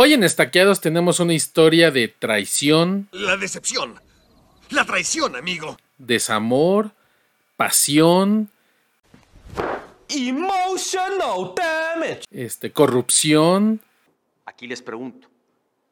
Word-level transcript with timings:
Hoy 0.00 0.12
en 0.12 0.22
Estaqueados 0.22 0.80
tenemos 0.80 1.18
una 1.18 1.34
historia 1.34 1.90
de 1.90 2.06
traición. 2.06 3.08
La 3.10 3.36
decepción. 3.36 4.00
La 4.70 4.84
traición, 4.84 5.34
amigo. 5.34 5.76
Desamor, 5.98 6.92
pasión. 7.56 8.48
Emotional 10.08 11.52
damage. 11.56 12.20
Este, 12.30 12.70
corrupción. 12.70 13.80
Aquí 14.46 14.68
les 14.68 14.82
pregunto, 14.82 15.26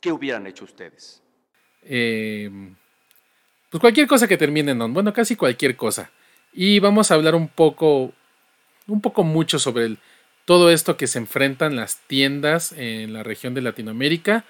¿qué 0.00 0.12
hubieran 0.12 0.46
hecho 0.46 0.66
ustedes? 0.66 1.20
Eh, 1.82 2.48
pues 3.68 3.80
cualquier 3.80 4.07
cosa 4.07 4.29
que 4.29 4.36
termine 4.36 4.70
en 4.70 4.82
on. 4.82 4.95
Bueno, 4.95 5.12
casi 5.12 5.34
cualquier 5.34 5.77
cosa. 5.77 6.12
Y 6.52 6.79
vamos 6.79 7.11
a 7.11 7.14
hablar 7.14 7.34
un 7.34 7.48
poco, 7.48 8.12
un 8.86 9.00
poco 9.00 9.25
mucho 9.25 9.59
sobre 9.59 9.86
el 9.86 9.98
todo 10.47 10.71
esto 10.71 10.97
que 10.97 11.09
se 11.09 11.19
enfrentan 11.19 11.77
las 11.77 11.99
tiendas 12.07 12.73
en 12.73 13.13
la 13.13 13.23
región 13.23 13.53
de 13.53 13.61
Latinoamérica. 13.61 14.45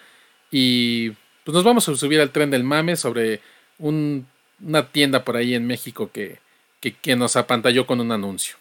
Y 0.53 1.11
pues 1.43 1.55
nos 1.55 1.65
vamos 1.65 1.89
a 1.89 1.97
subir 1.97 2.21
al 2.21 2.31
tren 2.31 2.51
del 2.51 2.63
mame 2.63 2.95
sobre 2.97 3.41
una 3.79 4.89
tienda 4.93 5.25
por 5.25 5.37
ahí 5.37 5.55
en 5.55 5.67
México 5.67 6.11
que, 6.13 6.39
que, 6.81 7.17
nos 7.17 7.35
apantalló 7.35 7.87
con 7.87 8.01
un 8.01 8.13
anuncio. 8.13 8.57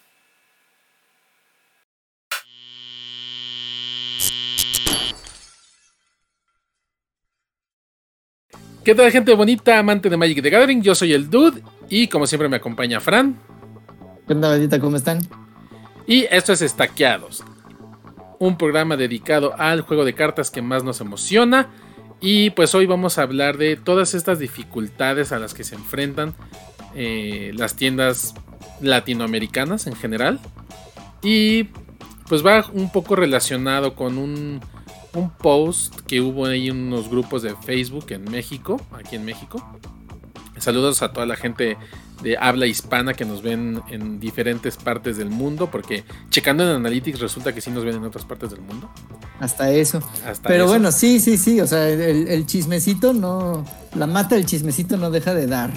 ¿Qué 8.83 8.95
tal 8.95 9.11
gente 9.11 9.33
bonita, 9.33 9.79
amante 9.79 10.09
de 10.09 10.15
Magic 10.15 10.41
the 10.41 10.49
Gathering? 10.49 10.81
Yo 10.81 10.95
soy 10.95 11.11
el 11.11 11.29
Dude 11.29 11.61
y 11.89 12.07
como 12.07 12.27
siempre 12.27 12.47
me 12.47 12.57
acompaña 12.57 13.01
Fran. 13.01 13.37
¿Qué 14.25 14.33
onda, 14.33 14.49
bandita? 14.49 14.79
¿Cómo 14.79 14.95
están? 14.95 15.44
Y 16.07 16.27
esto 16.29 16.53
es 16.53 16.61
Estaqueados, 16.61 17.43
un 18.39 18.57
programa 18.57 18.95
dedicado 18.95 19.53
al 19.57 19.81
juego 19.81 20.05
de 20.05 20.13
cartas 20.13 20.51
que 20.51 20.61
más 20.61 20.83
nos 20.83 21.01
emociona. 21.01 21.69
Y 22.21 22.51
pues 22.51 22.75
hoy 22.75 22.85
vamos 22.85 23.17
a 23.17 23.23
hablar 23.23 23.57
de 23.57 23.75
todas 23.75 24.13
estas 24.13 24.39
dificultades 24.39 25.31
a 25.31 25.39
las 25.39 25.53
que 25.53 25.63
se 25.63 25.75
enfrentan 25.75 26.35
eh, 26.95 27.51
las 27.55 27.75
tiendas 27.75 28.35
latinoamericanas 28.81 29.87
en 29.87 29.95
general. 29.95 30.39
Y 31.23 31.69
pues 32.29 32.45
va 32.45 32.65
un 32.71 32.91
poco 32.91 33.15
relacionado 33.15 33.95
con 33.95 34.17
un, 34.17 34.61
un 35.13 35.29
post 35.31 36.01
que 36.01 36.21
hubo 36.21 36.45
ahí 36.45 36.69
en 36.69 36.77
unos 36.77 37.09
grupos 37.09 37.41
de 37.41 37.55
Facebook 37.55 38.05
en 38.09 38.25
México, 38.25 38.79
aquí 38.91 39.15
en 39.15 39.25
México. 39.25 39.67
Saludos 40.57 41.01
a 41.01 41.11
toda 41.11 41.25
la 41.25 41.35
gente 41.35 41.77
de 42.21 42.37
habla 42.37 42.65
hispana 42.65 43.13
que 43.13 43.25
nos 43.25 43.41
ven 43.41 43.81
en 43.89 44.19
diferentes 44.19 44.77
partes 44.77 45.17
del 45.17 45.29
mundo, 45.29 45.69
porque 45.69 46.03
checando 46.29 46.63
en 46.63 46.69
Analytics 46.69 47.19
resulta 47.19 47.53
que 47.53 47.61
sí 47.61 47.71
nos 47.71 47.83
ven 47.83 47.95
en 47.95 48.03
otras 48.03 48.25
partes 48.25 48.51
del 48.51 48.61
mundo. 48.61 48.89
Hasta 49.39 49.71
eso. 49.71 50.01
Pero 50.43 50.67
bueno, 50.67 50.91
sí, 50.91 51.19
sí, 51.19 51.37
sí, 51.37 51.59
o 51.59 51.67
sea, 51.67 51.89
el, 51.89 52.45
chismecito 52.45 53.13
no, 53.13 53.65
la 53.95 54.07
mata 54.07 54.35
del 54.35 54.45
chismecito 54.45 54.97
no 54.97 55.11
deja 55.11 55.33
de 55.33 55.47
dar. 55.47 55.71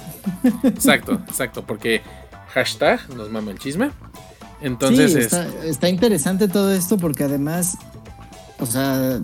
Exacto, 0.62 1.20
exacto, 1.28 1.64
porque 1.66 2.03
hashtag 2.53 3.00
nos 3.14 3.31
mama 3.31 3.50
el 3.50 3.59
chisme. 3.59 3.91
Entonces 4.61 5.14
está, 5.14 5.47
está 5.64 5.89
interesante 5.89 6.48
todo 6.48 6.72
esto 6.72 6.98
porque 6.98 7.25
además, 7.25 7.78
o 8.59 8.66
sea, 8.66 9.20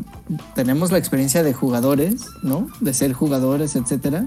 tenemos 0.55 0.93
la 0.93 0.99
experiencia 0.99 1.43
de 1.43 1.53
jugadores, 1.53 2.25
¿no? 2.43 2.69
De 2.81 2.95
ser 2.95 3.13
jugadores, 3.13 3.75
etcétera 3.75 4.27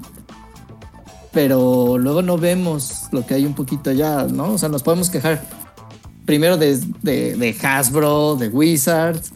pero 1.38 2.00
luego 2.00 2.24
no 2.24 2.40
vemos 2.40 3.10
lo 3.12 3.24
que 3.24 3.36
hay 3.36 3.46
un 3.46 3.54
poquito 3.54 3.92
allá, 3.92 4.24
¿no? 4.24 4.54
O 4.54 4.58
sea, 4.58 4.70
nos 4.70 4.82
podemos 4.82 5.12
quejar 5.12 5.44
primero 6.26 6.58
de, 6.58 6.80
de, 7.04 7.56
Hasbro, 7.62 8.38
de 8.38 8.48
Wizards 8.48 9.34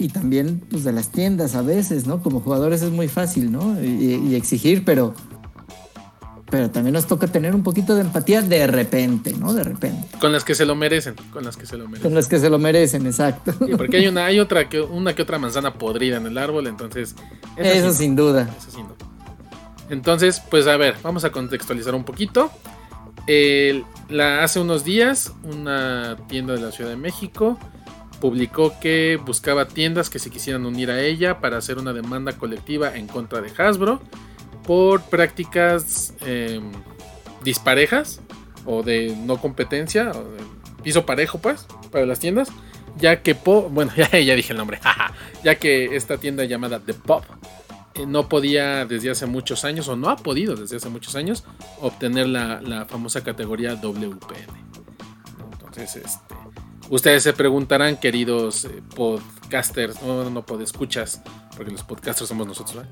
y 0.00 0.08
también 0.08 0.60
pues, 0.68 0.82
de 0.82 0.90
las 0.90 1.10
tiendas 1.10 1.54
a 1.54 1.62
veces, 1.62 2.08
¿no? 2.08 2.24
Como 2.24 2.40
jugadores 2.40 2.82
es 2.82 2.90
muy 2.90 3.06
fácil, 3.06 3.52
¿no? 3.52 3.80
Y, 3.80 4.34
exigir, 4.34 4.84
pero, 4.84 5.14
pero 6.50 6.72
también 6.72 6.94
nos 6.94 7.06
toca 7.06 7.28
tener 7.28 7.54
un 7.54 7.62
poquito 7.62 7.94
de 7.94 8.00
empatía 8.00 8.42
de 8.42 8.66
repente, 8.66 9.32
¿no? 9.34 9.54
De 9.54 9.62
repente. 9.62 10.08
Con 10.20 10.32
las 10.32 10.42
que 10.42 10.56
se 10.56 10.66
lo 10.66 10.74
merecen, 10.74 11.14
con 11.32 11.44
las 11.44 11.56
que 11.56 11.66
se 11.66 11.76
lo 11.76 11.84
merecen. 11.84 12.02
Con 12.02 12.16
las 12.16 12.26
que 12.26 12.40
se 12.40 12.50
lo 12.50 12.58
merecen, 12.58 13.06
exacto. 13.06 13.54
porque 13.76 13.98
hay 13.98 14.08
una, 14.08 14.26
hay 14.26 14.40
otra 14.40 14.68
que, 14.68 14.80
una 14.80 15.14
que 15.14 15.22
otra 15.22 15.38
manzana 15.38 15.74
podrida 15.74 16.16
en 16.16 16.26
el 16.26 16.36
árbol, 16.36 16.66
entonces. 16.66 17.14
Eso, 17.56 17.92
sin 17.92 18.16
duda. 18.16 18.52
Eso 18.58 18.72
sin 18.72 18.88
duda. 18.88 19.07
Entonces, 19.90 20.40
pues 20.50 20.66
a 20.66 20.76
ver, 20.76 20.96
vamos 21.02 21.24
a 21.24 21.30
contextualizar 21.30 21.94
un 21.94 22.04
poquito. 22.04 22.50
la, 24.08 24.42
hace 24.42 24.60
unos 24.60 24.84
días, 24.84 25.32
una 25.42 26.16
tienda 26.28 26.54
de 26.54 26.60
la 26.60 26.72
Ciudad 26.72 26.90
de 26.90 26.96
México 26.96 27.58
publicó 28.20 28.78
que 28.80 29.18
buscaba 29.24 29.68
tiendas 29.68 30.10
que 30.10 30.18
se 30.18 30.30
quisieran 30.30 30.66
unir 30.66 30.90
a 30.90 31.00
ella 31.00 31.40
para 31.40 31.56
hacer 31.56 31.78
una 31.78 31.92
demanda 31.92 32.32
colectiva 32.32 32.96
en 32.96 33.06
contra 33.06 33.40
de 33.40 33.52
Hasbro 33.56 34.00
por 34.64 35.02
prácticas 35.02 36.14
em, 36.20 36.72
disparejas 37.42 38.20
o 38.64 38.82
de 38.82 39.16
no 39.16 39.40
competencia, 39.40 40.10
o 40.10 40.82
piso 40.82 41.06
parejo, 41.06 41.38
pues, 41.38 41.66
para 41.90 42.04
las 42.04 42.18
tiendas. 42.18 42.48
Ya 42.98 43.22
que, 43.22 43.32
bueno, 43.32 43.92
ya, 43.96 44.10
ya 44.18 44.34
dije 44.34 44.52
el 44.52 44.58
nombre, 44.58 44.80
ya 45.44 45.54
que 45.54 45.96
esta 45.96 46.18
tienda 46.18 46.44
llamada 46.44 46.80
The 46.80 46.94
Pop 46.94 47.24
no 48.06 48.28
podía 48.28 48.86
desde 48.86 49.10
hace 49.10 49.26
muchos 49.26 49.64
años, 49.64 49.88
o 49.88 49.96
no 49.96 50.08
ha 50.08 50.16
podido 50.16 50.54
desde 50.54 50.76
hace 50.76 50.88
muchos 50.88 51.14
años, 51.14 51.44
obtener 51.80 52.26
la, 52.28 52.86
famosa 52.88 53.22
categoría 53.24 53.74
WPN. 53.74 54.68
Entonces, 55.52 55.96
este, 55.96 56.34
ustedes 56.90 57.22
se 57.22 57.32
preguntarán, 57.32 57.96
queridos 57.96 58.64
eh, 58.64 58.82
podcasters, 58.94 60.02
no, 60.02 60.30
no 60.30 60.44
escuchas 60.60 61.22
porque 61.56 61.72
los 61.72 61.82
podcasters 61.82 62.28
somos 62.28 62.46
nosotros, 62.46 62.84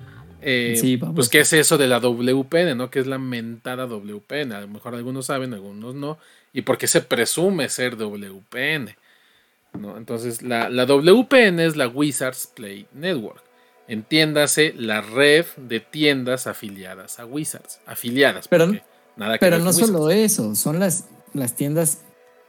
eh, 0.49 0.99
pues, 1.15 1.29
¿qué 1.29 1.41
es 1.41 1.53
eso 1.53 1.79
de 1.79 1.89
la 1.89 1.99
WPN, 1.99 2.77
no? 2.77 2.91
¿Qué 2.91 3.01
es 3.01 3.07
la 3.07 3.19
mentada 3.19 3.87
WPN? 3.87 4.53
A 4.53 4.61
lo 4.61 4.69
mejor 4.69 4.95
algunos 4.95 5.27
saben, 5.27 5.55
algunos 5.55 5.95
no. 5.95 6.19
¿Y 6.53 6.63
por 6.63 6.79
qué 6.79 6.87
se 6.87 7.01
presume 7.01 7.69
ser 7.69 7.97
WPN? 7.97 8.95
¿No? 9.81 9.97
Entonces, 9.97 10.43
la, 10.43 10.69
la 10.71 10.87
WPN 10.87 11.61
es 11.61 11.77
la 11.77 11.89
Wizards 11.89 12.53
Play 12.55 12.87
Network. 12.93 13.43
Entiéndase 13.89 14.75
la 14.77 15.01
red 15.01 15.47
de 15.57 15.81
tiendas 15.81 16.47
afiliadas 16.47 17.21
a 17.21 17.27
Wizards. 17.27 17.81
Afiliadas. 17.87 18.49
Pero, 18.49 18.73
nada 19.17 19.39
pero 19.39 19.59
no 19.59 19.73
solo 19.73 20.11
eso, 20.11 20.55
son 20.57 20.81
las, 20.81 21.05
las 21.35 21.55
tiendas 21.55 22.01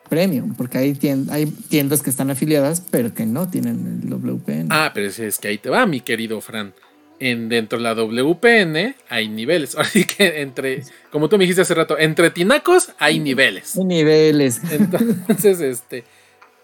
premium, 0.10 0.56
porque 0.56 0.78
hay, 0.80 0.94
tiendas, 0.94 1.36
hay 1.36 1.46
tiendas 1.46 2.02
que 2.02 2.10
están 2.10 2.32
afiliadas, 2.32 2.82
pero 2.90 3.14
que 3.14 3.26
no 3.26 3.50
tienen 3.50 4.02
el 4.04 4.10
WPN. 4.10 4.68
Ah, 4.70 4.92
pero 4.94 5.08
es, 5.08 5.38
que 5.38 5.48
ahí 5.50 5.58
te 5.58 5.70
va, 5.70 5.86
mi 5.86 6.02
querido 6.02 6.42
Fran. 6.42 6.74
En, 7.20 7.50
dentro 7.50 7.80
de 7.80 7.84
la 7.84 7.96
WPN 7.96 8.96
hay 9.10 9.28
niveles. 9.28 9.76
Así 9.78 10.06
que 10.06 10.42
entre, 10.42 10.84
como 11.12 11.30
tú 11.30 11.38
me 11.38 11.44
dijiste 11.44 11.62
hace 11.62 11.74
rato, 11.74 11.98
entre 11.98 12.30
tinacos 12.30 12.92
hay 13.00 13.20
niveles. 13.20 13.76
Hay 13.78 13.86
niveles. 13.86 14.62
Entonces, 14.72 15.60
este, 15.62 16.04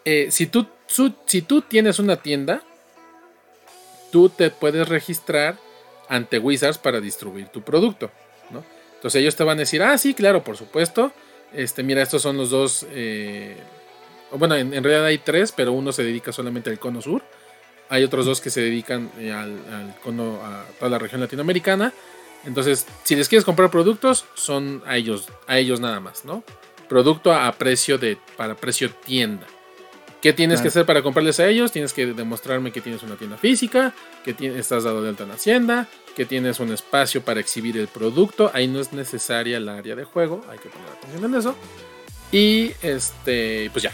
eh, 0.06 0.28
si, 0.30 0.48
tú, 0.48 0.68
si 1.26 1.42
tú 1.42 1.62
tienes 1.62 2.00
una 2.00 2.18
tienda, 2.18 2.62
tú 4.14 4.30
te 4.30 4.52
puedes 4.52 4.88
registrar 4.88 5.58
ante 6.08 6.38
Wizards 6.38 6.78
para 6.78 7.02
distribuir 7.02 7.48
tu 7.48 7.64
producto, 7.64 8.12
¿no? 8.52 8.64
Entonces 8.94 9.20
ellos 9.20 9.36
te 9.36 9.44
van 9.44 9.58
a 9.58 9.62
decir, 9.62 9.82
ah, 9.82 9.98
sí, 9.98 10.14
claro, 10.14 10.44
por 10.44 10.56
supuesto. 10.56 11.12
Este, 11.52 11.82
mira, 11.82 12.04
estos 12.04 12.22
son 12.22 12.38
los 12.38 12.52
dos. 12.52 12.86
Eh, 12.92 13.58
bueno, 14.32 14.56
en, 14.56 14.72
realidad 14.72 15.06
hay 15.06 15.18
tres, 15.18 15.52
pero 15.52 15.74
uno 15.74 15.92
se 15.92 16.04
dedica 16.04 16.32
solamente 16.32 16.70
al 16.70 16.78
cono 16.78 17.02
sur. 17.02 17.24
Hay 17.90 18.04
otros 18.04 18.28
dos 18.28 18.40
que 18.40 18.52
se 18.52 18.62
dedican 18.62 19.12
eh, 19.18 19.32
al, 19.34 19.96
cono 20.04 20.40
a 20.44 20.66
toda 20.78 20.92
la 20.92 21.00
región 21.00 21.20
latinoamericana. 21.20 21.92
Entonces, 22.46 22.86
si 23.04 23.16
les 23.16 23.28
quieres 23.28 23.44
comprar 23.44 23.72
productos, 23.72 24.26
son 24.36 24.84
a 24.86 24.96
ellos, 24.96 25.28
a 25.48 25.58
ellos 25.58 25.80
nada 25.80 26.00
más, 26.00 26.24
¿no? 26.24 26.44
Producto 26.88 27.34
a 27.34 27.52
precio 27.54 27.98
de, 27.98 28.20
para 28.38 28.54
precio 28.54 28.92
tienda. 28.92 29.48
¿Qué 30.24 30.32
tienes 30.32 30.62
que 30.62 30.70
hacer 30.70 30.86
para 30.86 31.04
comprarles 31.04 31.42
a 31.42 31.50
ellos? 31.50 31.74
Tienes 31.74 31.92
que 31.92 32.06
demostrarme 32.06 32.72
que 32.72 32.80
tienes 32.80 33.04
una 33.04 33.18
tienda 33.18 33.36
física, 33.36 33.94
que 34.24 34.34
estás 34.58 34.86
dado 34.86 35.04
de 35.04 35.10
alta 35.10 35.26
en 35.26 35.32
Hacienda, 35.32 35.90
que 36.16 36.24
tienes 36.24 36.62
un 36.62 36.72
espacio 36.72 37.26
para 37.26 37.42
exhibir 37.42 37.76
el 37.76 37.90
producto. 37.90 38.50
Ahí 38.54 38.70
no 38.70 38.80
es 38.80 38.94
necesaria 38.94 39.58
el 39.58 39.68
área 39.68 39.98
de 39.98 40.06
juego, 40.06 40.40
hay 40.50 40.60
que 40.60 40.70
poner 40.70 40.88
atención 40.98 41.26
en 41.26 41.38
eso. 41.38 41.56
Y 42.32 42.72
este, 42.82 43.70
pues 43.74 43.84
ya, 43.84 43.92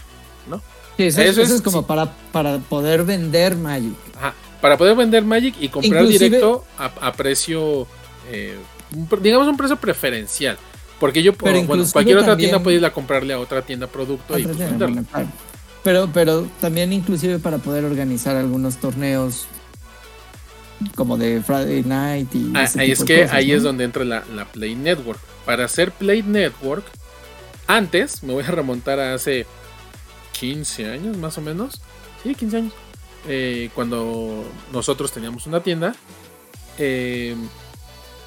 ¿no? 0.48 0.62
eso, 1.00 1.42
es, 1.42 1.62
como 1.64 1.88
para, 1.88 2.14
para 2.32 2.60
poder 2.60 3.06
vender 3.06 3.56
Magic. 3.56 3.96
Ajá, 4.16 4.36
para 4.62 4.78
poder 4.78 4.96
vender 4.96 5.24
Magic 5.24 5.56
y 5.60 5.70
comprar 5.70 6.06
directo 6.06 6.64
a, 6.78 7.12
precio, 7.14 7.88
eh, 8.30 8.56
digamos 9.20 9.48
un 9.48 9.58
precio 9.58 9.78
preferencial. 9.78 10.60
Porque 11.00 11.24
yo, 11.24 11.34
bueno, 11.34 11.66
cualquier 11.92 12.20
otra 12.20 12.38
tienda 12.38 12.62
puede 12.62 12.78
ir 12.78 12.86
a 12.86 12.94
comprarle 12.94 13.34
a 13.34 13.40
otra 13.40 13.64
tienda 13.64 13.88
producto 13.88 14.38
y 14.38 14.44
pues 14.44 14.58
venderlo. 14.60 15.02
Pero, 15.84 16.10
pero 16.14 16.48
también 16.60 16.92
inclusive 16.92 17.40
para 17.40 17.58
poder 17.58 17.86
organizar 17.86 18.36
algunos 18.36 18.78
torneos 18.78 19.48
como 20.96 21.18
de 21.18 21.42
Friday 21.42 21.84
Night 21.84 22.34
y... 22.36 22.52
Ah, 22.56 22.68
ahí 22.78 22.92
es 22.92 23.04
que 23.04 23.26
ahí 23.26 23.52
es 23.52 23.64
donde 23.64 23.84
entra 23.84 24.04
la, 24.04 24.46
Play 24.52 24.76
Network. 24.76 25.20
Para 25.46 25.66
hacer 25.66 25.92
Play 25.92 26.24
Network, 26.24 26.86
antes, 27.68 28.24
me 28.24 28.34
voy 28.34 28.44
a 28.44 28.52
remontar 28.52 29.00
a 29.00 29.14
hace 29.14 29.46
15 30.40 30.90
años 30.90 31.18
más 31.18 31.38
o 31.38 31.42
menos. 31.42 31.82
Sí, 32.24 32.36
15 32.36 32.58
años. 32.58 32.74
eh, 33.28 33.70
cuando 33.76 34.46
nosotros 34.72 35.12
teníamos 35.12 35.46
una 35.48 35.62
tienda, 35.62 35.96
eh, 36.78 37.36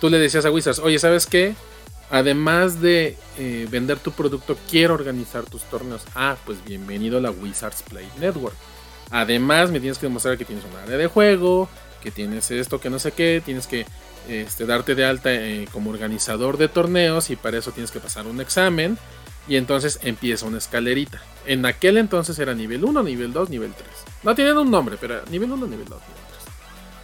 tú 0.00 0.10
le 0.10 0.19
decías 0.19 0.44
a 0.44 0.50
Wizards, 0.50 0.78
oye, 0.78 0.98
¿sabes 0.98 1.26
qué? 1.26 1.55
Además 2.12 2.82
de 2.82 3.16
eh, 3.38 3.66
vender 3.70 3.98
tu 3.98 4.12
producto, 4.12 4.58
quiero 4.70 4.92
organizar 4.92 5.44
tus 5.44 5.62
torneos. 5.62 6.02
Ah, 6.14 6.36
pues 6.44 6.62
bienvenido 6.62 7.16
a 7.16 7.22
la 7.22 7.30
Wizards 7.30 7.82
Play 7.88 8.06
Network. 8.20 8.54
Además, 9.10 9.70
me 9.70 9.80
tienes 9.80 9.96
que 9.96 10.08
demostrar 10.08 10.36
que 10.36 10.44
tienes 10.44 10.62
un 10.66 10.76
área 10.76 10.98
de 10.98 11.06
juego, 11.06 11.70
que 12.02 12.10
tienes 12.10 12.50
esto, 12.50 12.78
que 12.78 12.90
no 12.90 12.98
sé 12.98 13.12
qué, 13.12 13.40
tienes 13.42 13.66
que 13.66 13.86
este, 14.28 14.66
darte 14.66 14.94
de 14.94 15.06
alta 15.06 15.32
eh, 15.32 15.66
como 15.72 15.88
organizador 15.88 16.58
de 16.58 16.68
torneos 16.68 17.30
y 17.30 17.36
para 17.36 17.56
eso 17.56 17.72
tienes 17.72 17.90
que 17.90 17.98
pasar 17.98 18.26
un 18.26 18.42
examen 18.42 18.98
y 19.48 19.56
entonces 19.56 19.98
empieza 20.02 20.44
una 20.44 20.58
escalerita. 20.58 21.22
En 21.46 21.64
aquel 21.64 21.96
entonces 21.96 22.38
era 22.38 22.52
nivel 22.52 22.84
1, 22.84 23.02
nivel 23.04 23.32
2, 23.32 23.48
nivel 23.48 23.72
3. 23.72 23.88
No 24.22 24.34
tienen 24.34 24.58
un 24.58 24.70
nombre, 24.70 24.98
pero 25.00 25.22
nivel 25.30 25.50
1, 25.50 25.66
nivel 25.66 25.86
2, 25.86 25.98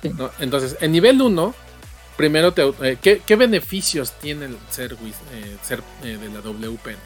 nivel 0.03 0.15
3. 0.15 0.15
¿no? 0.19 0.31
Entonces, 0.39 0.77
en 0.83 0.93
nivel 0.93 1.23
1, 1.23 1.55
primero, 2.19 2.53
te, 2.53 2.63
eh, 2.83 2.99
¿qué, 3.01 3.23
¿qué, 3.25 3.37
beneficios 3.37 4.13
tiene 4.21 4.47
el 4.47 4.57
ser, 4.71 4.93
eh, 4.93 5.57
ser 5.63 5.83
eh, 6.03 6.19
de 6.19 6.29
la 6.29 6.41
WPN? 6.41 6.99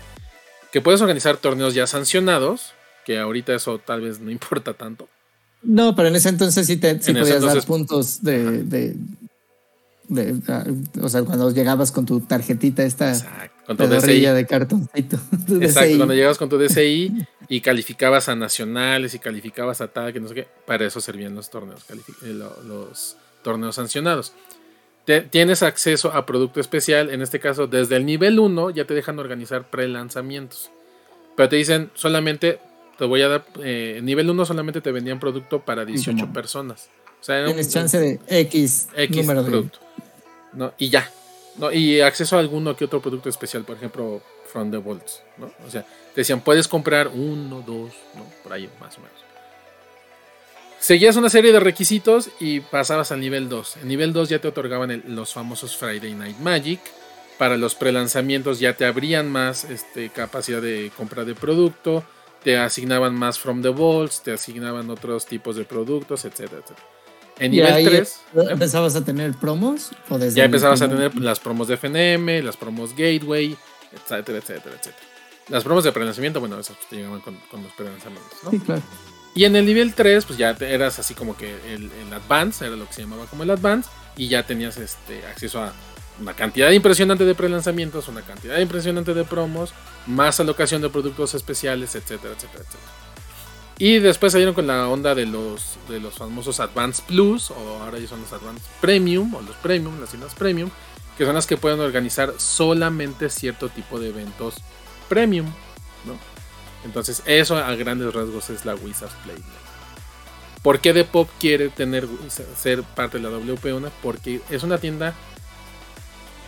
Que 0.73 0.81
puedes 0.81 1.03
organizar 1.03 1.37
torneos 1.37 1.75
ya 1.75 1.87
sancionados, 1.87 2.73
que 3.05 3.19
ahorita 3.19 3.55
eso 3.55 3.79
tal 3.79 4.01
vez 4.01 4.19
no 4.19 4.31
importa 4.39 4.73
tanto. 4.73 5.09
No, 5.63 5.95
pero 5.95 6.09
en 6.09 6.17
ese 6.17 6.31
entonces 6.31 6.67
sí, 6.67 6.79
te, 6.79 7.01
sí 7.01 7.13
podías 7.13 7.37
entonces, 7.37 7.55
dar 7.55 7.65
puntos 7.67 8.23
de, 8.25 8.65
de, 8.65 8.97
de, 10.09 10.35
o 11.01 11.09
sea, 11.09 11.23
cuando 11.23 11.51
llegabas 11.53 11.93
con 11.93 12.05
tu 12.05 12.21
tarjetita 12.21 12.83
esta 12.83 13.11
Exacto, 13.11 13.67
con 13.67 13.77
tu 13.77 13.87
DCI. 13.87 14.27
de 14.27 14.47
cartoncito. 14.47 15.19
Tu 15.47 15.63
Exacto, 15.63 15.89
DCI. 15.91 15.97
cuando 15.99 16.15
llegabas 16.15 16.39
con 16.39 16.49
tu 16.49 16.59
DCI 16.59 17.27
y 17.49 17.61
calificabas 17.61 18.29
a 18.29 18.35
nacionales 18.35 19.15
y 19.15 19.19
calificabas 19.21 19.81
a 19.83 19.89
tal, 19.89 20.13
que 20.13 20.19
no 20.21 20.27
sé 20.29 20.35
qué, 20.35 20.49
para 20.67 20.85
eso 20.87 21.01
servían 21.01 21.35
los 21.35 21.49
torneos, 21.51 21.85
los 22.23 23.17
torneos 23.45 23.77
sancionados. 23.77 24.33
Te, 25.05 25.21
tienes 25.21 25.63
acceso 25.63 26.13
a 26.13 26.27
producto 26.27 26.61
especial, 26.61 27.11
en 27.11 27.23
este 27.23 27.41
caso 27.41 27.67
desde 27.67 27.97
el 27.97 28.07
nivel 28.07 28.39
1 28.39 28.71
ya 28.71 28.85
te 28.85 28.95
dejan 28.95 29.19
organizar 29.19 29.69
pre-lanzamientos. 29.69 30.71
Pero 31.37 31.49
te 31.49 31.57
dicen 31.57 31.91
solamente, 31.95 32.61
te 32.99 33.05
voy 33.05 33.23
a 33.23 33.29
dar, 33.29 33.45
eh, 33.61 34.01
nivel 34.03 34.31
1 34.31 34.45
solamente 34.45 34.81
te 34.81 34.93
vendían 34.93 35.19
producto 35.19 35.61
para 35.61 35.85
18 35.85 36.27
no. 36.27 36.33
personas. 36.33 36.89
O 37.21 37.25
sea, 37.25 37.45
Tienes 37.45 37.67
un, 37.67 37.73
chance 37.73 37.99
de 37.99 38.21
X, 38.29 38.89
X 38.95 39.17
número 39.17 39.45
producto. 39.45 39.79
De... 39.79 40.59
¿no? 40.59 40.75
Y 40.79 40.91
ya. 40.91 41.11
¿no? 41.57 41.73
Y 41.73 42.01
acceso 42.01 42.37
a 42.37 42.41
alguno 42.41 42.77
que 42.77 42.85
otro 42.85 43.01
producto 43.01 43.29
especial, 43.29 43.65
por 43.65 43.77
ejemplo, 43.77 44.23
From 44.53 44.71
the 44.71 44.79
Vaults. 44.79 45.23
¿no? 45.39 45.53
O 45.67 45.71
sea, 45.71 45.83
te 45.83 46.21
decían, 46.21 46.41
puedes 46.41 46.69
comprar 46.69 47.09
uno, 47.09 47.63
dos, 47.67 47.93
¿no? 48.15 48.25
por 48.43 48.53
ahí 48.53 48.69
más 48.81 48.99
o 48.99 49.01
menos. 49.01 49.22
Seguías 50.83 51.15
una 51.15 51.29
serie 51.29 51.53
de 51.53 51.61
requisitos 51.61 52.31
y 52.41 52.59
pasabas 52.59 53.13
al 53.13 53.21
nivel 53.21 53.49
2. 53.49 53.77
En 53.83 53.89
nivel 53.89 54.13
2 54.13 54.29
ya 54.29 54.41
te 54.41 54.49
otorgaban 54.49 54.91
el, 54.91 55.05
los 55.07 55.33
famosos 55.33 55.77
Friday 55.77 56.13
Night 56.13 56.39
Magic. 56.41 56.81
Para 57.39 57.57
los 57.57 57.77
prelanzamientos 57.77 58.59
ya 58.59 58.77
te 58.77 58.85
abrían 58.85 59.31
más 59.31 59.63
este, 59.63 60.09
capacidad 60.09 60.61
de 60.61 60.91
compra 60.97 61.25
de 61.25 61.37
producto. 61.37 62.03
Te 62.43 62.59
asignaban 62.59 63.15
más 63.15 63.39
From 63.39 63.63
the 63.63 63.69
Vaults. 63.69 64.23
Te 64.23 64.33
asignaban 64.33 64.91
otros 64.91 65.25
tipos 65.25 65.55
de 65.55 65.65
productos, 65.65 66.25
etcétera, 66.25 66.63
etcétera. 66.65 66.89
En 67.39 67.53
nivel 67.53 67.73
ahí 67.73 67.85
3. 67.85 68.21
¿Empezabas 68.51 68.97
a 68.97 69.05
tener 69.05 69.35
promos? 69.35 69.93
¿O 70.09 70.19
desde 70.19 70.39
ya 70.39 70.45
empezabas 70.47 70.83
a 70.83 70.89
tener 70.89 71.15
las 71.15 71.39
promos 71.39 71.69
de 71.69 71.77
FNM, 71.77 72.45
las 72.45 72.57
promos 72.57 72.91
Gateway, 72.97 73.57
etcétera, 73.93 74.39
etcétera, 74.39 74.75
etcétera. 74.75 75.07
Las 75.49 75.63
promos 75.63 75.85
de 75.85 75.93
prelanzamiento, 75.93 76.41
bueno, 76.41 76.59
esas 76.59 76.77
te 76.91 76.97
llegaban 76.97 77.21
con, 77.21 77.37
con 77.53 77.63
los 77.63 77.73
prelanzamientos, 77.75 78.33
¿no? 78.43 78.51
Sí, 78.51 78.59
claro. 78.59 78.83
Y 79.35 79.45
en 79.45 79.57
el 79.57 79.65
nivel 79.65 79.95
3, 79.95 80.27
pues 80.27 80.39
ya 80.39 80.51
eras 80.61 80.99
así 80.99 81.15
como 81.15 81.37
que 81.37 81.55
el, 81.73 81.91
el, 81.91 82.13
Advance, 82.13 82.67
era 82.67 82.77
lo 82.77 82.87
que 82.87 82.93
se 82.93 83.03
llamaba 83.03 83.27
como 83.27 83.43
el 83.45 83.51
Advance, 83.51 83.89
y 84.17 84.29
ya 84.29 84.45
tenías 84.45 84.77
este, 84.77 85.27
acceso 85.27 85.63
a 85.63 85.73
una 86.21 86.35
cantidad 86.35 86.71
impresionante 86.71 87.25
de 87.25 87.35
prelanzamientos, 87.35 88.09
una 88.09 88.23
cantidad 88.23 88.59
impresionante 88.59 89.15
de 89.15 89.25
promos, 89.25 89.73
más 90.07 90.39
alocación 90.39 90.83
de 90.83 90.91
productos 90.91 91.35
especiales, 91.35 91.95
etcétera, 91.95 92.35
etcétera, 92.35 92.65
etcétera. 92.65 93.03
Y 93.79 93.99
después 93.99 94.33
salieron 94.33 94.55
con 94.55 94.67
la 94.67 94.87
onda 94.87 95.15
de 95.15 95.27
los, 95.27 95.77
de 95.89 95.99
los 95.99 96.15
famosos 96.15 96.61
Advance 96.61 97.03
Plus, 97.07 97.51
o 97.51 97.83
ahora 97.83 97.99
ya 97.99 98.09
son 98.09 98.21
los 98.21 98.33
Advance 98.33 98.63
Premium, 98.81 99.35
o 99.35 99.41
los 99.41 99.57
Premium, 99.57 99.99
las 99.99 100.11
tiendas 100.11 100.35
Premium, 100.35 100.71
que 101.17 101.25
son 101.25 101.35
las 101.35 101.47
que 101.47 101.57
pueden 101.57 101.81
organizar 101.81 102.35
solamente 102.37 103.31
cierto 103.31 103.71
tipo 103.71 103.99
de 103.99 104.11
eventos 104.11 104.57
Premium, 105.09 105.47
¿no? 106.05 106.32
Entonces, 106.85 107.23
eso 107.27 107.57
a 107.57 107.75
grandes 107.75 108.13
rasgos 108.13 108.51
es 108.51 108.65
la 108.65 108.75
Wizards 108.75 109.15
Play. 109.25 109.37
¿Por 110.63 110.81
qué 110.81 110.93
The 110.93 111.05
Pop 111.05 111.29
quiere 111.41 111.69
tener 111.69 112.07
ser 112.57 112.83
parte 112.83 113.19
de 113.19 113.25
la 113.25 113.37
WP1? 113.37 113.91
Porque 114.03 114.41
es 114.49 114.63
una 114.63 114.79
tienda. 114.79 115.15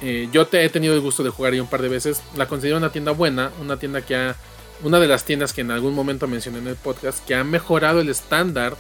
Eh, 0.03 0.29
yo 0.33 0.47
te 0.47 0.65
he 0.65 0.69
tenido 0.69 0.95
el 0.95 1.01
gusto 1.01 1.23
de 1.23 1.31
jugar 1.31 1.53
ahí 1.53 1.61
un 1.61 1.67
par 1.67 1.83
de 1.83 1.89
veces. 1.89 2.23
La 2.37 2.47
considero 2.47 2.77
una 2.77 2.93
tienda 2.93 3.13
buena, 3.13 3.51
una 3.61 3.77
tienda 3.77 4.03
que 4.03 4.17
ha. 4.17 4.37
Una 4.83 4.99
de 4.99 5.07
las 5.07 5.25
tiendas 5.25 5.53
que 5.53 5.61
en 5.61 5.71
algún 5.71 5.95
momento 5.95 6.27
mencioné 6.27 6.59
en 6.59 6.67
el 6.67 6.77
podcast, 6.77 7.25
que 7.25 7.37
ha 7.37 7.45
mejorado 7.45 8.01
el 8.01 8.09
estándar 8.09 8.77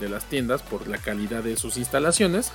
de 0.00 0.08
las 0.08 0.24
tiendas 0.28 0.62
por 0.62 0.86
la 0.86 0.98
calidad 0.98 1.42
de 1.42 1.56
sus 1.56 1.76
instalaciones. 1.76 2.52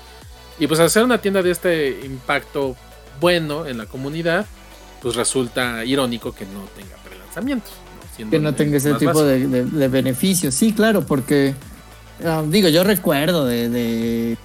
Y 0.57 0.67
pues 0.67 0.79
hacer 0.79 1.03
una 1.03 1.19
tienda 1.19 1.43
de 1.43 1.51
este 1.51 1.99
impacto 2.05 2.75
bueno 3.19 3.65
en 3.65 3.77
la 3.77 3.85
comunidad, 3.85 4.45
pues 5.01 5.15
resulta 5.15 5.83
irónico 5.85 6.33
que 6.33 6.45
no 6.45 6.63
tenga 6.75 6.95
prelanzamientos 7.03 7.73
que 8.25 8.39
no 8.39 8.53
tenga 8.55 8.77
ese 8.77 8.93
tipo 8.95 9.23
de, 9.23 9.47
de, 9.47 9.65
de, 9.65 9.87
beneficios. 9.87 10.55
Sí, 10.55 10.73
claro, 10.73 11.05
porque 11.05 11.53
um, 12.23 12.49
digo, 12.49 12.67
yo 12.69 12.83
recuerdo 12.83 13.45
de, 13.45 13.69
de, 13.69 14.37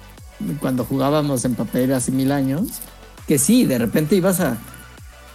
cuando 0.59 0.85
jugábamos 0.85 1.43
en 1.45 1.55
papel 1.55 1.93
hace 1.93 2.11
mil 2.11 2.31
años, 2.31 2.67
que 3.27 3.39
sí, 3.39 3.65
de 3.65 3.77
repente 3.77 4.15
ibas 4.15 4.39
a... 4.39 4.57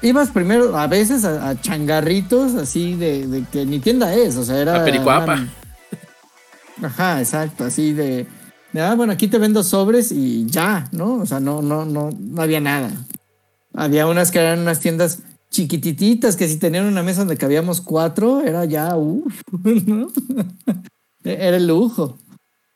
Ibas 0.00 0.30
primero 0.30 0.78
a 0.78 0.86
veces 0.86 1.24
a, 1.24 1.48
a 1.48 1.60
changarritos 1.60 2.54
así 2.54 2.94
de, 2.94 3.44
que 3.50 3.66
ni 3.66 3.80
tienda 3.80 4.14
es, 4.14 4.36
o 4.36 4.44
sea, 4.44 4.58
era... 4.58 4.82
A 4.82 4.84
Pericuapa. 4.84 5.44
Ajá, 6.82 7.18
exacto, 7.20 7.64
así 7.64 7.92
de... 7.92 8.26
Ah, 8.74 8.94
bueno, 8.96 9.12
aquí 9.12 9.26
te 9.26 9.38
vendo 9.38 9.62
sobres 9.64 10.12
y 10.12 10.46
ya, 10.46 10.86
¿no? 10.92 11.14
O 11.14 11.26
sea, 11.26 11.40
no, 11.40 11.62
no, 11.62 11.84
no, 11.84 12.10
no 12.16 12.42
había 12.42 12.60
nada. 12.60 12.90
Había 13.74 14.06
unas 14.06 14.30
que 14.30 14.38
eran 14.38 14.60
unas 14.60 14.78
tiendas 14.78 15.20
chiquitititas 15.50 16.36
que 16.36 16.48
si 16.48 16.56
tenían 16.56 16.86
una 16.86 17.02
mesa 17.02 17.20
donde 17.20 17.36
cabíamos 17.36 17.80
cuatro, 17.80 18.40
era 18.40 18.64
ya, 18.64 18.96
uff, 18.96 19.42
¿no? 19.86 20.10
Era 21.24 21.58
lujo, 21.58 22.18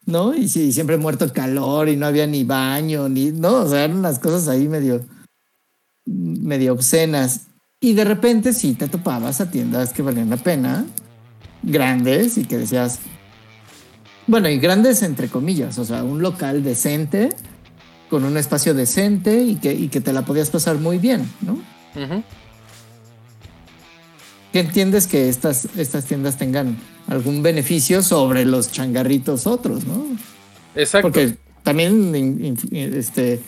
¿no? 0.07 0.35
Y, 0.35 0.49
sí, 0.49 0.73
siempre 0.73 0.97
muerto 0.97 1.25
el 1.25 1.33
calor 1.33 1.89
y 1.89 1.97
no 1.97 2.07
había 2.07 2.27
ni 2.27 2.45
baño, 2.45 3.09
ni, 3.09 3.31
no, 3.31 3.63
o 3.63 3.69
sea, 3.69 3.85
eran 3.85 3.99
unas 3.99 4.19
cosas 4.19 4.49
ahí 4.49 4.69
medio, 4.69 5.05
medio 6.07 6.73
obscenas. 6.73 7.47
Y 7.81 7.95
de 7.95 8.05
repente 8.05 8.53
sí 8.53 8.75
te 8.75 8.89
topabas 8.89 9.41
a 9.41 9.51
tiendas 9.51 9.93
que 9.93 10.03
valían 10.03 10.31
la 10.31 10.37
pena, 10.37 10.85
grandes 11.63 12.39
y 12.39 12.45
que 12.45 12.59
decías, 12.59 13.01
bueno, 14.27 14.49
y 14.49 14.59
grandes 14.59 15.03
entre 15.03 15.29
comillas, 15.29 15.79
o 15.79 15.85
sea, 15.85 16.05
un 16.05 16.23
local 16.23 16.63
decente, 16.63 17.31
con 18.09 18.25
un 18.25 18.37
espacio 18.37 18.75
decente 18.75 19.43
y 19.43 19.57
que, 19.57 19.73
y 19.73 19.89
que 19.89 20.01
te 20.01 20.13
la 20.13 20.23
podías 20.23 20.51
pasar 20.51 20.79
muy 20.79 20.99
bien, 20.99 21.29
¿no? 21.41 21.55
Uh 21.95 22.23
que 24.53 24.61
entiendes 24.61 25.07
que 25.07 25.29
estas, 25.29 25.67
estas 25.77 26.05
tiendas 26.05 26.37
tengan 26.37 26.77
algún 27.09 27.43
beneficio 27.43 28.03
sobre 28.03 28.45
los 28.45 28.71
changarritos 28.71 29.47
otros, 29.47 29.85
¿no? 29.87 30.07
Exacto. 30.75 31.09
Porque 31.09 31.37
también 31.63 32.57
este, 32.73 33.41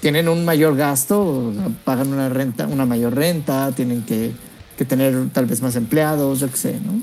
tienen 0.00 0.28
un 0.28 0.44
mayor 0.44 0.76
gasto, 0.76 1.52
pagan 1.84 2.12
una 2.12 2.28
renta, 2.28 2.66
una 2.66 2.86
mayor 2.86 3.14
renta, 3.14 3.72
tienen 3.72 4.02
que, 4.02 4.30
que 4.78 4.84
tener 4.84 5.30
tal 5.32 5.46
vez 5.46 5.60
más 5.62 5.76
empleados, 5.76 6.40
yo 6.40 6.50
qué 6.50 6.56
sé, 6.56 6.80
¿no? 6.80 7.02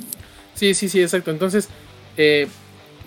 Sí, 0.56 0.74
sí, 0.74 0.90
sí, 0.90 1.02
exacto. 1.02 1.32
Entonces, 1.32 1.68
eh, 2.16 2.48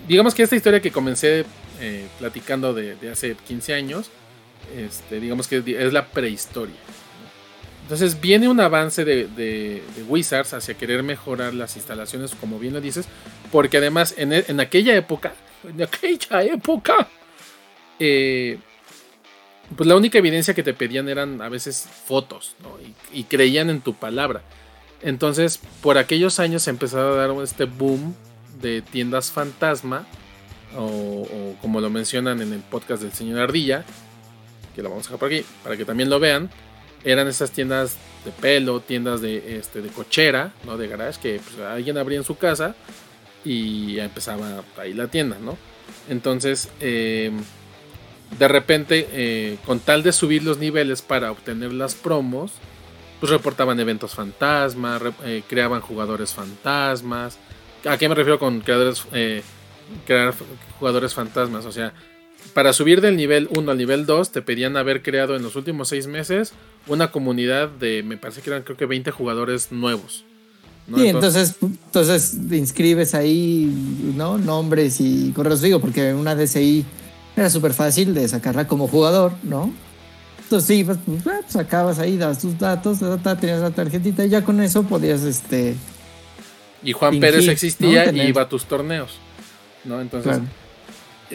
digamos 0.07 0.33
que 0.33 0.43
esta 0.43 0.55
historia 0.55 0.81
que 0.81 0.91
comencé 0.91 1.45
eh, 1.79 2.07
platicando 2.19 2.73
de, 2.73 2.95
de, 2.95 3.11
hace 3.11 3.35
15 3.35 3.73
años, 3.73 4.09
este, 4.75 5.19
digamos 5.19 5.47
que 5.47 5.57
es 5.57 5.93
la 5.93 6.07
prehistoria. 6.07 6.75
Entonces 7.91 8.21
viene 8.21 8.47
un 8.47 8.61
avance 8.61 9.03
de, 9.03 9.83
Wizards 10.07 10.53
hacia 10.53 10.75
querer 10.75 11.03
mejorar 11.03 11.53
las 11.53 11.75
instalaciones, 11.75 12.33
como 12.39 12.57
bien 12.57 12.73
lo 12.73 12.79
dices, 12.79 13.05
porque 13.51 13.79
además 13.79 14.15
en, 14.17 14.31
en 14.31 14.61
aquella 14.61 14.95
época, 14.95 15.33
en 15.67 15.83
aquella 15.83 16.41
época, 16.41 17.09
eh, 17.99 18.59
pues 19.75 19.89
la 19.89 19.97
única 19.97 20.19
evidencia 20.19 20.53
que 20.53 20.63
te 20.63 20.73
pedían 20.73 21.09
eran 21.09 21.41
a 21.41 21.49
veces 21.49 21.85
fotos, 22.05 22.55
¿no? 22.63 22.77
y, 23.11 23.25
creían 23.25 23.69
en 23.69 23.81
tu 23.81 23.93
palabra. 23.93 24.41
Entonces, 25.01 25.59
por 25.81 25.97
aquellos 25.97 26.39
años 26.39 26.63
se 26.63 26.69
empezó 26.69 26.97
a 26.97 27.27
dar 27.27 27.31
este 27.43 27.65
boom 27.65 28.15
de 28.61 28.81
tiendas 28.81 29.31
fantasma, 29.31 30.07
o 30.77 31.27
como 31.61 31.81
lo 31.81 31.89
mencionan 31.89 32.41
en 32.41 32.53
el 32.53 32.61
podcast 32.61 33.03
del 33.03 33.11
señor 33.11 33.41
Ardilla, 33.41 33.83
que 34.73 34.81
lo 34.81 34.89
vamos 34.89 35.07
a 35.07 35.09
dejar 35.09 35.19
por 35.19 35.27
aquí, 35.27 35.43
para 35.61 35.75
que 35.75 35.83
también 35.83 36.09
lo 36.09 36.21
vean 36.21 36.49
eran 37.03 37.27
esas 37.27 37.51
tiendas 37.51 37.97
de 38.25 38.31
pelo, 38.31 38.79
tiendas 38.79 39.21
de, 39.21 39.57
este, 39.57 39.81
de 39.81 39.89
cochera, 39.89 40.53
¿no? 40.65 40.77
De 40.77 40.87
garage, 40.87 41.19
que 41.19 41.39
pues, 41.39 41.59
alguien 41.67 41.97
abría 41.97 42.17
en 42.17 42.23
su 42.23 42.37
casa 42.37 42.75
y 43.43 43.99
empezaba 43.99 44.63
ahí 44.77 44.93
la 44.93 45.07
tienda, 45.07 45.37
¿no? 45.39 45.57
Entonces, 46.09 46.69
eh, 46.79 47.31
de 48.37 48.47
repente, 48.47 49.07
eh, 49.11 49.57
con 49.65 49.79
tal 49.79 50.03
de 50.03 50.13
subir 50.13 50.43
los 50.43 50.57
niveles 50.57 51.01
para 51.01 51.31
obtener 51.31 51.73
las 51.73 51.95
promos, 51.95 52.51
pues 53.19 53.31
reportaban 53.31 53.79
eventos 53.79 54.15
fantasma, 54.15 54.99
eh, 55.25 55.43
creaban 55.47 55.81
jugadores 55.81 56.33
fantasmas. 56.33 57.37
¿A 57.85 57.97
qué 57.97 58.07
me 58.07 58.15
refiero 58.15 58.39
con 58.39 58.61
creadores, 58.61 59.03
crear 60.05 60.33
jugadores 60.79 61.13
fantasmas? 61.13 61.65
O 61.65 61.71
sea, 61.71 61.93
para 62.53 62.73
subir 62.73 63.01
del 63.01 63.15
nivel 63.15 63.47
1 63.51 63.71
al 63.71 63.77
nivel 63.77 64.05
2 64.05 64.31
te 64.31 64.41
pedían 64.41 64.77
haber 64.77 65.01
creado 65.01 65.35
en 65.35 65.43
los 65.43 65.55
últimos 65.55 65.89
6 65.89 66.07
meses 66.07 66.53
una 66.87 67.11
comunidad 67.11 67.69
de, 67.69 68.03
me 68.03 68.17
parece 68.17 68.41
que 68.41 68.49
eran 68.49 68.63
creo 68.63 68.77
que 68.77 68.85
20 68.85 69.11
jugadores 69.11 69.71
nuevos. 69.71 70.25
Y 70.95 71.07
entonces, 71.07 71.55
entonces 71.61 72.35
inscribes 72.51 73.15
ahí, 73.15 73.71
¿no? 74.15 74.37
Nombres 74.37 74.99
y 74.99 75.31
correos, 75.31 75.61
digo, 75.61 75.79
porque 75.79 76.13
una 76.13 76.35
DCI 76.35 76.83
era 77.37 77.49
súper 77.49 77.73
fácil 77.73 78.13
de 78.13 78.27
sacarla 78.27 78.67
como 78.67 78.87
jugador, 78.87 79.31
¿no? 79.43 79.71
Entonces 80.43 80.67
sí, 80.67 80.83
pues, 80.83 80.97
pues 81.05 81.23
sacabas 81.47 81.99
ahí, 81.99 82.17
das 82.17 82.39
tus 82.39 82.59
datos, 82.59 82.99
tenías 83.39 83.61
la 83.61 83.71
tarjetita 83.71 84.25
y 84.25 84.29
ya 84.29 84.43
con 84.43 84.59
eso 84.61 84.83
podías, 84.83 85.21
este... 85.23 85.75
Y 86.83 86.91
Juan 86.91 87.19
Pérez 87.19 87.47
existía 87.47 88.11
y 88.11 88.21
iba 88.21 88.41
a 88.41 88.49
tus 88.49 88.65
torneos, 88.65 89.19
¿no? 89.85 90.01
Entonces 90.01 90.39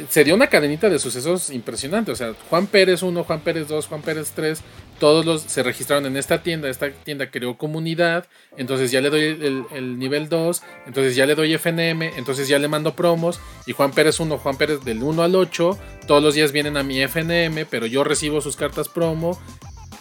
se 0.08 0.24
dio 0.24 0.34
una 0.34 0.48
cadenita 0.48 0.88
de 0.88 0.98
sucesos 0.98 1.50
impresionante. 1.50 2.12
O 2.12 2.16
sea, 2.16 2.34
Juan 2.50 2.66
Pérez 2.66 3.02
1, 3.02 3.24
Juan 3.24 3.40
Pérez 3.40 3.68
2, 3.68 3.86
Juan 3.86 4.02
Pérez 4.02 4.32
3, 4.34 4.60
todos 4.98 5.24
los 5.24 5.42
se 5.42 5.62
registraron 5.62 6.06
en 6.06 6.16
esta 6.16 6.42
tienda. 6.42 6.68
Esta 6.68 6.90
tienda 6.90 7.30
creó 7.30 7.56
comunidad. 7.56 8.26
Entonces 8.56 8.90
ya 8.90 9.00
le 9.00 9.10
doy 9.10 9.64
el, 9.72 9.98
nivel 9.98 10.28
2. 10.28 10.62
Entonces 10.86 11.16
ya 11.16 11.26
le 11.26 11.34
doy 11.34 11.54
FNM. 11.54 12.02
Entonces 12.02 12.48
ya 12.48 12.58
le 12.58 12.68
mando 12.68 12.94
promos. 12.94 13.40
Y 13.66 13.72
Juan 13.72 13.92
Pérez 13.92 14.20
1, 14.20 14.38
Juan 14.38 14.56
Pérez 14.56 14.84
del 14.84 15.02
1 15.02 15.22
al 15.22 15.34
8. 15.34 15.78
Todos 16.06 16.22
los 16.22 16.34
días 16.34 16.52
vienen 16.52 16.76
a 16.76 16.82
mi 16.82 17.00
FNM. 17.00 17.66
Pero 17.70 17.86
yo 17.86 18.04
recibo 18.04 18.40
sus 18.40 18.56
cartas 18.56 18.88
promo. 18.88 19.38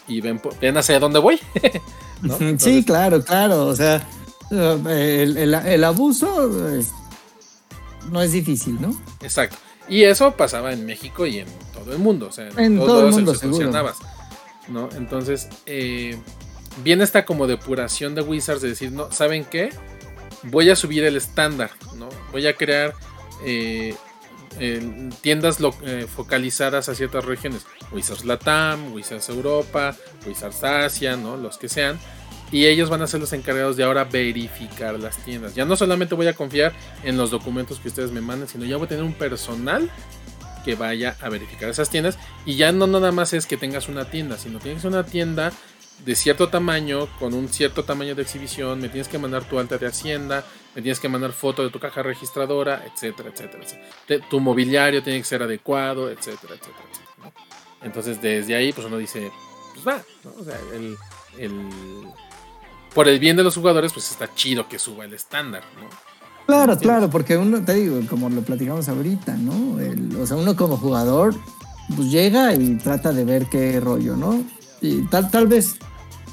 Y 0.07 0.21
ven, 0.21 0.41
ven 0.61 0.77
hacia 0.77 0.99
dónde 0.99 1.19
voy. 1.19 1.39
sí, 2.57 2.83
claro, 2.85 3.23
claro. 3.23 3.65
O 3.67 3.75
sea, 3.75 4.07
el, 4.51 5.37
el 5.37 5.83
abuso 5.83 6.49
no 8.11 8.21
es 8.21 8.31
difícil, 8.31 8.79
¿no? 8.79 8.95
Exacto. 9.21 9.57
Y 9.87 10.03
eso 10.03 10.31
pasaba 10.31 10.73
en 10.73 10.85
México 10.85 11.25
y 11.25 11.39
en 11.39 11.47
todo 11.73 11.93
el 11.93 11.99
mundo. 11.99 12.27
O 12.27 12.31
sea, 12.31 12.49
en, 12.57 12.79
todo 12.79 13.07
el 13.07 13.13
mundo 13.13 13.33
funcionabas. 13.33 13.97
¿no? 14.67 14.89
Entonces, 14.95 15.47
eh, 15.65 16.17
viene 16.83 17.03
esta 17.03 17.25
como 17.25 17.47
depuración 17.47 18.15
de 18.15 18.21
Wizards 18.21 18.61
de 18.61 18.69
decir, 18.69 18.91
no, 18.91 19.11
¿saben 19.11 19.45
qué? 19.45 19.69
Voy 20.43 20.69
a 20.69 20.75
subir 20.75 21.03
el 21.03 21.15
estándar, 21.15 21.71
¿no? 21.95 22.09
Voy 22.31 22.45
a 22.47 22.55
crear 22.55 22.93
eh, 23.43 23.95
tiendas 25.21 25.57
eh, 25.83 26.07
focalizadas 26.13 26.89
a 26.89 26.95
ciertas 26.95 27.25
regiones. 27.25 27.65
Wizards 27.91 28.25
Latam, 28.25 28.93
Wizards 28.93 29.29
Europa, 29.29 29.95
Wizards 30.25 30.63
Asia, 30.63 31.15
¿no? 31.15 31.37
Los 31.37 31.57
que 31.57 31.69
sean 31.69 31.99
y 32.55 32.67
ellos 32.67 32.89
van 32.89 33.01
a 33.01 33.07
ser 33.07 33.19
los 33.19 33.33
encargados 33.33 33.75
de 33.75 33.83
ahora 33.83 34.05
verificar 34.05 34.97
las 34.97 35.17
tiendas. 35.17 35.55
Ya 35.55 35.65
no 35.65 35.75
solamente 35.75 36.15
voy 36.15 36.27
a 36.27 36.33
confiar 36.33 36.71
en 37.03 37.17
los 37.17 37.29
documentos 37.29 37.81
que 37.81 37.89
ustedes 37.89 38.13
me 38.13 38.21
manden, 38.21 38.47
sino 38.47 38.63
ya 38.63 38.77
voy 38.77 38.85
a 38.85 38.87
tener 38.87 39.03
un 39.03 39.11
personal 39.11 39.91
que 40.63 40.75
vaya 40.75 41.17
a 41.19 41.27
verificar 41.27 41.67
esas 41.67 41.89
tiendas. 41.89 42.17
Y 42.45 42.55
ya 42.55 42.71
no 42.71 42.87
nada 42.87 43.11
más 43.11 43.33
es 43.33 43.45
que 43.45 43.57
tengas 43.57 43.89
una 43.89 44.05
tienda, 44.05 44.37
sino 44.37 44.59
tienes 44.59 44.85
una 44.85 45.03
tienda 45.03 45.51
de 46.05 46.15
cierto 46.15 46.47
tamaño, 46.47 47.09
con 47.19 47.33
un 47.33 47.49
cierto 47.49 47.83
tamaño 47.83 48.15
de 48.15 48.21
exhibición, 48.21 48.79
me 48.79 48.87
tienes 48.87 49.09
que 49.09 49.17
mandar 49.17 49.43
tu 49.43 49.59
alta 49.59 49.77
de 49.77 49.87
hacienda, 49.87 50.45
me 50.75 50.81
tienes 50.81 51.01
que 51.01 51.09
mandar 51.09 51.33
foto 51.33 51.61
de 51.61 51.71
tu 51.71 51.81
caja 51.81 52.03
registradora, 52.03 52.85
etcétera, 52.85 53.31
etcétera. 53.33 53.65
etcétera. 53.65 54.29
Tu 54.29 54.39
mobiliario 54.39 55.03
tiene 55.03 55.19
que 55.19 55.25
ser 55.25 55.43
adecuado, 55.43 56.09
etcétera, 56.09 56.53
etcétera, 56.53 57.33
Entonces 57.81 58.21
desde 58.21 58.55
ahí 58.55 58.71
pues 58.71 58.87
uno 58.87 58.97
dice, 58.97 59.29
pues 59.73 59.85
va, 59.85 60.01
o 60.39 60.43
sea, 60.45 60.57
el, 60.73 60.95
por 62.95 63.09
el 63.09 63.19
bien 63.19 63.35
de 63.35 63.43
los 63.43 63.55
jugadores, 63.55 63.91
pues 63.93 64.09
está 64.09 64.33
chido 64.33 64.67
que 64.69 64.79
suba 64.79 65.03
el 65.03 65.13
estándar, 65.13 65.63
¿no? 65.75 65.89
Claro, 66.47 66.77
claro, 66.77 67.09
porque 67.09 67.37
uno, 67.37 67.61
te 67.63 67.73
digo, 67.73 67.99
como 68.09 68.29
lo 68.29 68.41
platicamos 68.41 68.87
ahorita, 68.87 69.35
¿no? 69.35 69.77
o 70.21 70.25
sea, 70.25 70.37
uno 70.37 70.55
como 70.55 70.77
jugador, 70.77 71.35
pues 71.95 72.09
llega 72.09 72.53
y 72.53 72.75
trata 72.75 73.11
de 73.11 73.25
ver 73.25 73.47
qué 73.47 73.79
rollo, 73.79 74.15
¿no? 74.15 74.43
Y 74.81 75.01
tal, 75.07 75.29
tal 75.29 75.47
vez 75.47 75.75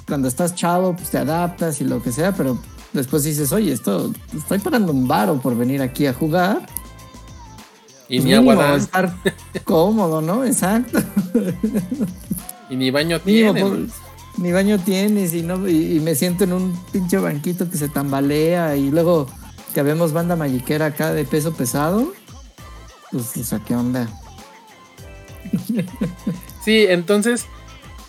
cuando 0.06 0.28
estás 0.28 0.54
chavo, 0.54 0.94
pues 0.94 1.10
te 1.10 1.18
adaptas 1.18 1.80
y 1.80 1.84
lo 1.84 2.00
que 2.00 2.12
sea, 2.12 2.32
pero 2.32 2.58
después 2.92 3.24
dices, 3.24 3.50
oye, 3.52 3.72
esto, 3.72 4.12
estoy 4.36 4.58
pagando 4.60 4.92
un 4.92 5.08
varo 5.08 5.40
por 5.40 5.56
venir 5.56 5.82
aquí 5.82 6.06
a 6.06 6.14
jugar. 6.14 6.66
Y 8.08 8.20
ni 8.20 8.34
agua 8.34 8.76
estar 8.76 9.14
cómodo, 9.64 10.20
¿no? 10.20 10.44
Exacto. 10.44 11.00
Y 12.70 12.76
ni 12.76 12.90
baño 12.90 13.20
tiene. 13.20 13.86
Ni 14.38 14.50
baño 14.50 14.78
tienes 14.78 15.34
y, 15.34 15.42
no, 15.42 15.68
y, 15.68 16.00
me 16.00 16.14
siento 16.14 16.44
en 16.44 16.52
un 16.52 16.84
pinche 16.90 17.18
banquito 17.18 17.68
que 17.68 17.76
se 17.76 17.88
tambalea 17.88 18.76
y 18.76 18.90
luego 18.90 19.28
que 19.74 19.82
vemos 19.82 20.12
banda 20.12 20.36
malliquera 20.36 20.86
acá 20.86 21.12
de 21.12 21.24
peso 21.24 21.52
pesado. 21.52 22.12
Pues, 23.10 23.52
o 23.52 23.64
¿qué 23.64 23.74
onda? 23.74 24.08
sí, 26.64 26.86
entonces, 26.88 27.46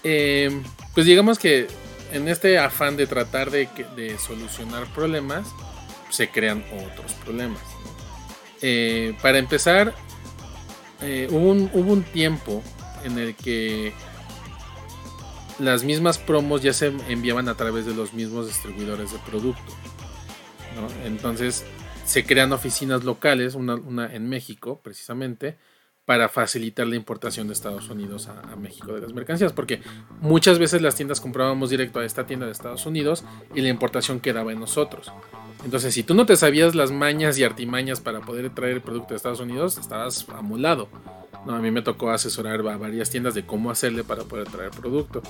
eh, 0.04 0.62
pues 0.94 1.06
digamos 1.06 1.40
que 1.40 1.68
en 2.14 2.30
este 2.30 2.58
afán 2.58 2.96
de 2.96 3.08
tratar 3.08 3.52
de, 3.52 3.68
de 3.96 4.18
solucionar 4.18 4.86
problemas, 4.94 5.48
se 6.10 6.30
crean 6.30 6.64
otros 6.72 7.12
problemas. 7.24 7.62
Eh, 8.62 9.14
para 9.22 9.40
empezar, 9.40 9.94
eh, 11.02 11.28
hubo 11.32 11.52
un 11.52 12.04
tiempo 12.04 12.64
en 13.04 13.18
el 13.18 13.36
que 13.36 13.94
las 15.60 15.84
mismas 15.84 16.18
promos 16.18 16.62
ya 16.62 16.74
se 16.74 16.88
enviaban 17.08 17.48
a 17.48 17.56
través 17.56 17.86
de 17.86 17.94
los 17.94 18.14
mismos 18.14 18.48
distribuidores 18.48 19.12
de 19.12 19.20
producto. 19.20 19.74
Entonces 21.06 21.64
se 22.06 22.26
crean 22.26 22.52
oficinas 22.52 23.04
locales, 23.04 23.56
una, 23.56 24.14
en 24.14 24.28
México 24.28 24.82
precisamente, 24.84 25.58
para 26.06 26.28
facilitar 26.28 26.86
la 26.86 26.98
importación 26.98 27.48
de 27.48 27.54
Estados 27.54 27.90
Unidos 27.90 28.28
a, 28.28 28.56
México 28.58 28.94
de 28.94 29.02
las 29.02 29.14
mercancías, 29.14 29.54
porque 29.54 29.82
muchas 30.20 30.60
veces 30.60 30.82
las 30.82 30.96
tiendas 30.96 31.22
comprábamos 31.22 31.70
directo 31.70 32.00
a 32.00 32.06
esta 32.06 32.26
tienda 32.26 32.46
de 32.46 32.52
Estados 32.52 32.86
Unidos 32.86 33.24
y 33.56 33.62
la 33.62 33.70
importación 33.70 34.20
quedaba 34.20 34.52
en 34.52 34.60
nosotros. 34.60 35.12
Entonces, 35.64 35.94
si 35.94 36.04
tú 36.04 36.14
no 36.14 36.26
te 36.26 36.36
sabías 36.36 36.76
las 36.76 36.92
mañas 36.92 37.38
y 37.38 37.46
artimañas 37.46 38.02
para 38.02 38.20
poder 38.20 38.50
traer 38.50 38.74
el 38.74 38.82
producto 38.82 39.10
de 39.10 39.16
Estados 39.16 39.40
Unidos, 39.40 39.78
estabas 39.78 40.28
amulado. 40.30 40.90
No, 41.46 41.56
a 41.56 41.60
mí 41.60 41.72
me 41.72 41.82
tocó 41.82 42.12
asesorar 42.12 42.60
a 42.60 42.78
varias 42.78 43.10
tiendas 43.10 43.34
de 43.34 43.46
cómo 43.46 43.70
hacerle 43.70 44.04
para 44.04 44.24
poder 44.24 44.48
traer 44.48 44.72
producto. 44.72 45.22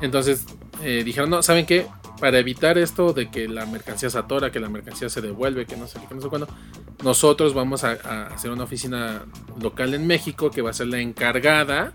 Entonces 0.00 0.44
eh, 0.82 1.02
dijeron, 1.04 1.30
no, 1.30 1.42
¿saben 1.42 1.66
qué? 1.66 1.86
Para 2.20 2.38
evitar 2.38 2.78
esto 2.78 3.12
de 3.12 3.30
que 3.30 3.48
la 3.48 3.66
mercancía 3.66 4.10
se 4.10 4.18
atora, 4.18 4.50
que 4.50 4.58
la 4.58 4.68
mercancía 4.68 5.08
se 5.08 5.20
devuelve, 5.20 5.66
que 5.66 5.76
no 5.76 5.86
sé 5.86 6.00
qué, 6.00 6.06
que 6.06 6.14
no 6.14 6.20
sé 6.20 6.28
cuándo, 6.28 6.48
nosotros 7.04 7.54
vamos 7.54 7.84
a, 7.84 7.92
hacer 8.26 8.50
una 8.50 8.64
oficina 8.64 9.24
local 9.60 9.94
en 9.94 10.06
México 10.06 10.50
que 10.50 10.62
va 10.62 10.70
a 10.70 10.72
ser 10.72 10.88
la 10.88 10.98
encargada 10.98 11.92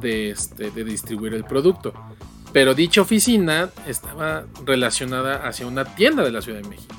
de, 0.00 0.30
este, 0.30 0.70
de 0.70 0.84
distribuir 0.84 1.34
el 1.34 1.44
producto. 1.44 1.94
Pero 2.52 2.74
dicha 2.74 3.00
oficina 3.00 3.70
estaba 3.86 4.44
relacionada 4.66 5.46
hacia 5.46 5.66
una 5.66 5.84
tienda 5.84 6.22
de 6.22 6.32
la 6.32 6.42
Ciudad 6.42 6.60
de 6.60 6.68
México. 6.68 6.94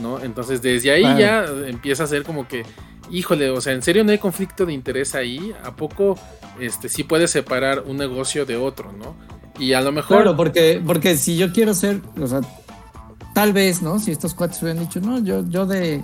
¿no? 0.00 0.20
Entonces 0.20 0.62
desde 0.62 0.90
ahí 0.90 1.02
ya 1.18 1.44
empieza 1.66 2.04
a 2.04 2.06
ser 2.06 2.22
como 2.22 2.48
que 2.48 2.64
híjole, 3.12 3.50
o 3.50 3.60
sea, 3.60 3.74
¿en 3.74 3.82
serio 3.82 4.02
no 4.02 4.10
hay 4.10 4.18
conflicto 4.18 4.66
de 4.66 4.72
interés 4.72 5.14
ahí? 5.14 5.52
¿A 5.62 5.76
poco 5.76 6.18
este, 6.58 6.88
sí 6.88 7.04
puedes 7.04 7.30
separar 7.30 7.84
un 7.86 7.98
negocio 7.98 8.46
de 8.46 8.56
otro, 8.56 8.90
no? 8.92 9.14
Y 9.58 9.74
a 9.74 9.82
lo 9.82 9.92
mejor... 9.92 10.22
Claro, 10.22 10.36
porque, 10.36 10.82
porque 10.84 11.16
si 11.16 11.36
yo 11.36 11.52
quiero 11.52 11.74
ser, 11.74 12.00
o 12.20 12.26
sea, 12.26 12.40
tal 13.34 13.52
vez, 13.52 13.82
¿no? 13.82 13.98
Si 13.98 14.10
estos 14.10 14.34
cuates 14.34 14.60
hubieran 14.62 14.82
dicho, 14.82 15.00
no, 15.00 15.18
yo, 15.18 15.46
yo 15.48 15.66
de... 15.66 16.02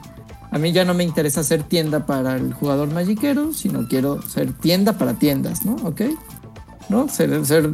A 0.50 0.58
mí 0.58 0.72
ya 0.72 0.84
no 0.84 0.94
me 0.94 1.04
interesa 1.04 1.42
ser 1.42 1.62
tienda 1.62 2.06
para 2.06 2.36
el 2.36 2.54
jugador 2.54 2.90
magiquero, 2.92 3.52
sino 3.52 3.86
quiero 3.86 4.22
ser 4.22 4.52
tienda 4.52 4.94
para 4.94 5.14
tiendas, 5.14 5.64
¿no? 5.64 5.76
¿Ok? 5.84 6.02
¿No? 6.88 7.08
Ser... 7.08 7.44
ser 7.44 7.70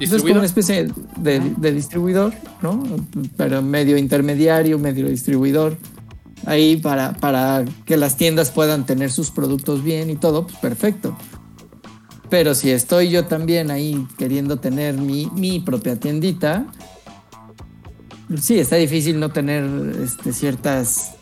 es 0.00 0.10
como 0.22 0.34
una 0.34 0.44
especie 0.44 0.88
de, 1.16 1.40
de 1.40 1.72
distribuidor, 1.72 2.32
¿no? 2.62 2.84
Pero 3.36 3.62
medio 3.62 3.96
intermediario, 3.96 4.78
medio 4.78 5.08
distribuidor 5.08 5.76
ahí 6.48 6.76
para, 6.76 7.12
para 7.12 7.64
que 7.84 7.96
las 7.96 8.16
tiendas 8.16 8.50
puedan 8.50 8.86
tener 8.86 9.10
sus 9.10 9.30
productos 9.30 9.82
bien 9.82 10.10
y 10.10 10.16
todo, 10.16 10.46
pues 10.46 10.58
perfecto. 10.58 11.16
Pero 12.30 12.54
si 12.54 12.70
estoy 12.70 13.10
yo 13.10 13.26
también 13.26 13.70
ahí 13.70 14.06
queriendo 14.18 14.58
tener 14.58 14.94
mi, 14.94 15.26
mi 15.34 15.60
propia 15.60 15.96
tiendita, 15.96 16.66
sí, 18.40 18.58
está 18.58 18.76
difícil 18.76 19.18
no 19.20 19.30
tener 19.30 19.64
este, 20.02 20.32
ciertas 20.32 21.12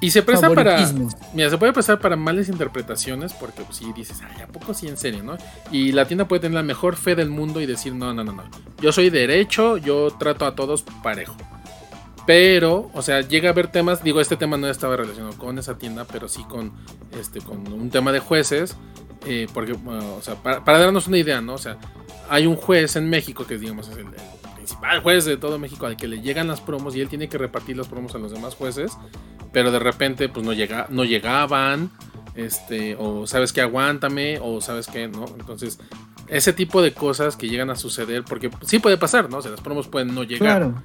y 0.00 0.10
se 0.10 0.22
presta 0.22 0.52
para. 0.52 0.86
Mira, 1.32 1.48
se 1.48 1.56
puede 1.56 1.72
prestar 1.72 1.98
para 1.98 2.14
malas 2.14 2.50
interpretaciones 2.50 3.32
porque 3.32 3.62
si 3.70 3.84
pues, 3.86 3.94
dices, 3.94 4.20
ay, 4.22 4.42
¿a 4.42 4.46
poco 4.46 4.74
sí 4.74 4.86
en 4.86 4.98
serio, 4.98 5.22
no? 5.22 5.38
Y 5.70 5.92
la 5.92 6.06
tienda 6.06 6.28
puede 6.28 6.40
tener 6.40 6.56
la 6.56 6.62
mejor 6.62 6.96
fe 6.96 7.14
del 7.14 7.30
mundo 7.30 7.60
y 7.62 7.66
decir, 7.66 7.94
no, 7.94 8.12
no, 8.12 8.22
no, 8.22 8.32
no. 8.32 8.42
Yo 8.82 8.92
soy 8.92 9.08
derecho, 9.08 9.78
yo 9.78 10.10
trato 10.18 10.44
a 10.44 10.54
todos 10.54 10.82
parejo. 11.02 11.34
Pero, 12.26 12.90
o 12.94 13.02
sea, 13.02 13.20
llega 13.20 13.50
a 13.50 13.52
haber 13.52 13.68
temas, 13.68 14.02
digo, 14.02 14.20
este 14.20 14.36
tema 14.36 14.56
no 14.56 14.68
estaba 14.68 14.96
relacionado 14.96 15.36
con 15.36 15.58
esa 15.58 15.76
tienda, 15.76 16.06
pero 16.10 16.28
sí 16.28 16.42
con, 16.44 16.72
este, 17.18 17.40
con 17.40 17.70
un 17.72 17.90
tema 17.90 18.12
de 18.12 18.20
jueces, 18.20 18.76
eh, 19.26 19.46
porque, 19.52 19.72
o 19.72 20.22
sea, 20.22 20.36
para, 20.36 20.78
darnos 20.78 21.06
una 21.06 21.18
idea, 21.18 21.40
¿no? 21.40 21.54
O 21.54 21.58
sea, 21.58 21.78
hay 22.30 22.46
un 22.46 22.56
juez 22.56 22.96
en 22.96 23.10
México 23.10 23.46
que, 23.46 23.58
digamos, 23.58 23.88
es 23.88 23.98
el, 23.98 24.06
principal 24.54 25.00
juez 25.02 25.26
de 25.26 25.36
todo 25.36 25.58
México 25.58 25.84
al 25.84 25.96
que 25.96 26.08
le 26.08 26.22
llegan 26.22 26.48
las 26.48 26.62
promos 26.62 26.96
y 26.96 27.00
él 27.02 27.08
tiene 27.08 27.28
que 27.28 27.36
repartir 27.36 27.76
las 27.76 27.86
promos 27.86 28.14
a 28.14 28.18
los 28.18 28.32
demás 28.32 28.54
jueces, 28.54 28.96
pero 29.52 29.70
de 29.70 29.78
repente, 29.78 30.30
pues 30.30 30.44
no, 30.46 30.54
llega, 30.54 30.86
no 30.88 31.04
llegaban, 31.04 31.90
este, 32.34 32.96
o 32.98 33.26
sabes 33.26 33.52
que 33.52 33.60
aguántame, 33.60 34.38
o 34.40 34.62
sabes 34.62 34.86
que, 34.86 35.06
¿no? 35.06 35.26
Entonces, 35.38 35.78
ese 36.28 36.52
tipo 36.52 36.82
de 36.82 36.92
cosas 36.92 37.36
que 37.36 37.48
llegan 37.48 37.70
a 37.70 37.76
suceder, 37.76 38.24
porque 38.24 38.50
sí 38.66 38.78
puede 38.78 38.96
pasar, 38.96 39.30
¿no? 39.30 39.38
O 39.38 39.42
sea, 39.42 39.50
las 39.50 39.60
promos 39.60 39.88
pueden 39.88 40.14
no 40.14 40.22
llegar. 40.22 40.62
Claro 40.62 40.82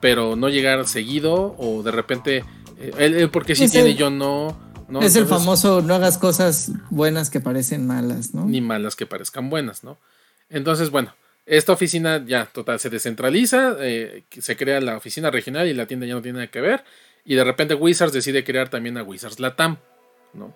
pero 0.00 0.34
no 0.34 0.48
llegar 0.48 0.86
seguido 0.86 1.54
o 1.58 1.82
de 1.82 1.90
repente 1.90 2.44
eh, 2.78 2.92
él, 2.98 3.30
porque 3.30 3.54
sí 3.54 3.68
tiene 3.68 3.94
yo 3.94 4.10
no. 4.10 4.58
¿no? 4.88 5.02
Es 5.02 5.14
el 5.14 5.26
famoso 5.26 5.82
no 5.82 5.94
hagas 5.94 6.18
cosas 6.18 6.72
buenas 6.88 7.30
que 7.30 7.40
parecen 7.40 7.86
malas, 7.86 8.34
¿no? 8.34 8.46
Ni 8.46 8.60
malas 8.60 8.96
que 8.96 9.06
parezcan 9.06 9.50
buenas, 9.50 9.84
¿no? 9.84 9.98
Entonces, 10.48 10.90
bueno, 10.90 11.14
esta 11.46 11.72
oficina 11.72 12.24
ya 12.26 12.46
total 12.46 12.80
se 12.80 12.90
descentraliza, 12.90 13.76
eh, 13.78 14.24
se 14.36 14.56
crea 14.56 14.80
la 14.80 14.96
oficina 14.96 15.30
regional 15.30 15.68
y 15.68 15.74
la 15.74 15.86
tienda 15.86 16.06
ya 16.06 16.14
no 16.14 16.22
tiene 16.22 16.38
nada 16.38 16.50
que 16.50 16.60
ver. 16.60 16.82
Y 17.24 17.36
de 17.36 17.44
repente 17.44 17.74
Wizards 17.74 18.12
decide 18.12 18.42
crear 18.42 18.68
también 18.68 18.96
a 18.96 19.04
Wizards 19.04 19.38
Latam, 19.38 19.76
¿no? 20.32 20.54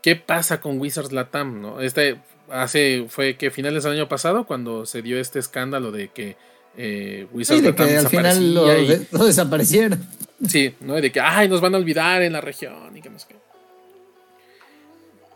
¿Qué 0.00 0.16
pasa 0.16 0.60
con 0.60 0.80
Wizards 0.80 1.12
Latam, 1.12 1.60
no? 1.60 1.80
Este 1.80 2.20
hace, 2.52 3.06
fue 3.08 3.36
que 3.36 3.50
finales 3.50 3.84
del 3.84 3.94
año 3.94 4.08
pasado 4.08 4.44
cuando 4.44 4.86
se 4.86 5.02
dio 5.02 5.18
este 5.18 5.38
escándalo 5.38 5.90
de 5.90 6.08
que 6.08 6.36
eh, 6.76 7.26
Wizards 7.32 7.62
de 7.62 7.74
que 7.74 7.96
al 7.96 8.08
final 8.08 8.54
lo, 8.54 9.24
desaparecieron. 9.24 10.06
Sí, 10.46 10.74
¿no? 10.80 10.94
De 10.94 11.12
que, 11.12 11.20
ay, 11.20 11.48
nos 11.48 11.60
van 11.60 11.74
a 11.74 11.78
olvidar 11.78 12.22
en 12.22 12.32
la 12.32 12.40
región 12.40 12.96
y 12.96 13.00
que 13.00 13.10
no 13.10 13.18
sé 13.18 13.26
qué. 13.28 13.36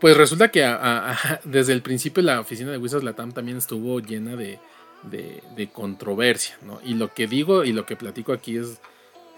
Pues 0.01 0.17
resulta 0.17 0.51
que 0.51 0.63
desde 1.45 1.73
el 1.73 1.83
principio 1.83 2.23
la 2.23 2.41
oficina 2.41 2.71
de 2.71 2.79
Wizards 2.79 3.05
Latam 3.05 3.33
también 3.33 3.59
estuvo 3.59 4.01
llena 4.01 4.37
de, 4.37 4.59
de, 5.03 5.69
controversia, 5.73 6.57
¿no? 6.63 6.81
Y 6.85 6.95
lo 6.95 7.13
que 7.13 7.27
digo 7.27 7.65
y 7.65 7.73
lo 7.73 7.87
que 7.87 7.97
platico 7.97 8.33
aquí 8.33 8.59
es 8.59 8.79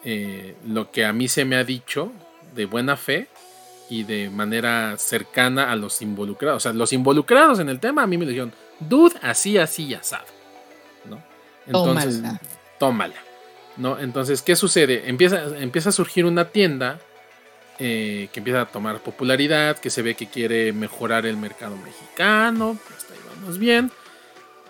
eh, 0.04 0.54
lo 0.66 0.90
que 0.90 1.04
a 1.04 1.12
mí 1.12 1.28
se 1.28 1.44
me 1.44 1.56
ha 1.56 1.64
dicho 1.64 2.12
de 2.54 2.66
buena 2.66 2.96
fe 2.96 3.28
y 3.90 4.04
de 4.04 4.30
manera 4.30 4.96
cercana 4.98 5.70
a 5.70 5.76
los 5.76 6.02
involucrados. 6.02 6.58
O 6.58 6.60
sea, 6.60 6.72
los 6.72 6.92
involucrados 6.92 7.58
en 7.58 7.68
el 7.68 7.80
tema 7.80 8.02
a 8.02 8.06
mí 8.06 8.18
me 8.18 8.26
dijeron, 8.26 8.52
dude, 8.80 9.16
así, 9.22 9.58
así, 9.58 9.94
asado. 9.94 10.26
Entonces, 11.66 12.22
tómala. 12.78 13.16
¿no? 13.76 13.98
Entonces, 13.98 14.42
¿qué 14.42 14.56
sucede? 14.56 15.08
Empieza, 15.08 15.58
empieza 15.58 15.90
a 15.90 15.92
surgir 15.92 16.24
una 16.24 16.46
tienda 16.46 16.98
eh, 17.78 18.28
que 18.32 18.40
empieza 18.40 18.62
a 18.62 18.66
tomar 18.66 19.00
popularidad, 19.00 19.78
que 19.78 19.90
se 19.90 20.02
ve 20.02 20.14
que 20.14 20.26
quiere 20.26 20.72
mejorar 20.72 21.26
el 21.26 21.36
mercado 21.36 21.76
mexicano, 21.76 22.76
hasta 22.96 23.14
ahí 23.14 23.20
vamos 23.36 23.58
bien. 23.58 23.90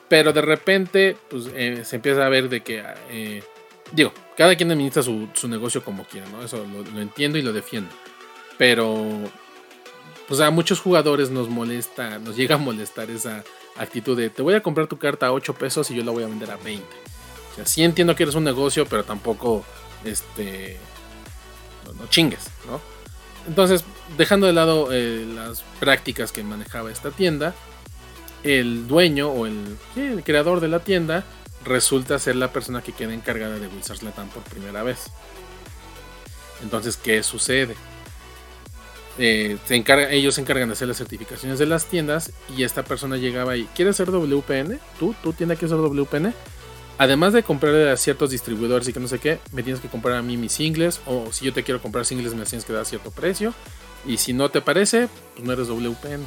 Pero 0.09 0.33
de 0.33 0.43
repente, 0.43 1.17
pues 1.31 1.51
eh, 1.55 1.85
se 1.85 1.97
empieza 1.97 2.25
a 2.25 2.29
ver 2.29 2.49
de 2.49 2.63
que, 2.63 2.83
eh, 3.11 3.43
digo, 3.93 4.13
cada 4.37 4.55
quien 4.57 4.71
administra 4.71 5.03
su, 5.03 5.29
negocio 5.49 5.83
como 5.83 6.05
quiera, 6.05 6.27
¿no? 6.29 6.43
Eso 6.43 6.67
lo, 6.71 6.83
lo, 6.83 7.01
entiendo 7.01 7.39
y 7.39 7.43
lo 7.43 7.53
defiendo. 7.53 7.91
Pero, 8.59 9.09
pues 10.27 10.41
a 10.41 10.51
muchos 10.51 10.81
jugadores 10.81 11.31
nos 11.31 11.49
molesta, 11.49 12.19
nos 12.19 12.37
llega 12.37 12.57
a 12.57 12.59
molestar 12.59 13.11
esa 13.11 13.45
actitud 13.77 14.17
de 14.17 14.29
te 14.29 14.43
voy 14.43 14.55
a 14.55 14.63
comprar 14.63 14.89
tu 14.89 14.99
carta 14.99 15.29
a 15.29 15.33
8 15.33 15.55
pesos 15.55 15.91
y 15.91 15.95
yo 15.95 16.05
la 16.05 16.11
voy 16.11 16.25
a 16.25 16.27
vender 16.27 16.51
a 16.51 16.57
20. 16.57 16.85
O 16.85 17.55
sea, 17.55 17.67
sí 17.67 17.83
entiendo 17.83 18.15
que 18.15 18.25
eres 18.25 18.35
un 18.35 18.45
negocio, 18.45 18.87
pero 18.87 19.05
tampoco 19.05 19.65
este 20.05 20.77
no, 21.99 22.07
chingues, 22.09 22.51
¿no? 22.67 22.81
Entonces, 23.47 23.85
dejando 24.17 24.47
de 24.47 24.53
lado 24.53 24.89
eh, 24.93 25.25
las 25.27 25.63
prácticas 25.81 26.33
que 26.33 26.43
manejaba 26.43 26.91
esta 26.91 27.11
tienda, 27.11 27.55
el 28.43 28.87
dueño 28.87 29.31
o 29.31 29.47
el, 29.47 29.79
creador 30.25 30.61
de 30.61 30.69
la 30.69 30.81
tienda 30.81 31.25
resulta 31.65 32.19
ser 32.19 32.37
la 32.37 32.53
persona 32.53 32.83
que 32.83 32.93
queda 32.93 33.15
encargada 33.15 33.59
de 33.59 33.67
Wizards 33.69 34.03
Latam 34.03 34.29
por 34.29 34.43
primera 34.43 34.83
vez. 34.83 35.07
Entonces, 36.63 36.97
¿qué 36.97 37.23
sucede? 37.23 37.75
Eh, 39.19 39.59
se 39.67 39.75
encarga, 39.75 40.11
ellos 40.11 40.37
se 40.37 40.41
encargan 40.41 40.69
de 40.69 40.75
hacer 40.75 40.87
las 40.87 40.97
certificaciones 40.97 41.59
de 41.59 41.67
las 41.67 41.87
tiendas 41.87 42.33
y 42.57 42.63
esta 42.63 42.85
persona 42.85 43.17
llegaba 43.17 43.57
y 43.57 43.65
¿quieres 43.75 43.97
ser 43.97 44.11
WPN? 44.13 44.79
¿Tú? 44.99 45.15
¿Tú 45.23 45.33
tienes 45.33 45.59
que 45.59 45.67
ser 45.67 45.79
WPN? 45.79 46.33
Además 46.99 47.33
de 47.33 47.43
comprar 47.43 47.75
a 47.89 47.97
ciertos 47.97 48.31
distribuidores 48.31 48.89
y 48.89 48.93
que 48.93 49.01
no 49.01 49.09
sé 49.09 49.19
qué, 49.19 49.41
me 49.53 49.63
tienes 49.63 49.81
que 49.81 49.89
comprar 49.89 50.17
a 50.17 50.23
mí 50.23 50.37
mis 50.37 50.53
singles 50.53 51.01
o 51.07 51.33
si 51.33 51.45
yo 51.45 51.53
te 51.53 51.65
quiero 51.65 51.83
comprar 51.83 52.05
singles 52.05 52.35
me 52.35 52.45
tienes 52.45 52.65
que 52.65 52.73
dar 52.73 52.87
cierto 52.87 53.11
precio 53.11 53.55
y 54.07 54.19
si 54.19 54.33
no 54.33 54.51
te 54.51 54.61
parece, 54.61 55.09
pues 55.35 55.47
no 55.47 55.53
eres 55.53 55.69
WPN. 55.69 56.27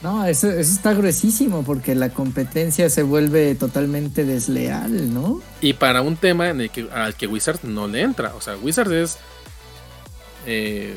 No, 0.00 0.24
eso, 0.24 0.48
está 0.48 0.94
gruesísimo 0.94 1.64
porque 1.64 1.96
la 1.96 2.10
competencia 2.10 2.88
se 2.88 3.02
vuelve 3.02 3.56
totalmente 3.56 4.24
desleal, 4.24 5.12
¿no? 5.12 5.40
Y 5.60 5.72
para 5.72 6.02
un 6.02 6.16
tema 6.16 6.50
en 6.50 6.60
el 6.60 6.70
que, 6.70 6.88
al 6.92 7.14
que 7.14 7.26
Wizards 7.26 7.64
no 7.64 7.88
le 7.88 8.02
entra, 8.02 8.34
o 8.34 8.40
sea, 8.40 8.56
Wizards 8.56 8.92
es... 8.92 9.18
Eh, 10.46 10.94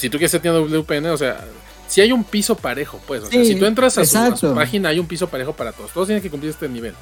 si 0.00 0.08
tú 0.08 0.16
quieres 0.16 0.40
tienda 0.40 0.60
WPN, 0.60 1.10
o 1.10 1.16
sea, 1.18 1.44
si 1.86 2.00
hay 2.00 2.10
un 2.10 2.24
piso 2.24 2.56
parejo, 2.56 2.98
pues. 3.06 3.22
O 3.24 3.26
sea, 3.26 3.44
si 3.44 3.54
tú 3.54 3.66
entras 3.66 3.98
a 3.98 4.06
su, 4.06 4.54
página, 4.54 4.88
hay 4.88 4.98
un 4.98 5.06
piso 5.06 5.28
parejo 5.28 5.52
para 5.52 5.72
todos. 5.72 5.90
Todos 5.92 6.08
tienen 6.08 6.22
que 6.22 6.30
cumplir 6.30 6.50
este 6.50 6.70
nivel. 6.70 6.94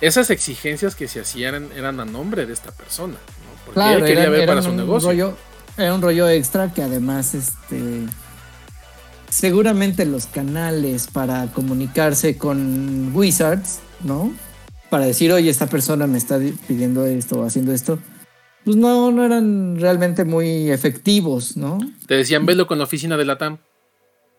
Esas 0.00 0.30
exigencias 0.30 0.94
que 0.94 1.08
se 1.08 1.20
hacían 1.20 1.70
eran, 1.76 1.98
a 1.98 2.04
nombre 2.04 2.46
de 2.46 2.52
esta 2.52 2.70
persona, 2.70 3.14
¿no? 3.14 3.64
Porque 3.64 3.74
claro, 3.74 3.98
él 3.98 4.04
quería 4.04 4.28
ver 4.28 4.46
para 4.46 4.62
su 4.62 4.72
negocio. 4.72 5.36
era 5.76 5.92
un 5.92 6.02
rollo 6.02 6.28
extra 6.28 6.72
que 6.72 6.82
además, 6.84 7.34
este. 7.34 8.06
Seguramente 9.28 10.06
los 10.06 10.26
canales 10.26 11.08
para 11.08 11.48
comunicarse 11.48 12.36
con 12.36 13.10
Wizards, 13.12 13.80
¿no? 14.04 14.32
Para 14.88 15.04
decir, 15.04 15.32
oye, 15.32 15.50
esta 15.50 15.66
persona 15.66 16.06
me 16.06 16.18
está 16.18 16.38
pidiendo 16.68 17.06
esto 17.06 17.40
o 17.40 17.44
haciendo 17.44 17.72
esto 17.72 17.98
pues 18.64 18.76
no, 18.76 19.10
no 19.10 19.24
eran 19.24 19.78
realmente 19.80 20.24
muy 20.24 20.70
efectivos, 20.70 21.56
¿no? 21.56 21.78
Te 22.06 22.16
decían, 22.16 22.44
velo 22.46 22.66
con 22.66 22.78
la 22.78 22.84
oficina 22.84 23.16
de 23.16 23.24
la 23.24 23.38
TAM. 23.38 23.58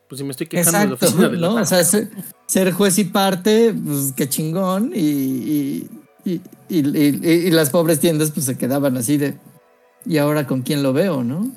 Pues 0.08 0.20
si 0.20 0.26
me 0.26 0.32
estoy 0.32 0.48
quejando 0.48 0.80
de 0.80 0.88
la 0.88 0.94
oficina 0.94 1.30
de 1.30 1.38
la 1.38 1.48
¿no? 1.48 1.56
O 1.56 1.66
sea, 1.66 1.84
ser, 1.84 2.72
juez 2.74 2.98
y 3.00 3.06
parte, 3.06 3.74
pues 3.74 4.14
qué 4.16 4.28
chingón. 4.30 4.92
Y, 4.94 5.88
y, 6.26 7.50
las 7.52 7.70
pobres 7.70 8.00
tiendas 8.00 8.32
pues 8.32 8.46
se 8.46 8.58
quedaban 8.58 8.98
así 8.98 9.18
de, 9.18 9.36
¿y 10.06 10.18
ahora 10.18 10.46
con 10.46 10.62
quién 10.62 10.84
lo 10.84 10.94
veo, 10.94 11.24
no? 11.24 11.52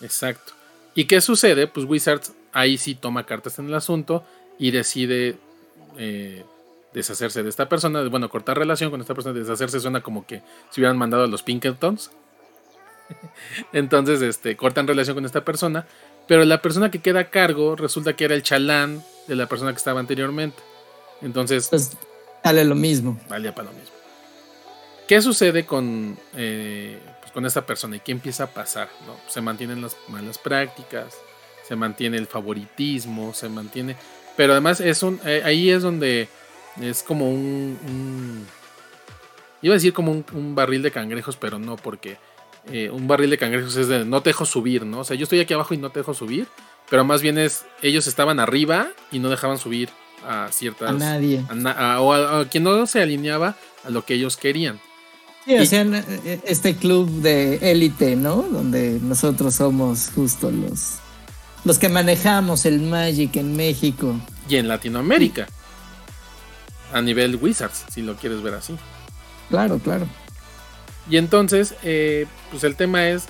Exacto. 0.00 0.52
¿Y 0.94 1.04
qué 1.04 1.20
sucede? 1.20 1.66
Pues 1.66 1.86
Wizards 1.86 2.32
ahí 2.52 2.76
sí 2.76 2.94
toma 2.94 3.24
cartas 3.24 3.58
en 3.58 3.66
el 3.66 3.74
asunto 3.74 4.24
y 4.58 4.70
decide 4.70 5.36
eh, 5.96 6.44
deshacerse 6.92 7.42
de 7.42 7.48
esta 7.48 7.68
persona, 7.68 8.02
bueno, 8.08 8.28
cortar 8.28 8.58
relación 8.58 8.90
con 8.90 9.00
esta 9.00 9.14
persona, 9.14 9.38
deshacerse 9.38 9.80
suena 9.80 10.00
como 10.00 10.26
que 10.26 10.42
se 10.70 10.80
hubieran 10.80 10.98
mandado 10.98 11.24
a 11.24 11.26
los 11.26 11.42
Pinkertons. 11.42 12.10
Entonces, 13.72 14.22
este, 14.22 14.56
cortan 14.56 14.86
relación 14.86 15.14
con 15.14 15.24
esta 15.24 15.44
persona, 15.44 15.86
pero 16.26 16.44
la 16.44 16.62
persona 16.62 16.90
que 16.90 17.00
queda 17.00 17.20
a 17.20 17.30
cargo 17.30 17.76
resulta 17.76 18.14
que 18.14 18.24
era 18.24 18.34
el 18.34 18.42
chalán 18.42 19.02
de 19.26 19.36
la 19.36 19.46
persona 19.46 19.72
que 19.72 19.78
estaba 19.78 20.00
anteriormente. 20.00 20.62
Entonces, 21.22 21.68
pues, 21.68 21.96
vale 22.44 22.64
lo 22.64 22.74
mismo. 22.74 23.18
Valía 23.28 23.54
para 23.54 23.70
lo 23.70 23.76
mismo. 23.76 23.94
¿Qué 25.06 25.20
sucede 25.20 25.66
con, 25.66 26.16
eh, 26.36 26.98
pues, 27.20 27.32
con 27.32 27.44
esta 27.44 27.66
persona 27.66 27.96
y 27.96 28.00
qué 28.00 28.12
empieza 28.12 28.44
a 28.44 28.46
pasar? 28.46 28.88
¿no? 29.06 29.16
Se 29.28 29.40
mantienen 29.40 29.82
las 29.82 29.96
malas 30.08 30.38
prácticas, 30.38 31.16
se 31.66 31.76
mantiene 31.76 32.16
el 32.16 32.26
favoritismo, 32.26 33.34
se 33.34 33.48
mantiene... 33.48 33.96
Pero 34.36 34.52
además 34.52 34.80
es 34.80 35.02
un, 35.02 35.20
eh, 35.24 35.42
ahí 35.44 35.70
es 35.70 35.82
donde 35.82 36.28
es 36.80 37.02
como 37.02 37.28
un, 37.28 38.46
iba 39.62 39.74
a 39.74 39.76
decir 39.76 39.92
como 39.92 40.12
un, 40.12 40.54
barril 40.54 40.82
de 40.82 40.90
cangrejos, 40.90 41.36
pero 41.36 41.58
no, 41.58 41.76
porque 41.76 42.18
eh, 42.70 42.90
un 42.90 43.08
barril 43.08 43.30
de 43.30 43.38
cangrejos 43.38 43.76
es 43.76 43.88
de 43.88 44.04
no 44.04 44.22
te 44.22 44.30
dejo 44.30 44.46
subir, 44.46 44.84
¿no? 44.84 45.00
O 45.00 45.04
sea, 45.04 45.16
yo 45.16 45.24
estoy 45.24 45.40
aquí 45.40 45.54
abajo 45.54 45.74
y 45.74 45.78
no 45.78 45.90
te 45.90 46.00
dejo 46.00 46.14
subir, 46.14 46.46
pero 46.88 47.04
más 47.04 47.22
bien 47.22 47.38
es, 47.38 47.64
ellos 47.82 48.06
estaban 48.06 48.40
arriba 48.40 48.88
y 49.10 49.18
no 49.18 49.28
dejaban 49.28 49.58
subir 49.58 49.88
a 50.26 50.48
ciertas... 50.52 50.90
A 50.90 50.92
nadie. 50.92 51.44
o 51.98 52.12
a, 52.12 52.44
quien 52.48 52.64
no 52.64 52.86
se 52.86 53.00
alineaba 53.00 53.56
a 53.84 53.90
lo 53.90 54.04
que 54.04 54.14
ellos 54.14 54.36
querían. 54.36 54.80
Sí, 55.46 55.56
o 55.56 55.64
sea, 55.64 55.82
eh, 55.82 56.40
este 56.44 56.76
club 56.76 57.08
de 57.22 57.56
élite, 57.70 58.14
¿no? 58.14 58.42
Donde 58.42 58.98
nosotros 59.02 59.54
somos 59.54 60.10
justo 60.14 60.50
los, 60.50 60.96
los 61.64 61.78
que 61.78 61.88
manejamos 61.88 62.66
el 62.66 62.80
Magic 62.80 63.36
en 63.36 63.56
México. 63.56 64.14
Y 64.48 64.56
en 64.56 64.68
Latinoamérica 64.68 65.48
a 66.92 67.00
nivel 67.02 67.36
Wizards, 67.36 67.84
si 67.90 68.02
lo 68.02 68.16
quieres 68.16 68.42
ver 68.42 68.54
así. 68.54 68.76
Claro, 69.48 69.78
claro. 69.78 70.06
Y 71.08 71.16
entonces, 71.16 71.74
eh, 71.82 72.26
pues 72.50 72.62
el 72.64 72.76
tema 72.76 73.08
es 73.08 73.24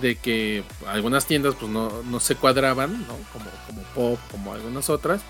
de 0.00 0.16
que 0.16 0.64
algunas 0.86 1.26
tiendas 1.26 1.54
pues 1.54 1.70
no, 1.70 1.90
se 2.20 2.34
cuadraban, 2.36 3.06
¿no? 3.06 3.16
Como, 3.32 3.50
como 3.66 3.82
Pop, 3.94 4.18
como 4.30 4.52
algunas 4.52 4.90
otras. 4.90 5.22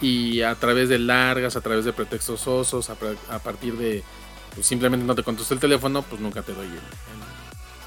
Y 0.00 0.42
a 0.42 0.54
través 0.56 0.88
de 0.88 0.98
largas, 0.98 1.56
a 1.56 1.60
través 1.60 1.84
de 1.84 1.92
pretextos 1.92 2.46
osos, 2.46 2.90
a, 2.90 3.38
partir 3.38 3.76
de 3.76 4.02
pues, 4.54 4.66
simplemente 4.66 5.06
no 5.06 5.14
te 5.14 5.22
contesto 5.22 5.54
el 5.54 5.60
teléfono, 5.60 6.02
pues 6.02 6.20
nunca 6.20 6.42
te 6.42 6.52
doy 6.52 6.66
el, 6.66 6.72
el- 6.72 6.78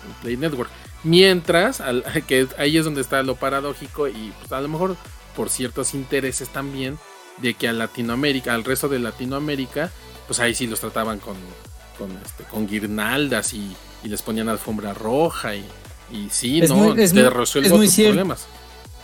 el 0.08 0.14
Play 0.22 0.38
Network. 0.38 0.70
Mientras, 1.04 1.82
al- 1.82 2.04
que 2.28 2.48
ahí 2.58 2.78
es 2.78 2.86
donde 2.86 3.02
está 3.02 3.22
lo 3.24 3.36
paradójico 3.36 4.08
y 4.08 4.34
pues, 4.40 4.52
a 4.52 4.62
lo 4.62 4.68
mejor 4.70 4.96
por 5.36 5.50
ciertos 5.50 5.94
intereses 5.94 6.50
también 6.50 6.98
de 7.42 7.54
que 7.54 7.68
a 7.68 7.74
Latinoamérica, 7.74 8.54
al 8.54 8.64
resto 8.64 8.88
de 8.90 9.00
Latinoamérica, 9.00 9.92
pues 10.28 10.40
ahí 10.40 10.54
sí 10.56 10.68
los 10.68 10.80
trataban 10.80 11.20
con, 11.20 11.36
con, 11.98 12.12
este, 12.26 12.44
con 12.46 12.68
guirnaldas 12.68 13.54
y, 13.54 13.76
y 14.04 14.08
les 14.10 14.22
ponían 14.22 14.50
alfombra 14.50 14.94
roja 14.94 15.56
y, 15.56 15.66
y 16.12 16.28
sí, 16.32 16.60
Es 16.62 16.70
no, 16.70 16.76
muy- 16.78 17.02
es 17.02 17.14
te 17.14 17.22
muy- 17.22 17.30
resuelvo 17.30 17.78
tus 17.78 17.92
cierto. 17.92 18.12
problemas. 18.14 18.46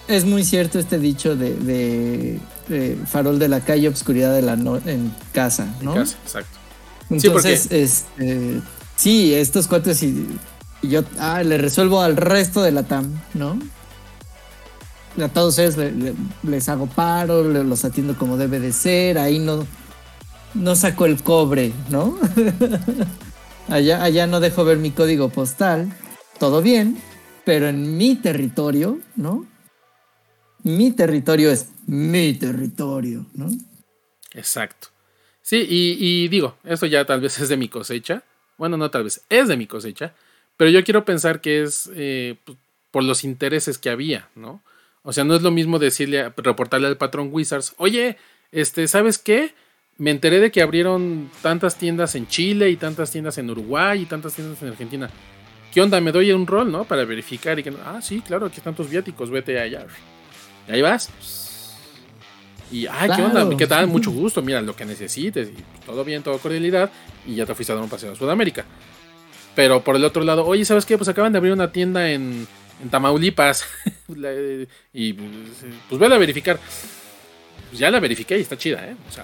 Es 0.08 0.26
muy 0.26 0.44
cierto 0.44 0.80
este 0.80 1.00
dicho 1.00 1.36
de, 1.38 1.54
de, 1.56 2.40
de 2.68 2.98
farol 3.10 3.40
de 3.40 3.48
la 3.48 3.62
calle, 3.62 3.88
obscuridad 3.88 4.34
de 4.34 4.42
la 4.42 4.56
no- 4.58 4.82
en 4.86 5.16
casa, 5.32 5.68
en 5.80 5.86
¿no? 5.86 5.94
casa, 5.96 6.18
exacto. 6.24 6.58
Entonces, 7.10 7.68
este, 7.72 8.60
sí, 8.98 9.34
estos 9.34 9.68
cuates 9.68 10.04
y, 10.04 10.28
y 10.82 10.90
yo 10.90 11.04
ah, 11.20 11.42
le 11.44 11.58
resuelvo 11.58 12.02
al 12.02 12.18
resto 12.18 12.62
de 12.62 12.72
la 12.72 12.84
TAM, 12.84 13.14
¿no? 13.34 13.58
A 15.22 15.28
todos 15.30 15.60
ellos 15.60 15.78
le- 15.78 15.92
le- 15.92 16.14
les 16.44 16.70
hago 16.70 16.88
paro, 16.88 17.44
los 17.44 17.86
atiendo 17.86 18.18
como 18.18 18.38
debe 18.38 18.60
de 18.60 18.72
ser, 18.74 19.18
ahí 19.18 19.38
no, 19.40 19.66
no 20.56 20.76
saco 20.76 21.06
el 21.06 21.22
cobre, 21.22 21.72
¿no? 21.90 22.18
allá, 23.70 24.04
allá 24.04 24.28
no 24.28 24.40
dejo 24.40 24.66
ver 24.66 24.78
mi 24.78 24.92
código 24.92 25.30
postal, 25.30 25.94
todo 26.40 26.62
bien, 26.62 26.98
pero 27.46 27.68
en 27.68 27.96
mi 27.98 28.16
territorio, 28.16 29.00
¿no? 29.16 29.46
Mi 30.64 30.92
territorio 30.92 31.52
es 31.52 31.70
mi 31.86 32.34
territorio, 32.34 33.26
¿no? 33.34 33.50
Exacto. 34.34 34.88
Sí, 35.42 35.66
y, 35.70 36.28
digo, 36.30 36.56
esto 36.64 36.86
ya 36.86 37.06
tal 37.06 37.20
vez 37.20 37.38
es 37.40 37.50
de 37.50 37.58
mi 37.58 37.68
cosecha. 37.68 38.24
Bueno, 38.58 38.78
no 38.78 38.90
tal 38.90 39.04
vez, 39.04 39.22
es 39.30 39.50
de 39.50 39.58
mi 39.58 39.68
cosecha. 39.68 40.14
Pero 40.56 40.72
yo 40.72 40.84
quiero 40.86 41.04
pensar 41.04 41.42
que 41.42 41.64
es 41.64 41.90
eh, 41.94 42.38
pues, 42.46 42.58
por 42.92 43.04
los 43.04 43.26
intereses 43.26 43.78
que 43.78 43.90
había, 43.90 44.30
¿no? 44.36 44.64
O 45.04 45.12
sea, 45.12 45.24
no 45.24 45.36
es 45.36 45.42
lo 45.42 45.52
mismo 45.52 45.80
decirle, 45.80 46.32
reportarle 46.38 46.88
al 46.88 46.98
patrón 46.98 47.30
Wizards, 47.32 47.76
oye, 47.78 48.18
este, 48.52 48.88
¿sabes 48.88 49.18
qué? 49.18 49.54
Me 49.98 50.12
enteré 50.12 50.40
de 50.40 50.52
que 50.52 50.62
abrieron 50.62 51.30
tantas 51.42 51.78
tiendas 51.78 52.16
en 52.16 52.28
Chile 52.28 52.70
y 52.70 52.78
tantas 52.78 53.12
tiendas 53.12 53.38
en 53.38 53.50
Uruguay 53.50 54.02
y 54.02 54.06
tantas 54.06 54.34
tiendas 54.34 54.62
en 54.64 54.70
Argentina. 54.70 55.10
¿Qué 55.74 55.82
onda? 55.82 56.00
Me 56.00 56.12
doy 56.12 56.32
un 56.32 56.48
rol, 56.48 56.72
¿no? 56.72 56.86
Para 56.86 57.04
verificar 57.04 57.60
y 57.60 57.64
que, 57.64 57.74
ah, 57.86 58.00
sí, 58.02 58.22
claro, 58.22 58.46
aquí 58.46 58.58
están 58.58 58.76
tus 58.76 58.90
viáticos, 58.90 59.30
vete 59.30 59.60
allá. 59.60 59.86
Y 60.68 60.72
ahí 60.72 60.82
vas. 60.82 61.10
Y, 62.72 62.88
ah, 62.88 63.08
¿qué 63.16 63.22
onda? 63.22 63.58
¿Qué 63.58 63.68
tal? 63.68 63.88
Mucho 63.88 64.10
gusto, 64.12 64.42
mira, 64.42 64.62
lo 64.62 64.76
que 64.76 64.86
necesites. 64.86 65.50
Y 65.50 65.86
todo 65.86 66.04
bien, 66.04 66.24
todo 66.24 66.38
cordialidad. 66.38 66.90
Y 67.26 67.36
ya 67.36 67.46
te 67.46 67.54
fuiste 67.54 67.74
a 67.74 67.76
dar 67.76 67.84
un 67.84 67.90
paseo 67.90 68.14
a 68.14 68.16
Sudamérica. 68.16 68.66
Pero 69.56 69.84
por 69.84 69.96
el 69.96 70.06
otro 70.06 70.24
lado, 70.24 70.46
oye, 70.46 70.64
¿sabes 70.66 70.86
qué? 70.86 70.98
Pues 70.98 71.10
acaban 71.10 71.32
de 71.32 71.38
abrir 71.38 71.54
una 71.54 71.72
tienda 71.72 72.10
en, 72.12 72.48
en 72.82 72.90
Tamaulipas. 72.90 73.66
Y 74.94 75.14
pues 75.14 76.00
vela 76.00 76.16
a 76.16 76.18
verificar. 76.20 76.60
Pues 77.70 77.80
ya 77.80 77.90
la 77.90 78.00
verifiqué 78.00 78.38
y 78.38 78.42
está 78.42 78.58
chida, 78.58 78.86
¿eh? 78.88 78.96
O 79.10 79.12
sea, 79.12 79.24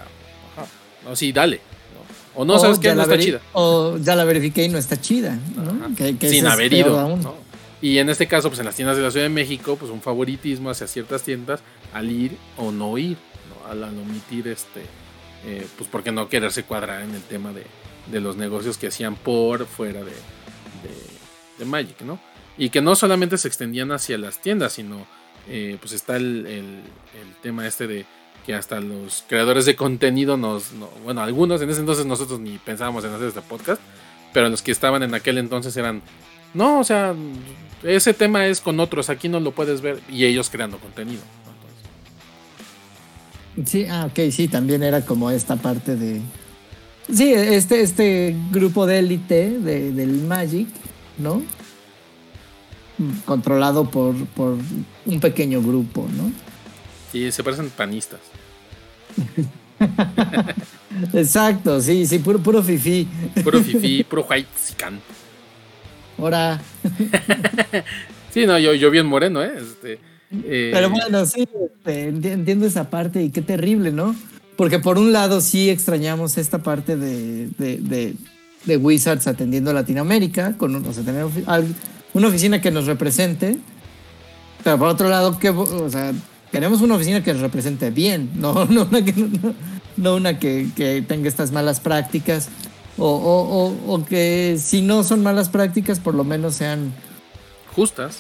ajá. 0.58 0.66
No, 1.06 1.16
sí, 1.16 1.32
dale. 1.32 1.58
¿no? 1.58 2.42
O 2.42 2.46
no, 2.46 2.58
¿sabes 2.60 2.80
ya 2.80 2.96
No 2.96 3.04
está 3.04 3.18
chida. 3.20 3.42
O 3.54 3.98
ya 3.98 4.16
la 4.16 4.24
verifiqué 4.24 4.64
y 4.64 4.70
no 4.70 4.78
está 4.78 5.00
chida, 5.00 5.38
¿no? 5.56 5.96
Que- 5.96 6.18
que 6.18 6.30
sin 6.30 6.48
haber 6.48 6.74
ido. 6.74 7.18
¿no? 7.18 7.36
Y 7.82 8.00
en 8.00 8.10
este 8.10 8.28
caso, 8.28 8.50
pues 8.50 8.60
en 8.60 8.66
las 8.66 8.76
tiendas 8.76 8.98
de 8.98 9.04
la 9.04 9.12
Ciudad 9.12 9.26
de 9.26 9.30
México, 9.30 9.78
pues 9.80 9.92
un 9.92 10.02
favoritismo 10.02 10.70
hacia 10.70 10.88
ciertas 10.88 11.24
tiendas 11.24 11.62
al 11.94 12.12
ir 12.12 12.36
o 12.58 12.72
no 12.72 12.98
ir, 12.98 13.18
¿no? 13.50 13.70
al, 13.72 13.84
al 13.84 13.98
omitir 13.98 14.48
este, 14.50 14.82
eh, 15.46 15.66
pues 15.78 15.90
porque 15.90 16.12
no 16.12 16.28
quererse 16.28 16.64
cuadrar 16.64 17.04
en 17.04 17.14
el 17.16 17.22
tema 17.22 17.54
de, 17.54 17.64
de 18.12 18.20
los 18.20 18.36
negocios 18.36 18.78
que 18.78 18.88
hacían 18.88 19.16
por 19.16 19.66
fuera 19.66 20.00
de, 20.00 20.12
de, 20.12 21.60
de 21.60 21.66
Magic, 21.66 22.02
¿no? 22.02 22.20
Y 22.60 22.70
que 22.70 22.82
no 22.82 22.94
solamente 22.96 23.38
se 23.40 23.48
extendían 23.48 23.92
hacia 23.92 24.18
las 24.20 24.40
tiendas, 24.42 24.74
sino 24.74 25.08
eh, 25.48 25.78
pues 25.80 25.94
está 25.94 26.18
el, 26.18 26.46
el- 26.46 26.84
tema 27.42 27.66
este 27.66 27.88
de 27.88 28.06
que 28.46 28.54
hasta 28.54 28.82
los 28.82 29.24
creadores 29.30 29.66
de 29.66 29.76
contenido 29.76 30.36
nos, 30.38 30.74
no- 30.74 30.90
bueno, 31.06 31.22
algunos 31.22 31.62
en 31.62 31.70
ese 31.70 31.80
entonces 31.80 32.06
nosotros 32.06 32.40
ni 32.42 32.58
pensábamos 32.58 33.04
en 33.06 33.14
hacer 33.14 33.30
este 33.30 33.42
podcast, 33.42 33.82
pero 34.34 34.50
los 34.50 34.62
que 34.62 34.72
estaban 34.74 35.02
en 35.04 35.14
aquel 35.16 35.38
entonces 35.38 35.76
eran, 35.78 36.02
no, 36.54 36.80
o 36.80 36.84
sea, 36.84 37.16
ese 37.82 38.14
tema 38.14 38.46
es 38.46 38.60
con 38.60 38.80
otros, 38.82 39.10
aquí 39.10 39.30
no 39.30 39.40
lo 39.40 39.52
puedes 39.52 39.80
ver, 39.82 40.02
y 40.10 40.26
ellos 40.26 40.50
creando 40.50 40.78
contenido. 40.80 41.22
Sí, 43.66 43.86
ah, 43.90 44.06
ok, 44.10 44.32
sí, 44.32 44.48
también 44.48 44.84
era 44.84 45.02
como 45.06 45.32
esta 45.32 45.56
parte 45.56 45.96
de. 45.96 46.22
Sí, 47.14 47.34
este, 47.34 47.82
este 47.82 48.36
grupo 48.52 48.86
de 48.86 49.00
élite 49.00 49.50
de- 49.50 49.92
del 49.92 50.22
Magic, 50.24 50.68
¿no? 51.18 51.42
Controlado 53.26 53.90
por, 53.90 54.16
por 54.28 54.58
un 55.06 55.20
pequeño 55.20 55.62
grupo, 55.62 56.08
¿no? 56.18 56.32
y 57.12 57.32
se 57.32 57.44
parecen 57.44 57.70
panistas. 57.72 58.20
Exacto, 61.14 61.80
sí, 61.82 62.06
sí, 62.06 62.20
puro, 62.20 62.40
puro 62.40 62.62
fifí. 62.62 63.08
Puro 63.44 63.62
fifi, 63.62 64.04
puro 64.10 64.26
white 64.30 64.50
sican. 64.58 65.00
Ahora. 66.18 66.60
Sí, 68.32 68.46
no, 68.46 68.60
yo, 68.60 68.76
yo 68.76 68.92
bien 68.92 69.08
moreno, 69.08 69.42
¿eh? 69.44 69.54
Este, 69.60 69.94
eh, 70.44 70.70
Pero 70.72 70.92
bueno, 70.92 71.26
sí, 71.26 71.48
este, 71.50 72.12
enti- 72.14 72.32
entiendo 72.32 72.68
esa 72.68 72.88
parte 72.92 73.24
y 73.24 73.32
qué 73.32 73.42
terrible, 73.42 73.92
¿no? 73.92 74.16
Porque 74.56 74.78
por 74.78 75.00
un 75.00 75.12
lado 75.12 75.42
sí 75.42 75.72
extrañamos 75.72 76.38
esta 76.38 76.60
parte 76.60 76.96
de, 76.96 77.48
de, 77.58 77.78
de- 77.78 78.14
de 78.66 78.78
Wizards 78.78 79.26
atendiendo 79.26 79.72
a 79.72 79.74
Latinoamérica, 79.74 80.56
con 80.60 80.76
o 80.76 80.94
sea, 80.94 81.04
tener 81.04 81.26
una 82.14 82.28
oficina 82.28 82.62
que 82.62 82.72
nos 82.72 82.86
represente. 82.86 83.58
Pero 84.64 84.78
por 84.78 84.88
otro 84.90 85.10
lado, 85.10 85.38
que, 85.40 85.50
o 85.50 85.90
sea, 85.90 86.12
queremos 86.52 86.82
una 86.82 86.96
oficina 86.96 87.24
que 87.24 87.34
nos 87.34 87.42
represente 87.42 87.92
bien, 87.92 88.32
no, 88.36 88.66
no 88.66 88.84
una 88.84 89.04
que, 89.04 89.14
no, 89.14 89.54
no 89.98 90.16
una 90.16 90.38
que, 90.40 90.68
que 90.76 91.02
tenga 91.08 91.28
estas 91.30 91.52
malas 91.52 91.80
prácticas. 91.80 92.50
O, 92.98 93.08
o- 93.08 93.68
o- 93.68 93.94
o 93.96 94.06
que 94.06 94.58
si 94.62 94.82
no 94.82 95.04
son 95.04 95.24
malas 95.24 95.48
prácticas, 95.48 96.00
por 96.02 96.14
lo 96.16 96.26
menos 96.26 96.56
sean 96.56 96.94
justas. 97.74 98.18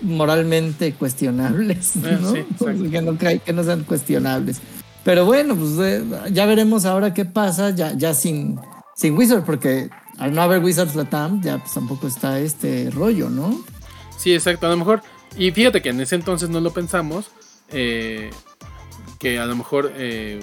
moralmente 0.00 0.92
cuestionables, 0.94 1.94
Eh, 1.96 2.18
¿no? 2.20 2.32
sí, 2.32 2.44
que, 2.90 3.02
no 3.02 3.16
que 3.16 3.52
no 3.52 3.62
sean 3.62 3.84
cuestionables. 3.84 4.60
Pero 5.04 5.24
bueno, 5.24 5.54
pues 5.54 5.70
eh, 5.80 6.02
ya 6.32 6.46
veremos 6.46 6.84
ahora 6.84 7.14
qué 7.14 7.24
pasa, 7.24 7.70
ya, 7.70 7.92
ya 7.96 8.12
sin, 8.14 8.58
sin 8.96 9.16
Wizards, 9.16 9.44
porque 9.46 9.88
al 10.22 10.32
no 10.34 10.42
haber 10.42 10.62
Wizards 10.62 10.94
Latam, 10.94 11.42
ya 11.42 11.58
pues 11.58 11.72
tampoco 11.74 12.06
está 12.06 12.38
este 12.40 12.90
rollo, 12.90 13.28
¿no? 13.28 13.62
Sí, 14.16 14.32
exacto, 14.34 14.66
a 14.66 14.70
lo 14.70 14.76
mejor. 14.76 15.02
Y 15.36 15.50
fíjate 15.50 15.82
que 15.82 15.88
en 15.90 16.00
ese 16.00 16.14
entonces 16.14 16.48
no 16.50 16.60
lo 16.60 16.72
pensamos. 16.72 17.30
eh, 17.70 18.30
que 19.18 19.38
a 19.38 19.46
lo 19.46 19.54
mejor 19.54 19.92
eh, 19.96 20.40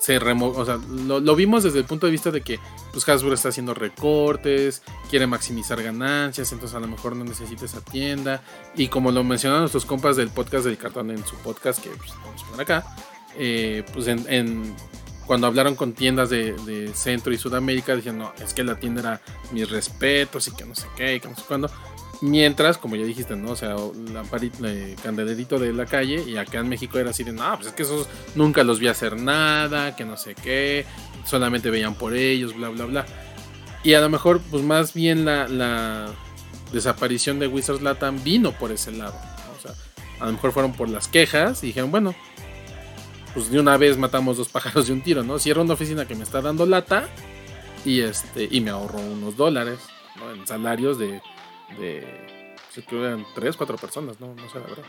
se 0.00 0.18
remo 0.18 0.48
o 0.48 0.64
sea, 0.64 0.78
lo, 0.90 1.34
vimos 1.34 1.64
desde 1.64 1.78
el 1.78 1.86
punto 1.86 2.04
de 2.06 2.12
vista 2.12 2.30
de 2.30 2.42
que 2.42 2.58
pues 2.92 3.08
Hasbro 3.08 3.32
está 3.32 3.48
haciendo 3.48 3.72
recortes, 3.74 4.82
quiere 5.10 5.26
maximizar 5.26 5.82
ganancias, 5.82 6.52
entonces 6.52 6.76
a 6.76 6.80
lo 6.80 6.88
mejor 6.88 7.16
no 7.16 7.24
necesita 7.24 7.64
esa 7.64 7.80
tienda. 7.80 8.42
Y 8.76 8.88
como 8.88 9.10
lo 9.12 9.24
mencionaron 9.24 9.62
nuestros 9.62 9.86
compas 9.86 10.16
del 10.16 10.28
podcast 10.28 10.66
del 10.66 10.76
cartón 10.76 11.10
en 11.10 11.24
su 11.26 11.36
podcast, 11.36 11.82
que 11.82 11.88
pues, 11.90 12.10
vamos 12.24 12.42
a 12.42 12.46
poner 12.46 12.60
acá, 12.62 12.86
eh, 13.38 13.82
pues 13.94 14.06
en- 14.08 14.74
cuando 15.28 15.46
hablaron 15.46 15.74
con 15.74 15.92
tiendas 15.92 16.30
de, 16.30 16.54
de 16.64 16.94
Centro 16.94 17.34
y 17.34 17.36
Sudamérica, 17.36 17.94
dijeron, 17.94 18.18
no, 18.18 18.32
es 18.42 18.54
que 18.54 18.64
la 18.64 18.80
tienda 18.80 19.00
era 19.02 19.20
mis 19.52 19.70
respetos 19.70 20.48
y 20.48 20.52
que 20.52 20.64
no 20.64 20.74
sé 20.74 20.86
qué, 20.96 21.16
y 21.16 21.20
que 21.20 21.28
no 21.28 21.36
sé 21.36 21.42
cuándo. 21.46 21.70
Mientras, 22.22 22.78
como 22.78 22.96
ya 22.96 23.04
dijiste, 23.04 23.36
¿no? 23.36 23.50
O 23.50 23.56
sea, 23.56 23.76
lamparito, 24.10 24.66
eh, 24.66 24.96
candelerito 25.02 25.58
de 25.58 25.74
la 25.74 25.84
calle 25.84 26.24
y 26.26 26.38
acá 26.38 26.60
en 26.60 26.70
México 26.70 26.98
era 26.98 27.10
así 27.10 27.24
de, 27.24 27.32
no, 27.32 27.54
pues 27.56 27.66
es 27.66 27.72
que 27.74 27.82
esos 27.82 28.08
nunca 28.36 28.64
los 28.64 28.80
vi 28.80 28.88
hacer 28.88 29.20
nada, 29.20 29.94
que 29.94 30.06
no 30.06 30.16
sé 30.16 30.34
qué, 30.34 30.86
solamente 31.26 31.68
veían 31.68 31.94
por 31.94 32.14
ellos, 32.14 32.56
bla, 32.56 32.70
bla, 32.70 32.86
bla. 32.86 33.06
Y 33.84 33.92
a 33.92 34.00
lo 34.00 34.08
mejor, 34.08 34.40
pues 34.50 34.62
más 34.64 34.94
bien 34.94 35.26
la, 35.26 35.46
la 35.46 36.06
desaparición 36.72 37.38
de 37.38 37.48
Wizards 37.48 37.82
Latam 37.82 38.24
vino 38.24 38.52
por 38.52 38.72
ese 38.72 38.92
lado. 38.92 39.12
¿no? 39.12 39.58
O 39.58 39.60
sea, 39.60 39.74
a 40.20 40.24
lo 40.24 40.32
mejor 40.32 40.52
fueron 40.52 40.72
por 40.72 40.88
las 40.88 41.06
quejas 41.06 41.62
y 41.62 41.66
dijeron, 41.66 41.90
bueno, 41.90 42.14
pues 43.34 43.50
de 43.50 43.60
una 43.60 43.76
vez 43.76 43.96
matamos 43.98 44.36
dos 44.36 44.48
pájaros 44.48 44.86
de 44.86 44.92
un 44.92 45.02
tiro, 45.02 45.22
¿no? 45.22 45.38
Cierro 45.38 45.62
una 45.62 45.74
oficina 45.74 46.06
que 46.06 46.14
me 46.14 46.24
está 46.24 46.40
dando 46.40 46.66
lata 46.66 47.08
y 47.84 48.00
este 48.00 48.48
y 48.50 48.60
me 48.60 48.70
ahorro 48.70 48.98
unos 48.98 49.36
dólares 49.36 49.78
¿no? 50.16 50.32
en 50.32 50.46
salarios 50.46 50.98
de, 50.98 51.20
de 51.78 52.04
se 52.74 52.82
creo 52.84 53.00
que 53.02 53.06
eran 53.06 53.26
tres, 53.34 53.56
cuatro 53.56 53.76
personas, 53.76 54.18
no, 54.20 54.34
no 54.34 54.42
sé 54.50 54.58
la 54.58 54.66
verdad. 54.66 54.84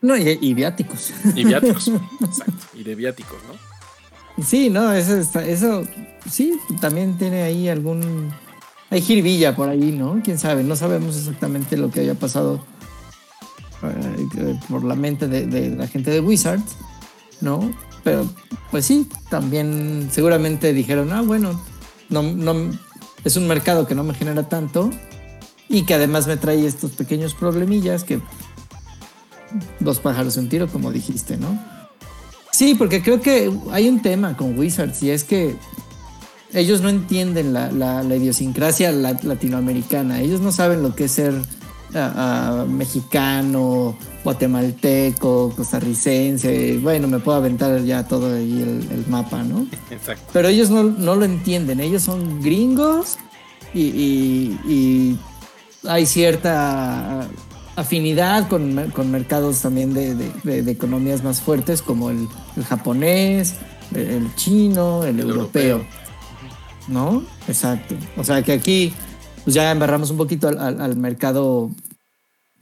No, 0.00 0.16
y, 0.16 0.38
y 0.40 0.54
viáticos. 0.54 1.12
Y 1.36 1.44
viáticos, 1.44 1.88
exacto, 2.20 2.66
y 2.74 2.82
de 2.82 2.94
viáticos, 2.94 3.38
¿no? 3.46 4.42
Sí, 4.44 4.68
no, 4.70 4.92
eso, 4.92 5.16
está- 5.16 5.46
eso 5.46 5.84
sí, 6.28 6.58
también 6.80 7.16
tiene 7.18 7.42
ahí 7.42 7.68
algún... 7.68 8.32
Hay 8.90 9.00
jiribilla 9.00 9.54
por 9.54 9.68
ahí, 9.68 9.92
¿no? 9.92 10.20
Quién 10.24 10.38
sabe, 10.38 10.64
no 10.64 10.74
sabemos 10.76 11.16
exactamente 11.16 11.76
lo 11.76 11.90
que 11.90 12.00
haya 12.00 12.14
pasado 12.14 12.64
eh, 13.82 14.58
por 14.68 14.84
la 14.84 14.94
mente 14.94 15.28
de, 15.28 15.46
de 15.46 15.70
la 15.76 15.86
gente 15.86 16.10
de 16.10 16.20
Wizards, 16.20 16.76
¿no? 17.42 17.70
Pero 18.02 18.26
pues 18.70 18.86
sí, 18.86 19.06
también 19.28 20.08
seguramente 20.10 20.72
dijeron, 20.72 21.12
ah, 21.12 21.20
bueno, 21.20 21.60
no, 22.08 22.22
no, 22.22 22.70
es 23.24 23.36
un 23.36 23.46
mercado 23.46 23.86
que 23.86 23.94
no 23.94 24.02
me 24.02 24.14
genera 24.14 24.48
tanto 24.48 24.90
y 25.68 25.82
que 25.82 25.94
además 25.94 26.26
me 26.26 26.36
trae 26.36 26.66
estos 26.66 26.92
pequeños 26.92 27.34
problemillas 27.34 28.04
que 28.04 28.20
dos 29.80 30.00
pájaros 30.00 30.36
en 30.36 30.48
tiro, 30.48 30.66
como 30.68 30.90
dijiste, 30.90 31.36
¿no? 31.36 31.58
Sí, 32.50 32.74
porque 32.74 33.02
creo 33.02 33.20
que 33.20 33.52
hay 33.70 33.88
un 33.88 34.00
tema 34.02 34.36
con 34.36 34.58
Wizards 34.58 35.02
y 35.02 35.10
es 35.10 35.24
que 35.24 35.56
ellos 36.52 36.82
no 36.82 36.88
entienden 36.90 37.52
la, 37.54 37.70
la, 37.72 38.02
la 38.02 38.16
idiosincrasia 38.16 38.92
la- 38.92 39.18
latinoamericana. 39.22 40.20
Ellos 40.20 40.40
no 40.40 40.52
saben 40.52 40.82
lo 40.82 40.94
que 40.94 41.04
es 41.04 41.12
ser 41.12 41.34
mexicano, 42.68 43.96
guatemalteco, 44.24 45.52
costarricense. 45.56 46.78
Bueno, 46.82 47.08
me 47.08 47.18
puedo 47.18 47.38
aventar 47.38 47.82
ya 47.84 48.06
todo 48.06 48.34
ahí 48.34 48.62
el, 48.62 48.88
el 48.90 49.04
mapa, 49.08 49.42
¿no? 49.42 49.66
Exacto. 49.90 50.24
Pero 50.32 50.48
ellos 50.48 50.70
no, 50.70 50.82
no 50.84 51.14
lo 51.16 51.24
entienden. 51.24 51.80
Ellos 51.80 52.02
son 52.02 52.40
gringos 52.42 53.16
y, 53.74 53.82
y- 53.82 54.58
y 54.68 55.18
hay 55.88 56.06
cierta 56.06 57.26
afinidad 57.76 58.48
con, 58.48 58.90
con 58.94 59.10
mercados 59.10 59.60
también 59.62 59.94
de, 59.94 60.14
de- 60.14 60.32
de- 60.44 60.62
de 60.62 60.70
economías 60.70 61.24
más 61.24 61.40
fuertes 61.40 61.80
como 61.82 62.10
el, 62.10 62.28
el 62.56 62.64
japonés, 62.64 63.54
el, 63.94 64.00
el 64.06 64.34
chino, 64.36 65.04
el, 65.04 65.20
El 65.20 65.28
europeo. 65.30 65.62
europeo. 65.78 66.02
¿No? 66.88 67.22
Exacto. 67.48 67.94
O 68.16 68.24
sea 68.24 68.42
que 68.42 68.52
aquí 68.52 68.92
pues 69.44 69.54
ya 69.54 69.70
embarramos 69.72 70.10
un 70.10 70.16
poquito 70.18 70.48
al, 70.48 70.58
al- 70.58 70.80
al 70.80 70.96
mercado 70.96 71.70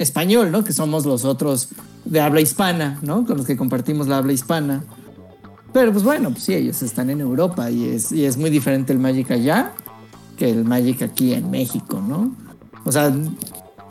español, 0.01 0.51
¿no? 0.51 0.65
Que 0.65 0.73
somos 0.73 1.05
los 1.05 1.25
otros 1.25 1.69
de 2.07 2.21
habla 2.21 2.41
hispana, 2.41 2.99
¿no? 3.03 3.27
Con 3.27 3.37
los 3.37 3.47
que 3.47 3.57
compartimos 3.57 4.09
la 4.09 4.17
habla 4.17 4.33
hispana. 4.33 4.83
Pero 5.73 5.93
pues 5.93 6.03
bueno, 6.03 6.31
pues 6.31 6.45
sí, 6.45 6.55
ellos 6.55 6.83
están 6.83 7.11
en 7.11 7.21
Europa 7.21 7.71
y 7.71 7.89
es, 7.89 8.11
y 8.11 8.25
es 8.25 8.37
muy 8.37 8.51
diferente 8.51 8.93
el 8.93 8.99
Magic 8.99 9.31
allá 9.31 9.73
que 10.37 10.49
el 10.49 10.65
Magic 10.65 11.03
aquí 11.03 11.35
en 11.35 11.51
México, 11.51 12.01
¿no? 12.01 12.35
O 12.87 12.91
sea, 12.91 13.13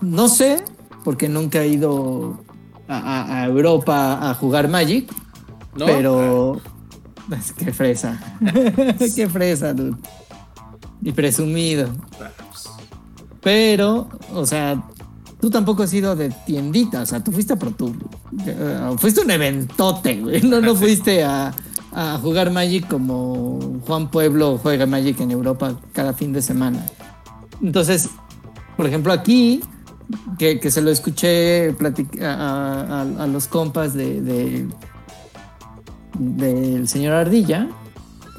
no 0.02 0.28
sé, 0.28 0.64
porque 1.04 1.30
nunca 1.30 1.62
he 1.62 1.68
ido 1.68 2.44
a, 2.88 3.46
Europa 3.46 4.30
a 4.30 4.34
jugar 4.34 4.68
Magic, 4.68 5.12
¿No? 5.78 5.86
pero... 5.86 6.62
Es 7.38 7.52
que 7.52 7.72
fresa. 7.72 8.20
Qué 9.16 9.30
fresa, 9.30 9.76
dude. 9.76 9.96
Y 11.04 11.12
presumido. 11.12 11.88
Ah, 12.20 12.32
pues, 12.50 12.68
Pero, 13.42 14.10
o 14.34 14.48
sea, 14.48 14.84
tú 15.40 15.50
tampoco 15.50 15.84
has 15.84 15.94
ido 15.94 16.16
de 16.16 16.30
tiendita, 16.46 17.02
o 17.02 17.06
sea, 17.06 17.24
tú 17.24 17.32
fuiste 17.32 17.54
a 17.54 17.56
Pro 17.56 17.72
Tour. 17.72 17.96
Eh, 18.46 18.96
fuiste 18.98 19.22
un 19.22 19.32
eventote, 19.32 20.16
güey. 20.22 20.42
No, 20.42 20.62
no 20.62 20.76
fuiste 20.76 21.24
a, 21.24 21.54
a 21.94 22.18
jugar 22.22 22.52
Magic 22.52 22.88
como 22.88 23.80
Juan 23.88 24.10
Pueblo 24.12 24.58
juega 24.62 24.86
Magic 24.86 25.20
en 25.22 25.32
Europa 25.32 25.76
cada 25.94 26.14
fin 26.14 26.34
de 26.34 26.42
semana. 26.42 26.86
Entonces, 27.62 28.10
por 28.78 28.86
ejemplo, 28.88 29.12
aquí, 29.14 29.62
que, 30.38 30.60
que 30.60 30.72
se 30.72 30.82
lo 30.82 30.90
escuché 30.90 31.76
a, 32.22 33.02
a- 33.20 33.28
los 33.28 33.48
compas 33.48 33.94
de, 33.94 34.22
de- 34.22 34.68
del 36.18 36.88
señor 36.88 37.14
Ardilla, 37.14 37.68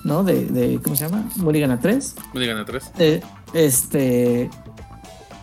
¿no? 0.04 0.24
De, 0.24 0.46
de 0.46 0.80
¿cómo 0.82 0.96
se 0.96 1.04
llama? 1.08 1.28
Mulligan 1.36 1.70
a 1.70 1.78
3. 1.80 2.14
me 2.34 2.40
digan 2.40 2.58
a 2.58 2.64
tres. 2.64 2.90
Eh, 2.98 3.20
este 3.52 4.50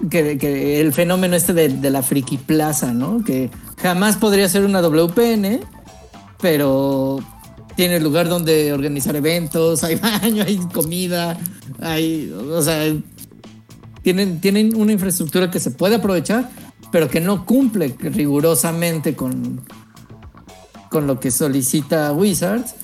que, 0.10 0.38
que 0.38 0.80
el 0.80 0.94
fenómeno 0.94 1.36
este 1.36 1.54
de, 1.54 1.90
la 1.90 2.04
friki 2.04 2.38
plaza, 2.38 2.94
¿no? 2.94 3.24
Que 3.24 3.50
jamás 3.82 4.18
podría 4.18 4.48
ser 4.48 4.64
una 4.64 4.82
WPN, 4.82 5.60
pero 6.40 7.20
tiene 7.76 8.00
lugar 8.00 8.30
donde 8.30 8.74
organizar 8.74 9.16
eventos, 9.16 9.84
hay 9.84 9.96
baño, 10.22 10.44
hay 10.46 10.58
comida, 10.74 11.38
hay, 11.82 12.32
o 12.32 12.62
sea, 12.62 12.94
tienen, 14.04 14.40
tienen 14.40 14.76
una 14.76 14.94
infraestructura 14.94 15.52
que 15.52 15.60
se 15.60 15.72
puede 15.72 15.96
aprovechar, 15.96 16.50
pero 16.92 17.10
que 17.10 17.20
no 17.20 17.46
cumple 17.46 17.96
rigurosamente 18.00 19.16
con, 19.16 19.62
con 20.90 21.08
lo 21.08 21.20
que 21.20 21.32
solicita 21.32 22.12
Wizards. 22.12 22.76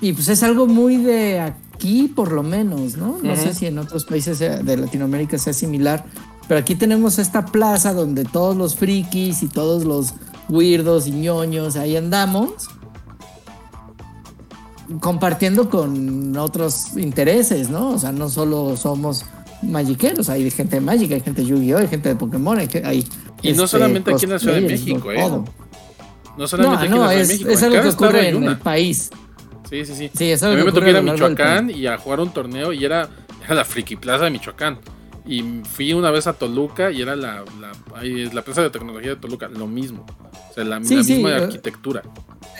Y 0.00 0.14
pues 0.14 0.28
es 0.28 0.42
algo 0.42 0.66
muy 0.66 0.96
de 0.96 1.52
aquí, 1.80 2.08
por 2.08 2.30
lo 2.30 2.42
menos, 2.42 2.98
¿no? 2.98 3.18
No 3.22 3.34
sé 3.36 3.54
si 3.54 3.66
en 3.66 3.78
otros 3.78 4.04
países 4.04 4.38
de 4.38 4.76
Latinoamérica 4.76 5.38
sea 5.38 5.54
similar, 5.54 6.04
pero 6.46 6.60
aquí 6.60 6.74
tenemos 6.74 7.18
esta 7.18 7.46
plaza 7.46 7.94
donde 7.94 8.24
todos 8.26 8.54
los 8.54 8.76
frikis 8.76 9.42
y 9.42 9.48
todos 9.48 9.84
los 9.84 10.12
weirdos 10.50 11.06
y 11.06 11.12
ñoños 11.12 11.76
ahí 11.76 11.96
andamos 11.96 12.68
compartiendo 14.98 15.70
con 15.70 16.36
otros 16.36 16.96
intereses, 16.96 17.70
¿no? 17.70 17.92
O 17.92 17.98
sea, 17.98 18.12
no 18.12 18.28
solo 18.28 18.76
somos 18.76 19.24
magiqueros, 19.62 20.28
hay 20.28 20.50
gente 20.50 20.76
de 20.76 20.80
Magic, 20.80 21.12
hay 21.12 21.20
gente 21.20 21.42
de 21.42 21.48
Yu-Gi-Oh, 21.48 21.78
hay 21.78 21.88
gente 21.88 22.08
de 22.10 22.16
Pokémon, 22.16 22.58
hay, 22.58 22.68
hay 22.84 23.06
Y 23.42 23.52
no 23.52 23.64
este, 23.64 23.78
solamente 23.78 24.12
aquí 24.12 24.24
en 24.24 24.30
la 24.32 24.38
Ciudad 24.38 24.54
de 24.54 24.62
México, 24.62 25.12
¿eh? 25.12 25.16
todo. 25.16 25.44
No 26.36 26.48
solamente 26.48 26.58
No, 26.66 26.76
aquí 26.76 26.86
en 26.86 26.90
la 26.90 26.96
Ciudad 26.96 27.06
no, 27.06 27.10
es, 27.10 27.28
de 27.28 27.34
México. 27.34 27.50
es 27.50 27.62
en 27.62 27.72
algo 27.72 27.82
que 27.82 27.88
ocurre 27.88 28.28
en 28.28 28.44
el 28.44 28.58
país. 28.58 29.10
Sí, 29.70 29.84
sí, 29.86 30.10
sí. 30.14 30.32
A 30.32 30.46
algo 30.46 30.58
mí 30.58 30.64
me 30.64 30.72
tocó 30.72 30.88
ir 30.88 30.96
a 30.96 30.98
a 30.98 31.02
Michoacán 31.02 31.70
y 31.70 31.86
a 31.86 31.96
jugar 31.96 32.20
un 32.20 32.30
torneo 32.32 32.72
y 32.72 32.84
era, 32.84 33.08
era 33.44 33.54
la 33.54 33.64
Friki 33.64 33.96
Plaza 33.96 34.24
de 34.24 34.30
Michoacán. 34.30 34.78
Y 35.26 35.42
fui 35.62 35.92
una 35.92 36.10
vez 36.10 36.26
a 36.26 36.32
Toluca 36.32 36.90
y 36.90 37.02
era 37.02 37.14
la, 37.14 37.44
la, 37.60 37.72
ahí 37.94 38.22
es 38.22 38.34
la 38.34 38.42
plaza 38.42 38.62
de 38.62 38.70
tecnología 38.70 39.10
de 39.10 39.16
Toluca, 39.16 39.48
lo 39.48 39.66
mismo. 39.68 40.04
O 40.50 40.54
sea, 40.54 40.64
la, 40.64 40.82
Sí, 40.82 40.96
la 40.96 41.04
sí, 41.04 41.14
misma 41.14 41.30
eh, 41.30 41.34
arquitectura. 41.44 42.02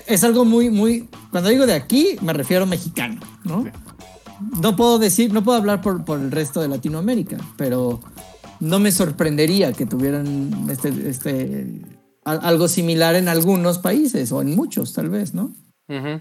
es 0.06 0.22
algo 0.22 0.44
muy, 0.44 0.70
muy. 0.70 1.08
Cuando 1.32 1.48
digo 1.50 1.66
de 1.66 1.72
aquí, 1.74 2.16
me 2.22 2.32
refiero 2.32 2.64
mexicano, 2.66 3.20
¿no? 3.44 3.64
Sí. 3.64 3.70
No 4.62 4.76
puedo 4.76 4.98
decir, 4.98 5.32
no 5.32 5.42
puedo 5.42 5.58
hablar 5.58 5.80
por, 5.82 6.04
por 6.04 6.20
el 6.20 6.30
resto 6.30 6.60
de 6.60 6.68
Latinoamérica, 6.68 7.38
pero 7.56 8.00
no 8.60 8.78
me 8.78 8.92
sorprendería 8.92 9.72
que 9.72 9.84
tuvieran 9.86 10.66
este, 10.70 10.90
este 11.08 11.66
al- 12.24 12.40
algo 12.42 12.68
similar 12.68 13.16
en 13.16 13.28
algunos 13.28 13.78
países 13.78 14.30
o 14.32 14.40
en 14.42 14.54
muchos, 14.54 14.92
tal 14.92 15.10
vez, 15.10 15.34
¿no? 15.34 15.52
Ujú. 15.88 16.20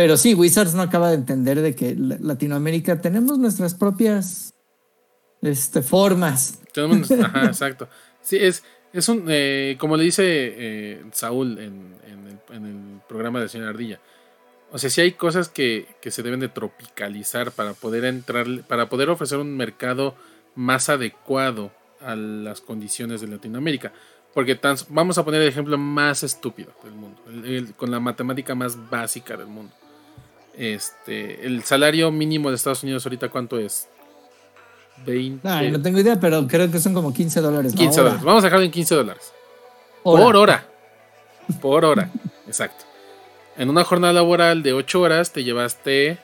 Pero 0.00 0.16
sí, 0.16 0.34
Wizards 0.34 0.72
no 0.74 0.80
acaba 0.80 1.10
de 1.10 1.16
entender 1.16 1.60
de 1.60 1.74
que 1.74 1.94
la- 1.94 2.16
Latinoamérica 2.20 3.02
tenemos 3.02 3.38
nuestras 3.38 3.74
propias 3.74 4.54
este, 5.42 5.82
formas. 5.82 6.58
Tenemos- 6.72 7.10
ajá, 7.24 7.44
exacto. 7.44 7.86
Sí, 8.22 8.38
es, 8.38 8.62
es 8.94 9.08
un, 9.10 9.24
eh, 9.28 9.76
como 9.78 9.98
le 9.98 10.04
dice 10.04 10.22
eh, 10.26 11.04
Saúl 11.12 11.58
en, 11.58 11.94
en 12.06 12.26
el, 12.28 12.56
en 12.56 12.64
el 12.64 13.00
programa 13.10 13.40
de 13.40 13.50
Señor 13.50 13.68
Ardilla. 13.68 14.00
O 14.72 14.78
sea, 14.78 14.88
sí 14.88 15.02
hay 15.02 15.12
cosas 15.12 15.50
que, 15.50 15.86
que 16.00 16.10
se 16.10 16.22
deben 16.22 16.40
de 16.40 16.48
tropicalizar 16.48 17.52
para 17.52 17.74
poder 17.74 18.06
entrar, 18.06 18.46
para 18.68 18.88
poder 18.88 19.10
ofrecer 19.10 19.36
un 19.36 19.54
mercado 19.54 20.14
más 20.54 20.88
adecuado 20.88 21.72
a 22.00 22.14
las 22.16 22.62
condiciones 22.62 23.20
de 23.20 23.28
Latinoamérica. 23.28 23.92
Porque 24.32 24.54
tan- 24.54 24.76
vamos 24.88 25.18
a 25.18 25.24
poner 25.26 25.42
el 25.42 25.48
ejemplo 25.48 25.76
más 25.76 26.22
estúpido 26.22 26.72
del 26.84 26.94
mundo, 26.94 27.20
el- 27.28 27.44
el- 27.44 27.74
con 27.74 27.90
la 27.90 28.00
matemática 28.00 28.54
más 28.54 28.88
básica 28.88 29.36
del 29.36 29.48
mundo. 29.48 29.74
Este, 30.56 31.46
el 31.46 31.62
salario 31.64 32.10
mínimo 32.10 32.50
de 32.50 32.56
Estados 32.56 32.82
Unidos 32.82 33.04
ahorita 33.06 33.28
cuánto 33.28 33.58
es? 33.58 33.88
20 35.06 35.48
Ay, 35.48 35.70
no 35.70 35.80
tengo 35.80 35.98
idea, 35.98 36.18
pero 36.20 36.46
creo 36.46 36.70
que 36.70 36.78
son 36.78 36.92
como 36.92 37.12
15 37.14 37.40
dólares. 37.40 37.72
la 37.72 37.78
15 37.78 38.00
hora. 38.00 38.08
dólares. 38.10 38.24
Vamos 38.24 38.42
a 38.44 38.46
dejarlo 38.46 38.64
en 38.66 38.70
15 38.70 38.94
dólares. 38.94 39.32
Hora. 40.02 40.22
Por 40.24 40.36
hora. 40.36 40.68
Por 41.60 41.84
hora. 41.84 42.10
Exacto. 42.46 42.84
En 43.56 43.70
una 43.70 43.84
jornada 43.84 44.12
laboral 44.12 44.62
de 44.62 44.72
8 44.74 45.00
horas 45.00 45.32
te 45.32 45.42
llevaste. 45.44 46.08
eh, 46.10 46.18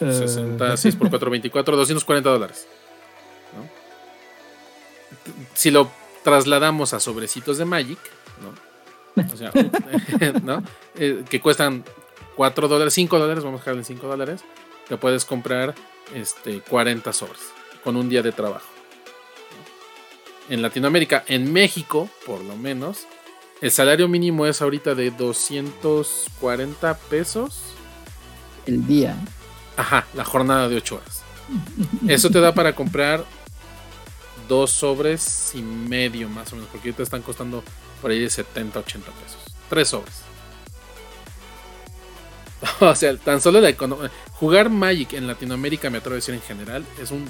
Eh. 0.00 0.12
60, 0.12 0.76
6 0.76 0.96
por 0.96 1.10
4, 1.10 1.30
24, 1.30 1.76
240 1.76 2.28
dólares. 2.30 2.66
¿no? 3.56 3.68
Si 5.54 5.70
lo 5.70 5.88
trasladamos 6.24 6.92
a 6.94 6.98
sobrecitos 7.00 7.58
de 7.58 7.64
Magic, 7.64 7.98
¿no? 7.98 8.21
O 9.16 9.36
sea, 9.36 9.50
¿no? 10.42 10.62
Eh, 10.96 11.24
que 11.28 11.40
cuestan 11.40 11.84
4 12.36 12.68
dólares, 12.68 12.94
5 12.94 13.18
dólares, 13.18 13.44
vamos 13.44 13.60
a 13.60 13.62
dejarlo 13.62 13.80
en 13.80 13.84
5 13.84 14.06
dólares, 14.06 14.44
te 14.88 14.96
puedes 14.96 15.24
comprar 15.24 15.74
este, 16.14 16.60
40 16.60 17.12
sobres 17.12 17.40
con 17.84 17.96
un 17.96 18.08
día 18.08 18.22
de 18.22 18.32
trabajo. 18.32 18.66
En 20.48 20.62
Latinoamérica, 20.62 21.24
en 21.28 21.52
México, 21.52 22.08
por 22.26 22.42
lo 22.42 22.56
menos, 22.56 23.06
el 23.60 23.70
salario 23.70 24.08
mínimo 24.08 24.46
es 24.46 24.60
ahorita 24.60 24.94
de 24.94 25.10
240 25.10 26.94
pesos. 26.98 27.60
El 28.66 28.86
día. 28.86 29.16
Ajá, 29.76 30.06
la 30.14 30.24
jornada 30.24 30.68
de 30.68 30.76
8 30.76 30.96
horas. 30.96 31.22
Eso 32.08 32.30
te 32.30 32.40
da 32.40 32.52
para 32.52 32.74
comprar 32.74 33.24
dos 34.48 34.70
sobres 34.70 35.52
y 35.54 35.62
medio 35.62 36.28
más 36.28 36.52
o 36.52 36.56
menos, 36.56 36.70
porque 36.70 36.88
ahorita 36.88 37.02
están 37.02 37.22
costando 37.22 37.62
por 38.02 38.10
ahí 38.10 38.20
de 38.20 38.28
70, 38.28 38.78
80 38.80 39.06
pesos. 39.12 39.56
Tres 39.70 39.88
sobres. 39.88 40.14
O 42.80 42.94
sea, 42.94 43.16
tan 43.16 43.40
solo 43.40 43.60
la 43.60 43.70
economía. 43.70 44.10
Jugar 44.34 44.70
Magic 44.70 45.14
en 45.14 45.26
Latinoamérica, 45.26 45.90
me 45.90 45.98
atrevo 45.98 46.14
a 46.14 46.16
decir 46.16 46.34
en 46.34 46.42
general, 46.42 46.84
es 47.00 47.10
un, 47.10 47.24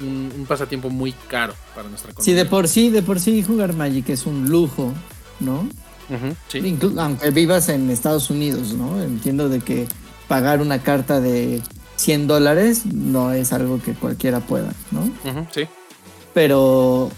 un, 0.00 0.32
un 0.36 0.46
pasatiempo 0.46 0.90
muy 0.90 1.12
caro 1.12 1.54
para 1.74 1.88
nuestra 1.88 2.10
economía. 2.12 2.24
Sí, 2.24 2.32
de 2.32 2.44
por 2.44 2.68
sí, 2.68 2.90
de 2.90 3.02
por 3.02 3.18
sí 3.18 3.42
jugar 3.42 3.72
Magic 3.72 4.08
es 4.10 4.26
un 4.26 4.48
lujo, 4.48 4.92
¿no? 5.40 5.68
Ujú, 6.08 6.36
sí. 6.48 6.78
Aunque 6.98 7.30
vivas 7.30 7.68
en 7.68 7.90
Estados 7.90 8.30
Unidos, 8.30 8.72
¿no? 8.74 9.02
Entiendo 9.02 9.48
de 9.48 9.60
que 9.60 9.88
pagar 10.28 10.60
una 10.60 10.80
carta 10.80 11.20
de 11.20 11.62
100 11.96 12.26
dólares 12.26 12.86
no 12.86 13.32
es 13.32 13.52
algo 13.52 13.80
que 13.82 13.94
cualquiera 13.94 14.40
pueda, 14.40 14.72
¿no? 14.92 15.10
Sí. 15.52 15.66
Pero, 16.34 17.10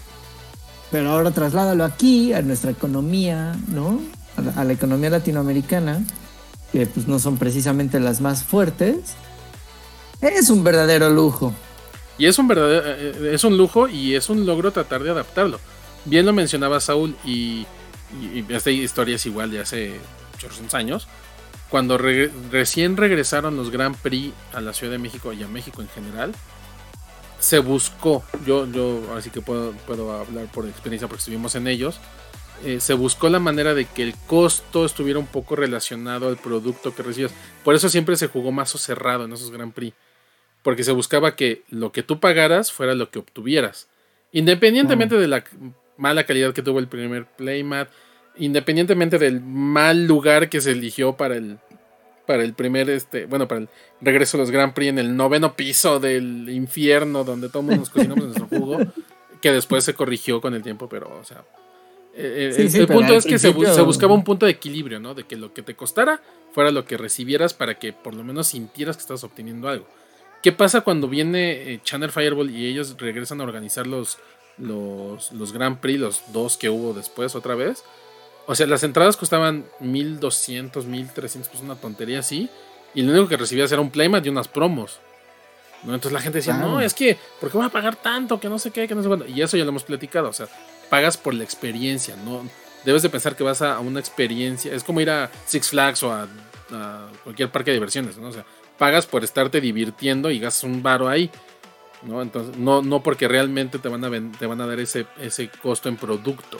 pero 0.91 1.11
ahora 1.11 1.31
trasládalo 1.31 1.83
aquí, 1.83 2.33
a 2.33 2.41
nuestra 2.41 2.71
economía, 2.71 3.55
¿no? 3.67 3.99
A 4.37 4.41
la, 4.41 4.51
a 4.53 4.63
la 4.63 4.73
economía 4.73 5.09
latinoamericana, 5.09 6.03
que 6.71 6.85
pues 6.85 7.07
no 7.07 7.19
son 7.19 7.37
precisamente 7.37 7.99
las 7.99 8.21
más 8.21 8.43
fuertes. 8.43 9.15
Es 10.21 10.49
un 10.49 10.63
verdadero 10.63 11.09
lujo. 11.09 11.53
Y 12.17 12.25
es 12.25 12.37
un 12.37 12.47
verdadero, 12.47 12.83
eh, 12.85 13.33
es 13.33 13.43
un 13.43 13.57
lujo 13.57 13.87
y 13.87 14.15
es 14.15 14.29
un 14.29 14.45
logro 14.45 14.71
tratar 14.71 15.03
de 15.03 15.11
adaptarlo. 15.11 15.59
Bien 16.05 16.25
lo 16.25 16.33
mencionaba 16.33 16.79
Saúl 16.79 17.15
y, 17.23 17.65
y, 18.21 18.39
y 18.39 18.45
esta 18.49 18.71
historia 18.71 19.15
es 19.15 19.25
igual 19.25 19.51
de 19.51 19.61
hace 19.61 19.99
muchos 20.33 20.73
años. 20.73 21.07
Cuando 21.69 21.97
re- 21.97 22.31
recién 22.51 22.97
regresaron 22.97 23.55
los 23.55 23.69
Grand 23.69 23.95
Prix 23.95 24.33
a 24.53 24.59
la 24.59 24.73
Ciudad 24.73 24.91
de 24.91 24.97
México 24.97 25.31
y 25.33 25.43
a 25.43 25.47
México 25.47 25.81
en 25.81 25.87
general, 25.89 26.33
se 27.39 27.59
buscó, 27.59 28.23
yo, 28.45 28.69
yo 28.71 29.01
así 29.15 29.29
que 29.29 29.41
puedo, 29.41 29.71
puedo 29.87 30.11
hablar 30.11 30.45
por 30.51 30.67
experiencia 30.67 31.07
porque 31.07 31.19
estuvimos 31.19 31.55
en 31.55 31.67
ellos, 31.67 31.99
eh, 32.65 32.81
se 32.81 32.93
buscó 32.93 33.29
la 33.29 33.39
manera 33.39 33.73
de 33.73 33.85
que 33.85 34.03
el 34.03 34.13
costo 34.27 34.85
estuviera 34.85 35.17
un 35.17 35.27
poco 35.27 35.55
relacionado 35.55 36.27
al 36.27 36.37
producto 36.37 36.93
que 36.93 37.03
recibías. 37.03 37.33
Por 37.63 37.73
eso 37.73 37.87
siempre 37.87 38.17
se 38.17 38.27
jugó 38.27 38.51
mazo 38.51 38.77
cerrado 38.77 39.25
en 39.25 39.33
esos 39.33 39.51
Grand 39.51 39.73
Prix. 39.73 39.95
Porque 40.61 40.83
se 40.83 40.91
buscaba 40.91 41.37
que 41.37 41.63
lo 41.69 41.93
que 41.93 42.03
tú 42.03 42.19
pagaras 42.19 42.73
fuera 42.73 42.93
lo 42.95 43.09
que 43.09 43.19
obtuvieras. 43.19 43.87
Independientemente 44.33 45.15
de 45.15 45.27
la 45.27 45.43
mala 45.95 46.25
calidad 46.25 46.53
que 46.53 46.61
tuvo 46.61 46.79
el 46.79 46.89
primer 46.89 47.27
playmat, 47.27 47.89
independientemente 48.35 49.17
del 49.17 49.39
mal 49.39 50.05
lugar 50.05 50.49
que 50.49 50.59
se 50.59 50.71
eligió 50.71 51.15
para 51.15 51.37
el 51.37 51.59
para 52.29 52.43
el 52.43 52.53
primer 52.53 52.91
este, 52.91 53.25
bueno, 53.25 53.47
para 53.47 53.61
el 53.61 53.69
regreso 54.01 54.37
a 54.37 54.41
los 54.41 54.51
Grand 54.51 54.71
Prix 54.71 54.89
en 54.89 54.99
el 54.99 55.17
noveno 55.17 55.55
piso 55.55 55.99
del 55.99 56.47
infierno 56.51 57.23
donde 57.23 57.49
todos 57.49 57.65
nos 57.65 57.89
cocinamos 57.89 58.23
nuestro 58.23 58.45
jugo, 58.51 58.77
que 59.41 59.51
después 59.51 59.83
se 59.83 59.95
corrigió 59.95 60.39
con 60.39 60.53
el 60.53 60.61
tiempo, 60.61 60.87
pero 60.87 61.09
o 61.19 61.23
sea, 61.23 61.43
eh, 62.13 62.51
Sí, 62.55 62.61
el, 62.61 62.69
sí, 62.69 62.77
el 62.77 62.85
pero 62.85 62.99
punto 62.99 63.15
es 63.15 63.25
que 63.25 63.39
se 63.39 63.49
buscaba 63.49 64.13
un 64.13 64.23
punto 64.23 64.45
de 64.45 64.51
equilibrio, 64.51 64.99
¿no? 64.99 65.15
De 65.15 65.23
que 65.23 65.37
lo 65.37 65.55
que 65.55 65.63
te 65.63 65.75
costara 65.75 66.21
fuera 66.51 66.69
lo 66.69 66.85
que 66.85 66.97
recibieras 66.97 67.55
para 67.55 67.79
que 67.79 67.93
por 67.93 68.13
lo 68.13 68.23
menos 68.23 68.45
sintieras 68.45 68.95
que 68.95 69.01
estás 69.01 69.23
obteniendo 69.23 69.67
algo. 69.67 69.87
¿Qué 70.43 70.51
pasa 70.51 70.81
cuando 70.81 71.07
viene 71.07 71.73
eh, 71.73 71.79
Channel 71.83 72.11
Fireball 72.11 72.51
y 72.51 72.67
ellos 72.67 72.95
regresan 72.99 73.41
a 73.41 73.43
organizar 73.43 73.87
los, 73.87 74.19
los, 74.59 75.31
los 75.31 75.51
Grand 75.51 75.79
Prix, 75.79 75.99
los 75.99 76.31
dos 76.31 76.57
que 76.57 76.69
hubo 76.69 76.93
después 76.93 77.33
otra 77.33 77.55
vez? 77.55 77.83
O 78.49 78.55
sea, 78.55 78.65
las 78.65 78.81
entradas 78.81 79.15
costaban 79.15 79.63
1200, 79.79 80.87
1300, 80.87 81.49
pues 81.49 81.61
una 81.61 81.75
tontería 81.75 82.17
así. 82.17 82.49
Y 82.95 83.03
lo 83.03 83.11
único 83.11 83.27
que 83.27 83.37
recibías 83.37 83.71
era 83.71 83.79
un 83.79 83.91
playmat 83.91 84.25
y 84.25 84.29
unas 84.29 84.47
promos. 84.47 84.99
¿no? 85.83 85.93
Entonces 85.93 86.13
la 86.13 86.19
gente 86.19 86.39
decía, 86.39 86.55
Claro. 86.55 86.71
no, 86.71 86.81
es 86.81 86.95
que, 86.95 87.15
¿por 87.39 87.51
qué 87.51 87.57
voy 87.57 87.67
a 87.67 87.69
pagar 87.69 87.95
tanto? 87.95 88.39
Que 88.39 88.49
no 88.49 88.57
sé 88.57 88.71
qué, 88.71 88.87
que 88.87 88.95
no 88.95 89.03
sé 89.03 89.07
cuándo. 89.07 89.27
Y 89.27 89.39
eso 89.39 89.55
ya 89.55 89.65
lo 89.65 89.69
hemos 89.69 89.83
platicado. 89.83 90.29
O 90.29 90.33
sea, 90.33 90.47
pagas 90.89 91.15
por 91.15 91.35
la 91.35 91.43
experiencia, 91.43 92.15
¿no? 92.25 92.41
Debes 92.85 93.03
de 93.03 93.11
pensar 93.11 93.35
que 93.35 93.43
vas 93.43 93.61
a, 93.61 93.79
una 93.81 93.99
experiencia. 93.99 94.73
Es 94.73 94.83
como 94.83 94.99
ir 94.99 95.11
a 95.11 95.29
Six 95.45 95.69
Flags 95.69 96.01
o 96.01 96.11
a, 96.11 96.27
a 96.71 97.07
cualquier 97.23 97.51
parque 97.51 97.69
de 97.69 97.75
diversiones, 97.75 98.17
¿no? 98.17 98.29
O 98.29 98.33
sea, 98.33 98.45
pagas 98.79 99.05
por 99.05 99.23
estarte 99.23 99.61
divirtiendo 99.61 100.31
y 100.31 100.39
gastas 100.39 100.63
un 100.63 100.81
varo 100.81 101.07
ahí. 101.07 101.29
¿no? 102.01 102.21
Entonces, 102.23 102.57
no, 102.57 102.81
no 102.81 103.03
porque 103.03 103.27
realmente 103.27 103.77
te 103.77 103.89
van 103.89 104.03
a, 104.03 104.09
te 104.39 104.45
van 104.47 104.59
a 104.59 104.65
dar 104.65 104.79
ese, 104.79 105.05
ese 105.21 105.49
costo 105.61 105.87
en 105.87 105.97
producto. 105.97 106.59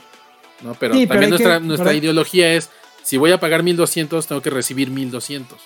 ¿No? 0.62 0.74
Pero 0.76 0.94
Sí, 0.96 1.06
pero 1.08 1.20
también 1.22 1.38
que- 1.38 1.44
nuestra, 1.44 1.60
nuestra 1.60 1.94
ideología 1.94 2.54
es, 2.54 2.70
si 3.04 3.18
voy 3.18 3.32
a 3.32 3.40
pagar 3.40 3.64
1200, 3.64 4.28
tengo 4.28 4.42
que 4.42 4.50
recibir 4.50 4.92
1200. 4.92 5.60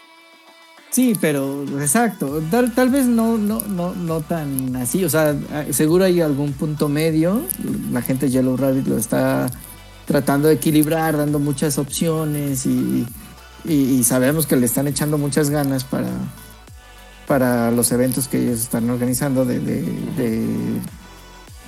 Sí, 0.91 1.17
pero 1.19 1.63
exacto. 1.81 2.41
Tal, 2.51 2.71
tal 2.75 2.89
vez 2.89 3.05
no, 3.05 3.37
no, 3.39 3.61
no, 3.61 3.95
no 3.95 4.21
tan 4.21 4.75
así. 4.75 5.03
O 5.03 5.09
sea, 5.09 5.35
seguro 5.71 6.03
hay 6.03 6.21
algún 6.21 6.53
punto 6.53 6.87
medio. 6.87 7.41
La 7.91 8.03
gente 8.03 8.27
de 8.27 8.31
Yellow 8.33 8.55
Rabbit 8.55 8.85
lo 8.87 8.97
está 8.97 9.49
tratando 10.05 10.49
de 10.49 10.53
equilibrar, 10.55 11.17
dando 11.17 11.39
muchas 11.39 11.79
opciones 11.79 12.67
y, 12.67 13.07
y- 13.65 13.73
y 13.99 14.03
sabemos 14.03 14.45
que 14.45 14.55
le 14.55 14.67
están 14.67 14.87
echando 14.87 15.17
muchas 15.17 15.49
ganas 15.49 15.83
para, 15.83 16.09
para 17.27 17.71
los 17.71 17.91
eventos 17.91 18.27
que 18.27 18.37
ellos 18.43 18.59
están 18.59 18.87
organizando 18.89 19.45
de, 19.45 19.59
de, 19.59 19.81
de 20.15 20.47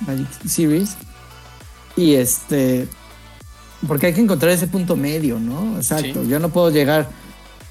Magic 0.06 0.28
Series. 0.46 0.96
Y 1.96 2.14
este, 2.14 2.86
porque 3.86 4.06
hay 4.06 4.12
que 4.14 4.20
encontrar 4.20 4.52
ese 4.52 4.66
punto 4.66 4.96
medio, 4.96 5.38
¿no? 5.38 5.76
Exacto. 5.76 6.22
Sí. 6.22 6.28
Yo 6.28 6.38
no 6.38 6.48
puedo 6.50 6.70
llegar. 6.70 7.08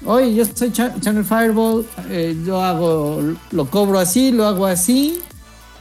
Oye, 0.04 0.34
yo 0.34 0.44
soy 0.44 0.70
Cha- 0.72 0.94
Channel 1.00 1.24
Fireball, 1.24 1.86
eh, 2.10 2.36
yo 2.44 2.62
hago, 2.62 3.22
lo 3.50 3.66
cobro 3.70 3.98
así, 3.98 4.30
lo 4.30 4.46
hago 4.46 4.66
así. 4.66 5.20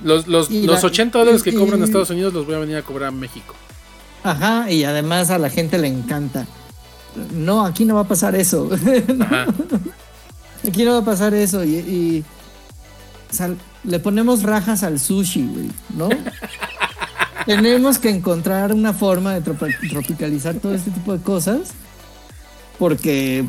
Los, 0.03 0.27
los, 0.27 0.49
los 0.49 0.81
la- 0.81 0.87
80 0.87 1.19
dólares 1.19 1.43
que 1.43 1.53
cobran 1.53 1.75
en 1.75 1.81
y- 1.81 1.83
Estados 1.85 2.09
Unidos 2.09 2.33
los 2.33 2.45
voy 2.45 2.55
a 2.55 2.59
venir 2.59 2.77
a 2.77 2.81
cobrar 2.81 3.09
a 3.09 3.11
México. 3.11 3.53
Ajá, 4.23 4.71
y 4.71 4.83
además 4.83 5.29
a 5.29 5.37
la 5.37 5.49
gente 5.49 5.77
le 5.77 5.87
encanta. 5.87 6.47
No, 7.33 7.65
aquí 7.65 7.85
no 7.85 7.95
va 7.95 8.01
a 8.01 8.07
pasar 8.07 8.35
eso. 8.35 8.69
Ajá. 9.21 9.45
aquí 10.67 10.83
no 10.83 10.93
va 10.93 10.97
a 10.99 11.05
pasar 11.05 11.33
eso. 11.33 11.63
Y, 11.63 11.75
y- 11.75 12.23
o 13.29 13.33
sea, 13.33 13.53
le 13.83 13.99
ponemos 13.99 14.43
rajas 14.43 14.83
al 14.83 14.99
sushi, 14.99 15.45
güey, 15.47 15.69
¿no? 15.95 16.09
Tenemos 17.45 17.97
que 17.99 18.09
encontrar 18.09 18.73
una 18.73 18.93
forma 18.93 19.33
de 19.33 19.41
tropicalizar 19.89 20.55
todo 20.55 20.73
este 20.73 20.91
tipo 20.91 21.13
de 21.15 21.23
cosas. 21.23 21.59
Porque, 22.79 23.45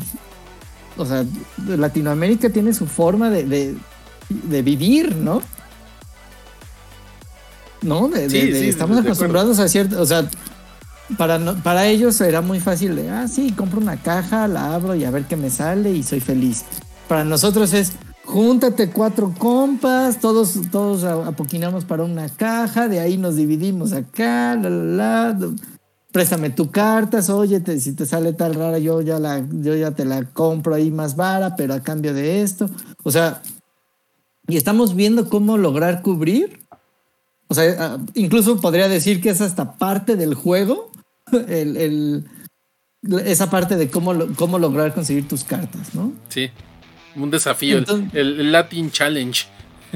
o 0.97 1.05
sea, 1.05 1.25
Latinoamérica 1.67 2.49
tiene 2.49 2.73
su 2.73 2.85
forma 2.87 3.29
de, 3.29 3.43
de- 3.45 3.75
de 4.29 4.61
vivir, 4.61 5.15
¿no? 5.15 5.41
¿No? 7.81 8.07
De- 8.07 8.29
Sí, 8.29 8.41
sí, 8.53 8.69
estamos 8.69 8.97
acostumbrados 8.97 9.59
a 9.59 9.67
cierto, 9.67 10.01
o 10.01 10.05
sea, 10.05 10.27
para, 11.17 11.37
no- 11.39 11.55
para 11.61 11.87
ellos 11.87 12.19
era 12.21 12.41
muy 12.41 12.59
fácil 12.59 12.95
de, 12.95 13.09
ah, 13.09 13.27
sí, 13.27 13.51
compro 13.51 13.79
una 13.79 13.97
caja, 13.97 14.47
la 14.47 14.73
abro 14.75 14.95
y 14.95 15.05
a 15.05 15.11
ver 15.11 15.25
qué 15.25 15.35
me 15.35 15.49
sale 15.49 15.91
y 15.91 16.03
soy 16.03 16.19
feliz. 16.19 16.63
Para 17.07 17.23
nosotros 17.23 17.73
es, 17.73 17.93
júntate 18.27 18.89
cuatro 18.89 19.33
compas, 19.37 20.19
todos, 20.19 20.59
todos 20.71 21.03
apoquinamos 21.03 21.85
para 21.85 22.03
una 22.03 22.27
caja, 22.29 22.87
de 22.87 22.99
ahí 22.99 23.17
nos 23.17 23.35
dividimos 23.37 23.93
acá, 23.93 24.55
la, 24.55 24.69
la, 24.69 25.37
la, 25.39 25.49
préstame 26.11 26.49
tu 26.49 26.69
cartas, 26.69 27.29
oye, 27.29 27.61
si 27.79 27.93
te 27.93 28.05
sale 28.05 28.33
tal 28.33 28.53
rara, 28.55 28.79
yo 28.79 29.01
ya, 29.01 29.17
la, 29.17 29.45
yo 29.51 29.75
ya 29.75 29.91
te 29.91 30.03
la 30.03 30.23
compro 30.25 30.75
ahí 30.75 30.91
más 30.91 31.15
vara, 31.15 31.55
pero 31.55 31.73
a 31.73 31.79
cambio 31.81 32.13
de 32.13 32.41
esto. 32.41 32.69
O 33.03 33.11
sea, 33.11 33.41
y 34.47 34.57
estamos 34.57 34.95
viendo 34.95 35.29
cómo 35.29 35.57
lograr 35.57 36.01
cubrir. 36.01 36.59
O 37.47 37.53
sea, 37.53 37.75
ah, 37.79 37.97
incluso 38.13 38.59
podría 38.59 38.89
decir 38.89 39.21
que 39.21 39.29
es 39.29 39.39
hasta 39.41 39.73
parte 39.77 40.15
del 40.17 40.33
juego, 40.33 40.91
el, 41.47 41.77
el- 41.77 42.25
esa 43.25 43.49
parte 43.49 43.77
de 43.77 43.89
cómo, 43.89 44.13
cómo 44.35 44.59
lograr 44.59 44.93
conseguir 44.93 45.27
tus 45.29 45.45
cartas, 45.45 45.95
¿no? 45.95 46.11
Sí. 46.29 46.49
Un 47.17 47.31
desafío, 47.31 47.73
el- 47.77 47.79
Entonces- 47.79 48.09
el, 48.13 48.39
el 48.39 48.51
Latin 48.51 48.91
Challenge. 48.91 49.45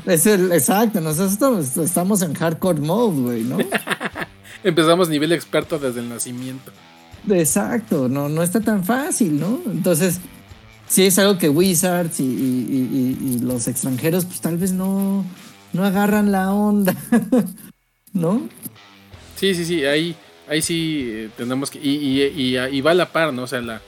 Es 0.06 0.26
el, 0.26 0.52
exacto, 0.52 1.02
nosotros 1.02 1.78
estamos, 1.78 2.22
en 2.22 2.34
hardcore 2.34 2.80
mode, 2.82 3.22
güey, 3.22 3.44
¿no? 3.44 3.58
Empezamos 4.64 5.10
nivel 5.10 5.32
experto 5.32 5.78
desde 5.80 6.00
el 6.00 6.10
nacimiento. 6.10 6.72
Exacto, 7.30 8.08
no, 8.10 8.30
no 8.30 8.42
está 8.42 8.62
tan 8.62 8.84
fácil, 8.84 9.40
¿no? 9.40 9.60
Entonces, 9.66 10.20
sí 10.88 11.04
es 11.06 11.20
algo 11.20 11.38
que 11.38 11.50
Wizards 11.50 12.20
y, 12.20 12.24
y- 12.24 12.28
y- 12.28 13.18
y- 13.32 13.36
y 13.36 13.40
los 13.40 13.68
extranjeros, 13.68 14.26
pues 14.26 14.42
tal 14.42 14.58
vez 14.58 14.72
no, 14.72 15.26
no 15.74 15.84
agarran 15.86 16.32
la 16.32 16.52
onda, 16.54 16.96
¿no? 18.14 18.48
Sí, 19.36 19.54
sí, 19.56 19.66
sí, 19.66 19.86
ahí, 19.86 20.16
ahí 20.50 20.62
sí 20.62 21.08
eh, 21.10 21.30
tenemos 21.38 21.70
que. 21.70 21.80
Y, 21.80 21.90
y, 21.98 22.22
y- 22.24 22.58
y 22.58 22.82
va 22.82 22.92
a 22.92 22.96
la 22.96 23.12
par, 23.12 23.34
¿no? 23.34 23.44
O 23.44 23.48
sea, 23.48 23.62
la, 23.62 23.82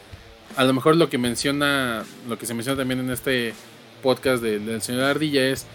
a 0.55 0.63
lo 0.63 0.73
mejor 0.73 0.95
lo 0.95 1.09
que 1.09 1.17
menciona, 1.17 2.03
lo 2.27 2.37
que 2.37 2.45
se 2.45 2.53
menciona 2.53 2.77
también 2.77 2.99
en 2.99 3.09
este 3.11 3.53
podcast 4.01 4.41
de- 4.43 4.59
del 4.59 4.81
señor 4.81 5.03
Ardilla 5.03 5.47
es. 5.47 5.65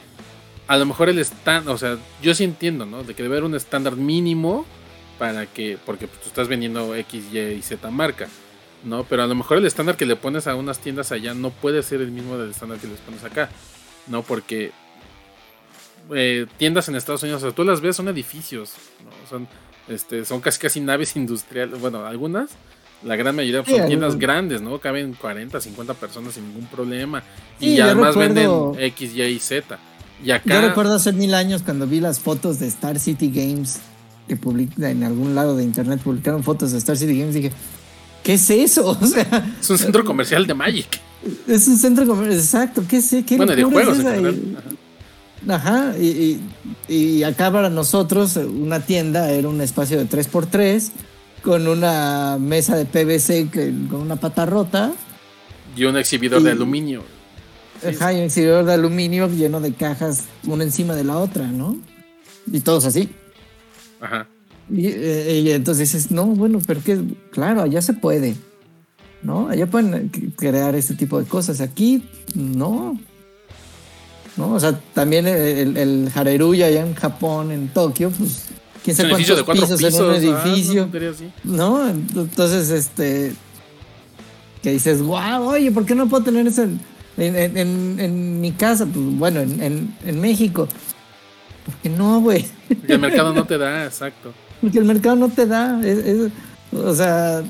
A 0.67 0.77
lo 0.77 0.85
mejor 0.87 1.09
el 1.09 1.19
estándar, 1.19 1.75
o 1.75 1.79
sea, 1.79 1.97
yo 2.23 2.35
sí 2.35 2.45
entiendo, 2.45 2.85
¿no? 2.87 3.03
De 3.03 3.15
que 3.15 3.23
debe 3.23 3.37
haber 3.37 3.45
un 3.45 3.55
estándar 3.55 3.97
mínimo 3.97 4.67
para 5.19 5.47
que, 5.47 5.79
porque 5.87 6.07
pues, 6.07 6.21
tú 6.21 6.29
estás 6.29 6.47
vendiendo 6.49 6.95
X, 6.95 7.25
Y 7.33 7.39
y 7.39 7.63
Z 7.63 7.91
marca, 7.91 8.29
¿no? 8.85 9.05
Pero 9.05 9.23
a 9.23 9.27
lo 9.27 9.35
mejor 9.35 9.59
el 9.59 9.67
estándar 9.67 9.97
que 9.97 10.05
le 10.07 10.15
pones 10.17 10.47
a 10.47 10.55
unas 10.55 10.79
tiendas 10.79 11.11
allá 11.11 11.33
no 11.35 11.51
puede 11.51 11.83
ser 11.83 12.01
el 12.03 12.11
mismo 12.11 12.37
del 12.37 12.51
estándar 12.51 12.79
que 12.79 12.87
les 12.87 13.01
pones 13.01 13.25
acá, 13.25 13.49
¿no? 14.09 14.23
Porque 14.23 14.73
eh, 16.15 16.47
tiendas 16.57 16.89
en 16.89 16.97
Estados 16.97 17.23
Unidos, 17.23 17.43
o 17.43 17.47
sea, 17.47 17.55
tú 17.55 17.65
las 17.65 17.81
ves, 17.81 17.97
son 17.97 18.09
edificios, 18.09 18.75
¿no? 19.05 19.11
Son, 19.29 19.49
este, 19.89 20.25
son 20.25 20.41
casi 20.41 20.59
casi 20.59 20.81
naves 20.81 21.17
industriales, 21.17 21.81
bueno, 21.81 22.05
algunas, 22.07 22.51
la 23.05 23.17
gran 23.17 23.35
mayoría 23.37 23.65
Sí, 23.65 23.77
son 23.77 23.87
tiendas 23.87 24.19
grandes, 24.19 24.61
¿no? 24.63 24.79
Caben 24.81 25.15
40, 25.15 25.61
50 25.61 25.95
personas 25.95 26.35
sin 26.35 26.47
ningún 26.49 26.67
problema. 26.67 27.23
Sí, 27.61 27.71
y 27.75 27.81
además 27.81 28.15
recuerdo- 28.15 28.73
venden 28.73 28.85
X, 28.87 29.15
Y 29.15 29.23
y 29.23 29.39
Z. 29.39 29.79
Y 30.25 30.31
acá... 30.33 30.55
Yo 30.63 30.69
recuerdo 30.69 30.95
hace 30.95 31.13
mil 31.13 31.33
años 31.35 31.63
cuando 31.63 31.87
vi 31.87 32.01
las 32.01 32.19
fotos 32.19 32.59
de 32.59 32.67
Star 32.67 32.99
City 32.99 33.31
Games 33.33 33.79
que 34.27 34.37
publica 34.37 34.91
en 34.91 35.05
algún 35.05 35.35
lado 35.35 35.57
de 35.57 35.65
internet 35.65 36.01
publicaron 36.03 36.43
fotos 36.43 36.73
de 36.73 36.79
Star 36.79 36.97
City 36.97 37.19
Games 37.19 37.35
dije, 37.35 37.53
¿qué 38.23 38.35
es 38.35 38.51
eso? 38.51 38.91
O 39.01 39.07
sea, 39.07 39.55
Es 39.61 39.71
un 39.71 39.79
centro 39.79 40.05
comercial 40.05 40.47
de 40.47 40.55
Magic. 40.55 41.01
Es 41.47 41.67
un 41.69 41.79
centro 41.79 42.07
comercial, 42.07 42.39
exacto. 42.39 42.83
¿Qué 42.89 43.01
sé? 43.01 43.25
¿Qué 43.25 43.37
Bueno, 43.37 43.55
de 43.57 43.63
juegos 43.65 43.99
es 43.99 44.05
en 44.05 44.11
general. 44.11 44.35
Y- 44.35 45.51
Ajá, 45.51 45.95
y, 45.99 46.41
y- 46.89 46.95
y 46.95 47.23
acá 47.23 47.51
para 47.53 47.71
nosotros 47.71 48.37
una 48.37 48.81
tienda 48.81 49.31
era 49.31 49.49
un 49.49 49.61
espacio 49.61 49.97
de 49.99 50.07
3x3 50.09 50.91
con 51.43 51.67
una 51.69 52.37
mesa 52.41 52.77
de 52.77 52.85
PVC 52.85 53.49
que- 53.51 53.73
con 53.91 54.01
una 54.01 54.17
pata 54.17 54.47
rota, 54.47 54.93
Y 55.77 55.85
un 55.85 55.97
exhibidor 55.97 56.43
de 56.43 56.51
aluminio. 56.51 57.03
ajá, 57.87 58.13
y 58.13 58.17
un 58.17 58.23
exhibidor 58.25 58.65
de 58.65 58.73
aluminio 58.75 59.29
lleno 59.29 59.61
de 59.61 59.73
cajas 59.75 60.25
una 60.47 60.65
encima 60.65 60.95
de 60.95 61.05
la 61.05 61.19
otra, 61.19 61.47
¿no? 61.47 61.77
Y 62.51 62.61
todos 62.61 62.85
así. 62.85 63.09
Ajá. 64.01 64.27
Y, 64.71 64.87
eh, 64.89 65.41
y 65.45 65.51
entonces 65.51 65.93
dices, 65.93 66.11
no, 66.11 66.27
bueno, 66.27 66.61
pero 66.67 66.83
que, 66.83 67.01
claro, 67.31 67.63
allá 67.63 67.81
se 67.81 67.93
puede, 67.95 68.35
¿no? 69.23 69.49
Allá 69.49 69.67
pueden 69.67 70.09
crear 70.37 70.75
este 70.75 70.95
tipo 70.95 71.19
de 71.21 71.27
cosas. 71.27 71.61
Aquí, 71.61 72.05
no. 72.35 72.99
¿No? 74.37 74.53
O 74.53 74.61
sea, 74.61 74.79
también 74.95 75.27
el, 75.27 75.77
el 75.77 76.11
Hareruya 76.15 76.67
allá 76.67 76.83
en 76.87 76.95
Japón, 76.95 77.51
en 77.51 77.69
Tokio, 77.69 78.11
pues, 78.11 78.45
quién 78.85 78.97
sabe 78.97 79.09
de 79.09 79.15
cuántos 79.15 79.45
cuatro 79.45 79.67
pisos, 79.77 79.79
pisos. 79.81 80.01
en 80.01 80.29
un 80.31 80.35
ah, 80.37 80.43
edificio, 80.45 80.89
no. 81.45 81.89
Entonces, 81.89 82.71
este, 82.71 83.33
que 84.63 84.73
dices, 84.73 85.03
guau, 85.03 85.49
oye, 85.49 85.71
¿por 85.71 85.85
qué 85.87 85.95
no 85.95 86.09
puedo 86.09 86.25
tener 86.25 86.47
eso 86.47 86.63
en, 86.63 86.81
en- 87.17 87.37
en- 87.37 87.57
en- 87.57 88.01
en 88.01 88.41
mi 88.41 88.53
casa? 88.53 88.87
Pues, 88.87 89.05
bueno, 89.19 89.41
en, 89.41 90.21
México. 90.21 90.69
¿Por 91.65 91.75
qué 91.77 91.89
no, 91.91 92.21
güey? 92.21 92.47
El 92.89 92.99
mercado 92.99 93.33
no 93.35 93.45
te 93.45 93.59
da, 93.59 93.85
exacto. 93.85 94.33
Porque 94.61 94.79
el 94.79 94.85
mercado 94.85 95.17
no 95.17 95.29
te 95.29 95.47
da. 95.47 95.81
es- 95.85 95.99
es- 95.99 96.33
o 96.73 96.95
sea, 96.95 97.43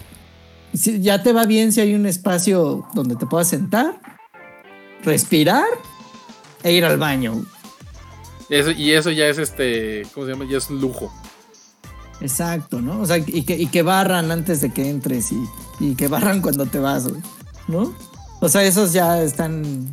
si- 0.75 1.01
ya 1.01 1.23
te 1.23 1.33
va 1.33 1.45
bien 1.47 1.73
si 1.73 1.81
hay 1.81 1.95
un 1.95 2.07
espacio 2.07 2.87
donde 2.95 3.17
te 3.17 3.27
puedas 3.27 3.49
sentar, 3.49 4.01
respirar 5.05 5.65
e 6.63 6.73
ir 6.73 6.85
al 6.85 6.99
baño. 6.99 7.45
Eso, 8.49 8.71
y 8.71 8.93
eso 8.93 9.11
ya 9.11 9.27
es 9.27 9.39
este, 9.39 10.07
¿cómo 10.15 10.27
se 10.27 10.33
llama? 10.33 10.47
Ya 10.49 10.59
es 10.59 10.71
lujo. 10.71 11.13
Exacto, 12.21 12.81
¿no? 12.81 13.01
O 13.01 13.07
sea, 13.07 13.19
y 13.19 13.43
que, 13.43 13.57
y 13.57 13.67
que 13.67 13.83
barran 13.83 14.31
antes 14.31 14.61
de 14.61 14.73
que 14.73 14.89
entres 14.89 15.31
y, 15.33 15.39
y 15.81 15.95
que 15.95 16.09
barran 16.09 16.41
cuando 16.41 16.67
te 16.67 16.79
vas, 16.79 17.07
güey, 17.07 17.23
¿no? 17.69 17.95
O 18.41 18.49
sea, 18.49 18.65
esos 18.65 18.93
ya 18.93 19.23
están, 19.23 19.91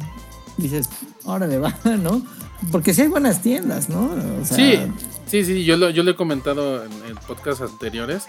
dices, 0.58 0.89
órale, 1.24 1.60
va, 1.60 1.78
¿no? 2.01 2.26
Porque 2.72 2.93
sí 2.93 3.03
hay 3.03 3.08
buenas 3.10 3.41
tiendas, 3.41 3.89
¿no? 3.89 4.12
O 4.41 4.45
sea, 4.45 4.58
Sí, 4.58 4.80
sí, 5.28 5.45
sí, 5.45 5.64
yo 5.66 5.78
lo, 5.78 5.89
yo 5.91 6.03
lo 6.03 6.12
he 6.12 6.16
comentado 6.16 6.84
en, 6.84 6.91
en 7.10 7.16
podcasts 7.28 7.62
anteriores 7.62 8.28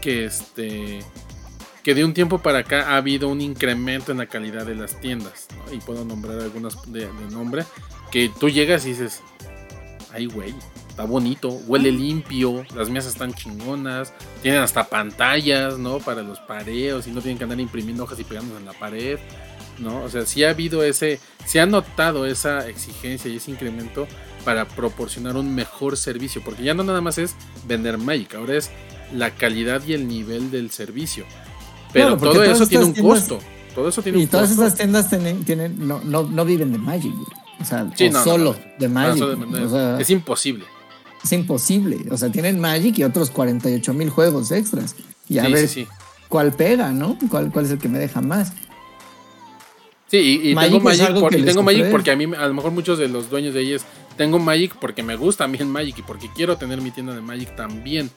que 0.00 0.26
este 0.26 1.00
que 1.82 1.94
de 1.94 2.02
un 2.04 2.14
tiempo 2.14 2.38
para 2.38 2.60
acá 2.60 2.92
ha 2.92 2.96
habido 2.96 3.28
un 3.28 3.42
incremento 3.42 4.10
en 4.10 4.18
la 4.18 4.26
calidad 4.26 4.64
de 4.64 4.74
las 4.74 4.98
tiendas, 5.00 5.48
¿no? 5.56 5.74
Y 5.74 5.78
puedo 5.80 6.04
nombrar 6.04 6.40
algunas 6.40 6.80
de, 6.90 7.00
de 7.00 7.30
nombre 7.30 7.64
que 8.10 8.30
tú 8.40 8.48
llegas 8.48 8.86
y 8.86 8.90
dices, 8.90 9.20
ay 10.14 10.26
güey, 10.26 10.54
está 10.88 11.04
bonito, 11.04 11.48
huele 11.66 11.90
limpio, 11.90 12.64
las 12.74 12.88
mesas 12.88 13.12
están 13.12 13.34
chingonas, 13.34 14.12
tienen 14.42 14.62
hasta 14.62 14.84
pantallas, 14.84 15.78
¿no? 15.78 15.98
Para 15.98 16.22
los 16.22 16.38
pareos 16.38 17.06
y 17.06 17.10
no 17.10 17.20
tienen 17.20 17.36
que 17.36 17.44
andar 17.44 17.58
imprimiendo 17.58 18.04
hojas 18.04 18.20
y 18.20 18.24
pegándolas 18.24 18.60
en 18.60 18.66
la 18.66 18.72
pared, 18.74 19.18
¿no? 19.78 20.02
O 20.02 20.08
sea, 20.08 20.24
sí 20.24 20.44
ha 20.44 20.50
habido 20.50 20.84
ese, 20.84 21.18
se 21.44 21.60
ha 21.60 21.66
notado 21.66 22.26
esa 22.26 22.68
exigencia 22.68 23.30
y 23.30 23.36
ese 23.36 23.50
incremento 23.50 24.06
para 24.44 24.66
proporcionar 24.66 25.36
un 25.36 25.52
mejor 25.54 25.96
servicio, 25.96 26.42
porque 26.44 26.62
ya 26.62 26.74
no 26.74 26.84
nada 26.84 27.00
más 27.00 27.18
es 27.18 27.34
vender 27.66 27.98
Magic, 27.98 28.34
ahora 28.36 28.56
es 28.56 28.70
la 29.12 29.30
calidad 29.30 29.82
y 29.84 29.94
el 29.94 30.06
nivel 30.06 30.50
del 30.50 30.70
servicio. 30.70 31.24
Pero 31.92 32.16
Claro, 32.18 32.32
todo 32.32 32.44
eso 32.44 32.66
tiene 32.66 32.84
un 32.84 32.94
costo. 32.94 33.40
Todo 33.74 33.88
eso 33.88 34.02
tiene 34.02 34.20
y 34.20 34.26
todas 34.28 34.52
esas 34.52 34.76
tiendas 34.76 35.10
tienen, 35.10 35.44
tienen 35.44 35.88
no, 35.88 36.00
no, 36.04 36.22
no 36.22 36.44
viven 36.44 36.70
de 36.70 36.78
Magic, 36.78 37.12
güey. 37.12 37.43
O 37.60 37.64
sea, 37.64 37.90
Sí, 37.94 38.06
o 38.08 38.12
no, 38.12 38.18
no, 38.18 38.24
solo 38.24 38.52
no. 38.54 38.60
de 38.78 38.88
Magic. 38.88 39.22
o 39.64 39.68
sea, 39.70 40.00
es 40.00 40.10
imposible. 40.10 40.64
es 41.22 41.32
imposible. 41.32 41.98
O 42.10 42.16
sea, 42.16 42.30
tienen 42.30 42.60
Magic 42.60 42.98
y 42.98 43.04
otros 43.04 43.30
48 43.30 43.94
mil 43.94 44.10
juegos 44.10 44.50
extras. 44.52 44.94
Y 45.28 45.38
a 45.38 45.46
Sí, 45.46 45.52
ver 45.52 45.68
sí, 45.68 45.86
cuál 46.28 46.52
pega, 46.52 46.90
¿no? 46.90 47.16
¿Cuál, 47.30 47.50
¿Cuál 47.50 47.64
es 47.64 47.70
el 47.70 47.78
que 47.78 47.88
me 47.88 47.98
deja 47.98 48.20
más? 48.20 48.52
Sí, 50.08 50.18
y, 50.44 50.50
y 50.50 50.54
Magic 50.54 50.72
tengo 50.72 50.84
Magic, 50.84 51.20
por- 51.20 51.34
y 51.34 51.42
tengo 51.42 51.62
Magic 51.62 51.90
porque 51.90 52.10
a 52.10 52.16
mí, 52.16 52.24
a 52.36 52.46
lo 52.46 52.54
mejor 52.54 52.70
muchos 52.72 52.98
de 52.98 53.08
los 53.08 53.30
dueños 53.30 53.54
de 53.54 53.62
ellas, 53.62 53.84
tengo 54.16 54.38
Magic 54.38 54.76
porque 54.80 55.02
me 55.02 55.16
gusta 55.16 55.44
también 55.44 55.70
Magic 55.70 55.98
y 55.98 56.02
porque 56.02 56.28
quiero 56.34 56.56
tener 56.56 56.80
mi 56.80 56.90
tienda 56.90 57.14
de 57.14 57.20
Magic 57.22 57.56
también. 57.56 58.10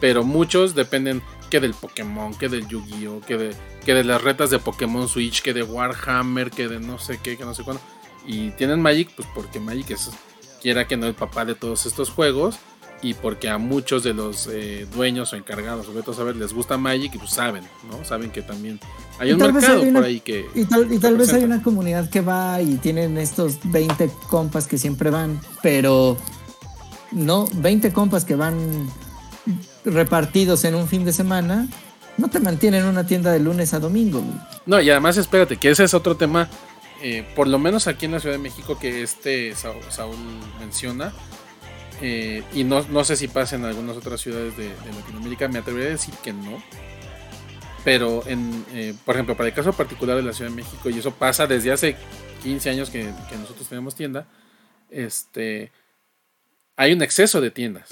Pero 0.00 0.24
muchos 0.24 0.74
dependen 0.74 1.22
que 1.48 1.58
del 1.60 1.72
Pokémon, 1.72 2.34
que 2.34 2.48
del 2.50 2.66
Yu-Gi-Oh, 2.68 3.20
que 3.20 3.36
de, 3.38 3.50
que 3.84 3.94
de 3.94 4.04
las 4.04 4.20
retas 4.22 4.50
de 4.50 4.58
Pokémon 4.58 5.08
Switch, 5.08 5.40
que 5.40 5.54
de 5.54 5.62
Warhammer, 5.62 6.50
que 6.50 6.68
de 6.68 6.80
no 6.80 6.98
sé 6.98 7.18
qué, 7.22 7.36
que 7.38 7.44
no 7.44 7.54
sé 7.54 7.62
cuándo. 7.62 7.82
Y 8.26 8.50
tienen 8.50 8.80
Magic, 8.82 9.10
pues 9.16 9.28
porque 9.34 9.60
Magic 9.60 9.90
es, 9.92 10.10
quiera 10.62 10.86
que 10.86 10.96
no, 10.96 11.06
el 11.06 11.14
papá 11.14 11.44
de 11.44 11.54
todos 11.54 11.86
estos 11.86 12.10
juegos. 12.10 12.56
Y 13.02 13.12
porque 13.12 13.50
a 13.50 13.58
muchos 13.58 14.02
de 14.02 14.14
los 14.14 14.48
eh, 14.50 14.86
dueños 14.94 15.32
o 15.32 15.36
encargados, 15.36 15.86
o 15.86 15.92
vete 15.92 16.10
a 16.10 16.14
saber, 16.14 16.34
les 16.34 16.54
gusta 16.54 16.78
Magic 16.78 17.14
y 17.14 17.18
pues 17.18 17.30
saben, 17.30 17.62
¿no? 17.90 18.02
Saben 18.06 18.30
que 18.30 18.40
también 18.40 18.80
hay 19.18 19.30
Y 19.30 19.32
un 19.34 19.38
mercado 19.38 19.82
hay 19.82 19.88
una- 19.90 20.00
por 20.00 20.08
ahí 20.08 20.20
que... 20.20 20.46
Y 20.54 20.64
tal, 20.64 20.90
y 20.90 20.98
tal 20.98 21.16
vez 21.18 21.30
hay 21.34 21.44
una 21.44 21.62
comunidad 21.62 22.08
que 22.08 22.22
va 22.22 22.60
y 22.62 22.76
tienen 22.76 23.18
estos 23.18 23.58
20 23.64 24.10
compas 24.30 24.66
que 24.66 24.78
siempre 24.78 25.10
van, 25.10 25.38
pero 25.62 26.16
no, 27.12 27.46
20 27.52 27.92
compas 27.92 28.24
que 28.24 28.34
van 28.34 28.88
repartidos 29.84 30.64
en 30.64 30.74
un 30.74 30.88
fin 30.88 31.04
de 31.04 31.12
semana, 31.12 31.68
no 32.16 32.28
te 32.28 32.40
mantienen 32.40 32.84
una 32.86 33.06
tienda 33.06 33.30
de 33.30 33.40
lunes 33.40 33.74
a 33.74 33.78
domingo. 33.78 34.22
No, 34.64 34.80
y 34.80 34.90
además 34.90 35.16
espérate, 35.16 35.58
que 35.58 35.70
ese 35.70 35.84
es 35.84 35.94
otro 35.94 36.16
tema, 36.16 36.48
eh, 37.02 37.26
por 37.34 37.46
lo 37.46 37.58
menos 37.58 37.86
aquí 37.86 38.06
en 38.06 38.12
la 38.12 38.20
Ciudad 38.20 38.36
de 38.36 38.42
México, 38.42 38.78
que 38.78 39.02
este 39.02 39.54
Saúl, 39.54 40.16
menciona, 40.60 41.12
eh, 42.00 42.42
y 42.52 42.64
no, 42.64 42.82
no 42.88 43.04
sé 43.04 43.16
si 43.16 43.28
pasa 43.28 43.56
en 43.56 43.64
algunas 43.64 43.96
otras 43.96 44.20
ciudades 44.20 44.56
de, 44.56 44.68
Latinoamérica, 44.94 45.48
me 45.48 45.58
atrevería 45.58 45.88
a 45.88 45.92
decir 45.92 46.14
que 46.22 46.32
no. 46.32 46.62
Pero, 47.84 48.26
en, 48.26 48.64
eh, 48.72 48.94
por 49.04 49.14
ejemplo, 49.14 49.36
para 49.36 49.48
el 49.48 49.54
caso 49.54 49.72
particular 49.72 50.16
de 50.16 50.22
la 50.22 50.32
Ciudad 50.32 50.50
de 50.50 50.56
México, 50.56 50.90
y 50.90 50.98
eso 50.98 51.12
pasa 51.12 51.46
desde 51.46 51.70
hace 51.70 51.96
15 52.42 52.70
años 52.70 52.90
que, 52.90 53.12
nosotros 53.38 53.68
tenemos 53.68 53.94
tienda, 53.94 54.26
este, 54.90 55.70
hay 56.76 56.92
un 56.92 57.02
exceso 57.02 57.40
de 57.40 57.50
tiendas. 57.50 57.88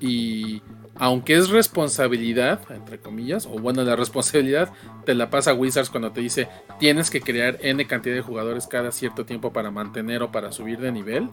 Y 0.00 0.62
aunque 0.96 1.36
es 1.36 1.50
responsabilidad, 1.50 2.60
entre 2.70 2.98
comillas, 2.98 3.46
o 3.46 3.58
bueno, 3.58 3.82
la 3.82 3.96
responsabilidad 3.96 4.72
te 5.04 5.14
la 5.14 5.30
pasa 5.30 5.54
Wizards 5.54 5.90
cuando 5.90 6.12
te 6.12 6.20
dice 6.20 6.48
tienes 6.78 7.10
que 7.10 7.20
crear 7.20 7.58
N 7.62 7.86
cantidad 7.86 8.14
de 8.14 8.20
jugadores 8.20 8.66
cada 8.66 8.92
cierto 8.92 9.24
tiempo 9.24 9.52
para 9.52 9.70
mantener 9.70 10.22
o 10.22 10.30
para 10.30 10.52
subir 10.52 10.78
de 10.78 10.92
nivel. 10.92 11.28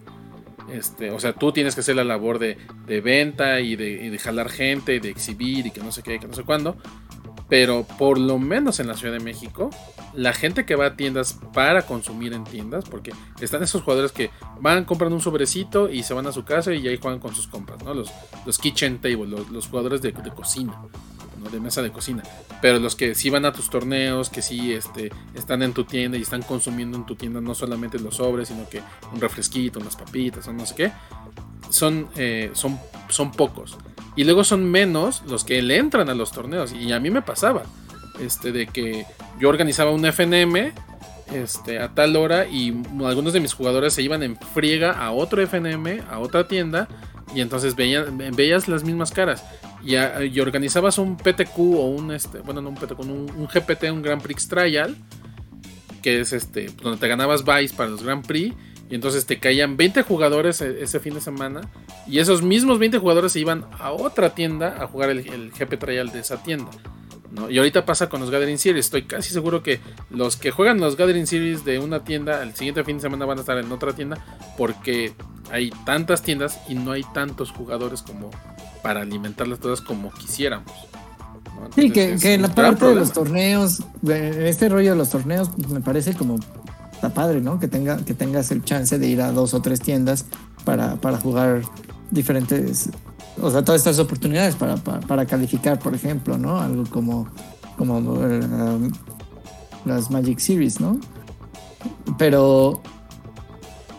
Este, 0.72 1.10
o 1.10 1.18
sea, 1.18 1.32
tú 1.32 1.52
tienes 1.52 1.74
que 1.74 1.80
hacer 1.80 1.96
la 1.96 2.04
labor 2.04 2.38
de, 2.38 2.56
venta 3.00 3.60
y 3.60 3.76
de, 3.76 3.90
y 3.90 4.08
de 4.08 4.18
jalar 4.18 4.48
gente, 4.48 4.96
y 4.96 5.00
de 5.00 5.10
exhibir 5.10 5.66
y 5.66 5.70
que 5.70 5.80
no 5.80 5.90
sé 5.90 6.02
qué, 6.02 6.18
que 6.18 6.28
no 6.28 6.34
sé 6.34 6.44
cuándo. 6.44 6.76
Pero 7.50 7.84
por 7.98 8.16
lo 8.16 8.38
menos 8.38 8.80
en 8.80 8.86
la 8.86 8.94
Ciudad 8.94 9.12
de 9.12 9.20
México, 9.20 9.70
la 10.14 10.32
gente 10.32 10.64
que 10.64 10.76
va 10.76 10.86
a 10.86 10.96
tiendas 10.96 11.38
para 11.52 11.82
consumir 11.82 12.32
en 12.32 12.44
tiendas, 12.44 12.84
porque 12.88 13.12
están 13.40 13.62
esos 13.62 13.82
jugadores 13.82 14.12
que 14.12 14.30
van, 14.60 14.84
compran 14.84 15.12
un 15.12 15.20
sobrecito 15.20 15.90
y 15.90 16.04
se 16.04 16.14
van 16.14 16.26
a 16.28 16.32
su 16.32 16.44
casa 16.44 16.72
y 16.72 16.86
ahí 16.86 16.96
juegan 16.96 17.18
con 17.20 17.34
sus 17.34 17.48
compas, 17.48 17.82
¿no? 17.84 17.92
Los, 17.92 18.10
los 18.46 18.58
kitchen 18.58 19.00
table, 19.00 19.26
los, 19.26 19.50
los 19.50 19.66
jugadores 19.66 20.00
de, 20.00 20.12
de 20.12 20.30
cocina, 20.30 20.80
¿no? 21.42 21.50
De 21.50 21.58
mesa 21.58 21.82
de 21.82 21.90
cocina. 21.90 22.22
Pero 22.62 22.78
los 22.78 22.94
que 22.94 23.14
sí 23.16 23.30
van 23.30 23.44
a 23.44 23.52
tus 23.52 23.68
torneos, 23.68 24.30
que 24.30 24.42
sí 24.42 24.72
este, 24.72 25.10
están 25.34 25.62
en 25.62 25.72
tu 25.72 25.84
tienda 25.84 26.18
y 26.18 26.22
están 26.22 26.42
consumiendo 26.42 26.96
en 26.96 27.04
tu 27.04 27.16
tienda 27.16 27.40
no 27.40 27.54
solamente 27.56 27.98
los 27.98 28.16
sobres, 28.16 28.48
sino 28.48 28.68
que 28.68 28.80
un 29.12 29.20
refresquito, 29.20 29.80
unas 29.80 29.96
papitas 29.96 30.46
o 30.46 30.52
no 30.52 30.66
sé 30.66 30.74
qué, 30.76 30.92
son, 31.70 32.08
eh, 32.16 32.50
son, 32.52 32.78
son 33.08 33.32
pocos. 33.32 33.76
Y 34.16 34.24
luego 34.24 34.44
son 34.44 34.64
menos 34.70 35.22
los 35.26 35.44
que 35.44 35.62
le 35.62 35.76
entran 35.76 36.08
a 36.10 36.14
los 36.14 36.32
torneos. 36.32 36.72
Y 36.72 36.92
a 36.92 37.00
mí 37.00 37.10
me 37.10 37.22
pasaba. 37.22 37.62
Este, 38.20 38.52
de 38.52 38.66
que 38.66 39.06
yo 39.40 39.48
organizaba 39.48 39.92
un 39.92 40.04
FNM 40.04 40.72
este, 41.32 41.78
a 41.78 41.94
tal 41.94 42.16
hora 42.16 42.46
y 42.46 42.74
algunos 43.04 43.32
de 43.32 43.40
mis 43.40 43.54
jugadores 43.54 43.94
se 43.94 44.02
iban 44.02 44.22
en 44.22 44.36
friega 44.36 44.92
a 44.92 45.12
otro 45.12 45.40
FNM, 45.40 46.02
a 46.10 46.18
otra 46.18 46.46
tienda, 46.48 46.88
y 47.34 47.40
entonces 47.40 47.76
veían, 47.76 48.18
veías 48.36 48.68
las 48.68 48.84
mismas 48.84 49.12
caras. 49.12 49.44
Y, 49.82 49.94
a- 49.94 50.18
organizabas 50.42 50.98
un 50.98 51.16
PTQ 51.16 51.58
o 51.58 51.86
un, 51.86 52.12
este, 52.12 52.40
bueno, 52.40 52.60
no 52.60 52.70
un 52.70 52.74
PTQ, 52.74 52.98
un, 53.00 53.30
un 53.34 53.46
GPT, 53.46 53.84
un 53.92 54.02
Grand 54.02 54.20
Prix 54.20 54.48
Trial, 54.48 54.96
que 56.02 56.20
es 56.20 56.32
este, 56.32 56.66
donde 56.82 56.98
te 56.98 57.08
ganabas 57.08 57.44
Vice 57.44 57.74
para 57.74 57.90
los 57.90 58.02
Grand 58.02 58.26
Prix. 58.26 58.54
Y 58.90 58.96
entonces 58.96 59.24
te 59.24 59.38
caían 59.38 59.76
20 59.76 60.02
jugadores 60.02 60.60
e- 60.60 60.82
ese 60.82 60.98
fin 60.98 61.14
de 61.14 61.20
semana. 61.20 61.60
Y 62.08 62.18
esos 62.18 62.42
mismos 62.42 62.78
20 62.78 62.98
jugadores 62.98 63.32
se 63.32 63.40
iban 63.40 63.64
a 63.78 63.92
otra 63.92 64.34
tienda 64.34 64.82
a 64.82 64.86
jugar 64.88 65.10
el, 65.10 65.20
el 65.28 65.52
GP 65.52 65.78
Trial 65.78 66.10
de 66.10 66.18
esa 66.18 66.42
tienda. 66.42 66.70
¿no? 67.30 67.48
Y 67.48 67.58
ahorita 67.58 67.86
pasa 67.86 68.08
con 68.08 68.20
los 68.20 68.30
Gathering 68.30 68.58
Series. 68.58 68.86
Estoy 68.86 69.04
casi 69.04 69.32
seguro 69.32 69.62
que 69.62 69.80
los 70.10 70.36
que 70.36 70.50
juegan 70.50 70.80
los 70.80 70.96
Gathering 70.96 71.28
Series 71.28 71.64
de 71.64 71.78
una 71.78 72.02
tienda, 72.02 72.42
el 72.42 72.54
siguiente 72.54 72.82
fin 72.82 72.96
de 72.96 73.02
semana 73.02 73.24
van 73.24 73.38
a 73.38 73.42
estar 73.42 73.56
en 73.58 73.70
otra 73.70 73.92
tienda. 73.92 74.18
Porque 74.58 75.14
hay 75.52 75.70
tantas 75.84 76.22
tiendas 76.22 76.58
y 76.68 76.74
no 76.74 76.90
hay 76.92 77.04
tantos 77.14 77.52
jugadores 77.52 78.02
como 78.02 78.30
para 78.82 79.02
alimentarlas 79.02 79.60
todas 79.60 79.80
como 79.80 80.12
quisiéramos. 80.12 80.72
¿no? 81.54 81.70
Sí, 81.74 81.90
que, 81.90 82.16
que 82.20 82.34
en 82.34 82.42
la 82.42 82.54
parte 82.54 82.86
de 82.86 82.94
los 82.96 83.12
torneos, 83.12 83.82
este 84.04 84.68
rollo 84.68 84.90
de 84.90 84.96
los 84.96 85.10
torneos, 85.10 85.56
me 85.68 85.80
parece 85.80 86.14
como 86.14 86.38
está 87.00 87.14
padre, 87.14 87.40
¿no? 87.40 87.58
Que, 87.58 87.66
tenga, 87.66 88.04
que 88.04 88.12
tengas 88.12 88.50
el 88.50 88.62
chance 88.62 88.98
de 88.98 89.08
ir 89.08 89.22
a 89.22 89.32
dos 89.32 89.54
o 89.54 89.62
tres 89.62 89.80
tiendas 89.80 90.26
para, 90.66 90.96
para 90.96 91.16
jugar 91.16 91.62
diferentes, 92.10 92.90
o 93.40 93.50
sea, 93.50 93.64
todas 93.64 93.80
estas 93.80 93.98
oportunidades 93.98 94.54
para, 94.54 94.76
para, 94.76 95.24
calificar, 95.24 95.78
por 95.78 95.94
ejemplo, 95.94 96.36
¿no? 96.36 96.60
Algo 96.60 96.84
como, 96.90 97.26
como 97.78 98.22
eh, 98.22 98.90
las 99.86 100.10
Magic 100.10 100.40
Series, 100.40 100.78
¿no? 100.78 101.00
Pero, 102.18 102.82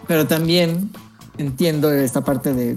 pero 0.07 0.27
también 0.27 0.91
entiendo 1.39 1.91
esta 1.91 2.23
parte 2.23 2.53
de, 2.53 2.75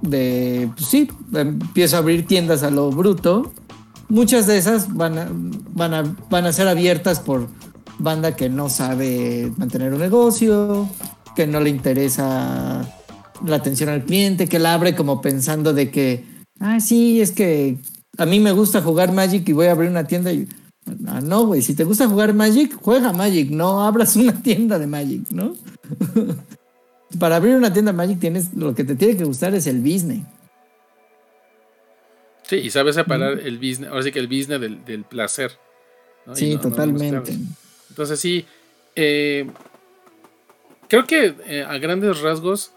de 0.00 0.70
pues 0.76 0.86
sí, 0.86 1.10
empiezo 1.32 1.96
a 1.96 1.98
abrir 1.98 2.24
tiendas 2.24 2.62
a 2.62 2.70
lo 2.70 2.90
bruto. 2.92 3.50
Muchas 4.08 4.46
de 4.46 4.58
esas 4.58 4.94
van 4.94 5.64
van 5.74 6.16
van 6.30 6.46
a 6.46 6.52
ser 6.52 6.68
abiertas 6.68 7.18
por 7.18 7.48
banda 8.00 8.34
que 8.36 8.48
no 8.48 8.68
sabe 8.68 9.52
mantener 9.56 9.92
un 9.92 10.00
negocio, 10.00 10.88
que 11.36 11.46
no 11.46 11.60
le 11.60 11.70
interesa 11.70 12.86
la 13.44 13.56
atención 13.56 13.88
al 13.88 14.04
cliente, 14.04 14.48
que 14.48 14.58
la 14.58 14.74
abre 14.74 14.94
como 14.94 15.20
pensando 15.20 15.72
de 15.72 15.90
que, 15.90 16.24
ah, 16.58 16.80
sí, 16.80 17.20
es 17.20 17.32
que 17.32 17.76
a 18.18 18.26
mí 18.26 18.40
me 18.40 18.52
gusta 18.52 18.82
jugar 18.82 19.12
Magic 19.12 19.48
y 19.48 19.52
voy 19.52 19.66
a 19.66 19.72
abrir 19.72 19.90
una 19.90 20.04
tienda 20.06 20.32
y... 20.32 20.46
Ah, 21.06 21.20
no, 21.22 21.46
güey, 21.46 21.62
si 21.62 21.74
te 21.74 21.84
gusta 21.84 22.08
jugar 22.08 22.34
Magic, 22.34 22.76
juega 22.80 23.12
Magic, 23.12 23.50
no 23.50 23.82
abras 23.84 24.16
una 24.16 24.42
tienda 24.42 24.78
de 24.78 24.86
Magic, 24.86 25.30
¿no? 25.30 25.54
Para 27.18 27.36
abrir 27.36 27.56
una 27.56 27.72
tienda 27.72 27.92
Magic 27.92 28.18
tienes, 28.20 28.54
lo 28.54 28.74
que 28.74 28.84
te 28.84 28.94
tiene 28.96 29.16
que 29.16 29.24
gustar 29.24 29.54
es 29.54 29.66
el 29.66 29.80
business. 29.80 30.22
Sí, 32.48 32.56
y 32.56 32.70
sabes 32.70 32.96
separar 32.96 33.38
el 33.40 33.58
business, 33.58 33.90
ahora 33.90 34.02
sí 34.02 34.10
que 34.12 34.18
el 34.18 34.26
business 34.26 34.60
del, 34.60 34.84
del 34.84 35.04
placer. 35.04 35.52
Sí, 36.34 36.54
no- 36.54 36.60
totalmente. 36.60 37.38
Entonces 38.00 38.18
sí, 38.18 38.46
eh, 38.96 39.46
creo 40.88 41.04
que 41.04 41.34
eh, 41.46 41.66
a 41.68 41.76
grandes 41.76 42.22
rasgos 42.22 42.72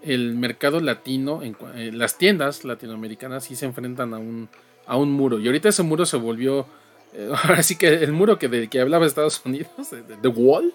el 0.00 0.34
mercado 0.34 0.80
latino, 0.80 1.42
en 1.42 1.54
eh, 1.74 1.90
las 1.92 2.16
tiendas 2.16 2.64
latinoamericanas 2.64 3.44
sí 3.44 3.54
se 3.54 3.66
enfrentan 3.66 4.14
a 4.14 4.18
un, 4.18 4.48
a 4.86 4.96
un 4.96 5.12
muro. 5.12 5.38
Y 5.38 5.46
ahorita 5.46 5.68
ese 5.68 5.82
muro 5.82 6.06
se 6.06 6.16
volvió, 6.16 6.66
ahora 7.44 7.62
sí 7.62 7.76
que 7.76 7.88
el 7.88 8.12
muro 8.12 8.38
que 8.38 8.48
del 8.48 8.70
que 8.70 8.80
hablaba 8.80 9.04
Estados 9.04 9.42
Unidos, 9.44 9.90
The 10.22 10.28
Wall, 10.28 10.72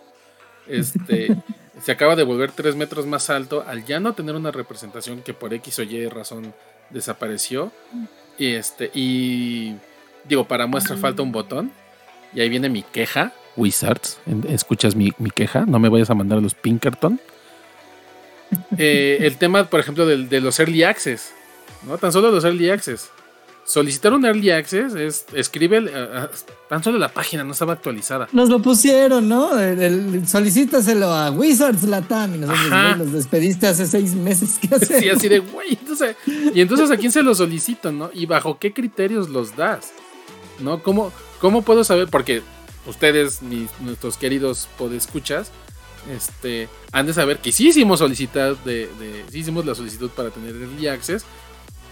este, 0.68 1.36
se 1.82 1.92
acaba 1.92 2.16
de 2.16 2.22
volver 2.22 2.52
tres 2.52 2.76
metros 2.76 3.08
más 3.08 3.32
alto 3.32 3.64
al 3.66 3.84
ya 3.84 4.00
no 4.00 4.14
tener 4.14 4.36
una 4.36 4.52
representación 4.52 5.24
que 5.24 5.34
por 5.34 5.56
X 5.56 5.80
o 5.80 5.82
Y 5.82 6.08
razón 6.08 6.54
desapareció. 6.92 7.72
Y 8.38 8.54
este, 8.54 8.92
y 8.94 9.76
digo, 10.30 10.48
para 10.48 10.68
muestra 10.68 10.98
falta 10.98 11.24
un 11.24 11.32
botón. 11.32 11.72
Y 12.34 12.42
ahí 12.42 12.50
viene 12.50 12.70
mi 12.70 12.84
queja. 12.84 13.34
Wizards, 13.58 14.20
escuchas 14.50 14.96
mi, 14.96 15.12
mi 15.18 15.30
queja, 15.32 15.66
no 15.66 15.80
me 15.80 15.90
vayas 15.90 16.10
a 16.10 16.14
mandar 16.16 16.38
a 16.38 16.42
los 16.42 16.54
Pinkerton. 16.54 17.20
Eh, 18.78 19.18
el 19.22 19.36
tema, 19.38 19.66
por 19.66 19.80
ejemplo, 19.82 20.06
del- 20.06 20.30
de, 20.30 20.40
los 20.40 20.58
early 20.62 20.84
access, 20.84 21.34
¿no? 21.86 21.98
Tan 21.98 22.14
solo 22.14 22.32
los 22.32 22.46
early 22.46 22.70
access. 22.70 23.10
Solicitar 23.66 24.14
un 24.14 24.24
early 24.26 24.52
access 24.52 24.96
es 24.96 25.26
escribe 25.34 25.76
el- 25.78 25.92
ah, 25.94 26.30
tan 26.70 26.82
solo 26.82 26.98
la 26.98 27.10
página 27.10 27.44
no 27.44 27.52
estaba 27.52 27.74
actualizada. 27.74 28.30
Nos 28.32 28.48
lo 28.48 28.62
pusieron, 28.62 29.28
¿no? 29.28 29.60
El, 29.60 29.82
el- 29.82 30.28
solicítaselo 30.30 31.08
a 31.12 31.30
Wizards 31.32 31.84
Latam 31.84 32.36
y 32.36 32.38
nosotros 32.38 32.68
Ajá. 32.72 32.88
güey, 32.94 33.00
los 33.00 33.12
despediste 33.14 33.68
hace 33.68 33.86
seis 33.86 34.16
meses. 34.16 34.58
¿Qué 34.62 34.74
hacemos? 34.74 35.04
Sí, 35.04 35.10
así 35.10 35.28
de, 35.28 35.40
güey, 35.40 35.74
entonces, 35.74 36.16
y 36.54 36.62
entonces 36.62 36.90
a 36.90 36.96
quién 36.96 37.12
se 37.12 37.24
lo 37.24 37.36
solicitan, 37.36 37.98
¿no? 37.98 38.10
Y 38.14 38.26
bajo 38.28 38.58
qué 38.60 38.72
criterios 38.72 39.28
los 39.28 39.58
das, 39.58 39.92
¿no? 40.60 40.82
¿Cómo, 40.82 41.12
cómo 41.42 41.64
puedo 41.64 41.84
saber? 41.84 42.08
Porque 42.08 42.42
ustedes, 42.88 43.42
mis, 43.42 43.70
nuestros 43.82 44.18
queridos 44.18 44.68
podescuchas, 44.78 45.52
este, 46.16 46.70
han 46.92 47.06
de 47.06 47.14
saber 47.14 47.40
que 47.40 47.52
sí 47.52 47.68
hicimos 47.70 48.00
solicitar 48.00 48.56
de, 48.64 48.88
de- 49.00 49.26
sí 49.30 49.40
hicimos 49.40 49.66
la 49.66 49.76
solicitud 49.76 50.10
para 50.12 50.30
tener 50.30 50.56
early 50.56 50.88
access, 50.88 51.24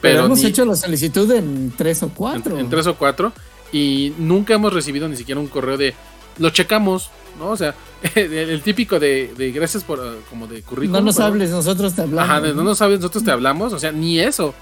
Pero, 0.01 0.15
pero, 0.15 0.25
hemos 0.25 0.39
ni- 0.39 0.45
hecho 0.47 0.63
la 0.65 0.75
solicitud 0.75 1.29
en 1.31 1.73
tres 1.77 2.01
o 2.03 2.09
cuatro. 2.09 2.55
en, 2.55 2.65
en 2.65 2.69
tres 2.69 2.87
o 2.87 2.95
cuatro 2.95 3.33
y 3.73 4.13
nunca 4.17 4.53
hemos 4.53 4.71
recibido 4.73 5.07
ni 5.09 5.17
siquiera 5.17 5.39
un 5.41 5.47
correo 5.47 5.77
de 5.77 5.93
lo 6.37 6.49
checamos, 6.49 7.09
¿no? 7.39 7.49
O 7.49 7.57
sea, 7.57 7.75
el, 8.15 8.31
el 8.33 8.61
típico 8.61 8.99
de, 8.99 9.33
de 9.37 9.51
gracias 9.51 9.83
por 9.83 9.99
ah, 9.99 10.13
como 10.29 10.47
de 10.47 10.61
currículum. 10.61 10.99
no 11.01 11.05
nos 11.07 11.15
pero- 11.15 11.27
hables, 11.27 11.49
nosotros 11.49 11.93
te 11.95 12.01
hablamos. 12.03 12.29
Ajá, 12.29 12.39
no 12.53 12.63
nos 12.63 12.77
sabes, 12.77 12.99
nosotros 12.99 13.23
te 13.23 13.31
hablamos, 13.31 13.73
o 13.73 13.79
sea, 13.79 13.91
ni 13.91 14.19
eso, 14.19 14.53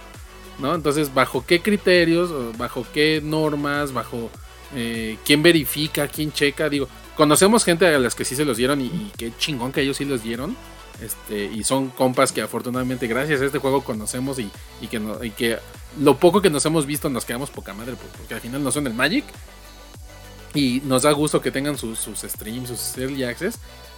¿no? 0.59 0.73
Entonces, 0.73 1.13
¿bajo 1.13 1.45
qué 1.45 1.61
criterios, 1.61 2.31
o 2.31 2.53
bajo 2.57 2.85
qué 2.93 3.21
normas, 3.23 3.91
bajo 3.93 4.31
eh, 4.75 5.17
quién 5.25 5.43
verifica, 5.43 6.07
quién 6.07 6.31
checa? 6.31 6.69
Digo, 6.69 6.87
conocemos 7.15 7.63
gente 7.63 7.87
a 7.87 7.99
las 7.99 8.15
que 8.15 8.25
sí 8.25 8.35
se 8.35 8.45
los 8.45 8.57
dieron 8.57 8.81
y, 8.81 8.85
y 8.85 9.11
qué 9.17 9.31
chingón 9.37 9.71
que 9.71 9.81
ellos 9.81 9.97
sí 9.97 10.05
los 10.05 10.23
dieron. 10.23 10.55
Este, 11.01 11.45
y 11.45 11.63
son 11.63 11.89
compas 11.89 12.31
que 12.31 12.41
afortunadamente 12.41 13.07
gracias 13.07 13.41
a 13.41 13.45
este 13.45 13.59
juego 13.59 13.83
conocemos 13.83 14.37
y, 14.39 14.49
que 14.87 14.99
no, 14.99 15.23
y 15.23 15.31
que 15.31 15.57
lo 15.99 16.17
poco 16.17 16.41
que 16.41 16.49
nos 16.49 16.65
hemos 16.65 16.85
visto 16.85 17.09
nos 17.09 17.25
quedamos 17.25 17.49
poca 17.49 17.73
madre 17.73 17.95
pues, 17.95 18.11
porque 18.15 18.35
al 18.35 18.41
final 18.41 18.63
no 18.63 18.71
son 18.71 18.87
el 18.87 18.93
Magic 18.93 19.25
y 20.53 20.81
nos 20.85 21.01
da 21.01 21.11
gusto 21.11 21.41
que 21.41 21.51
tengan 21.51 21.77
sus, 21.77 21.99
sus 21.99 22.19
streams, 22.19 22.69
sus 22.69 22.97
early 22.97 23.23
access, 23.23 23.57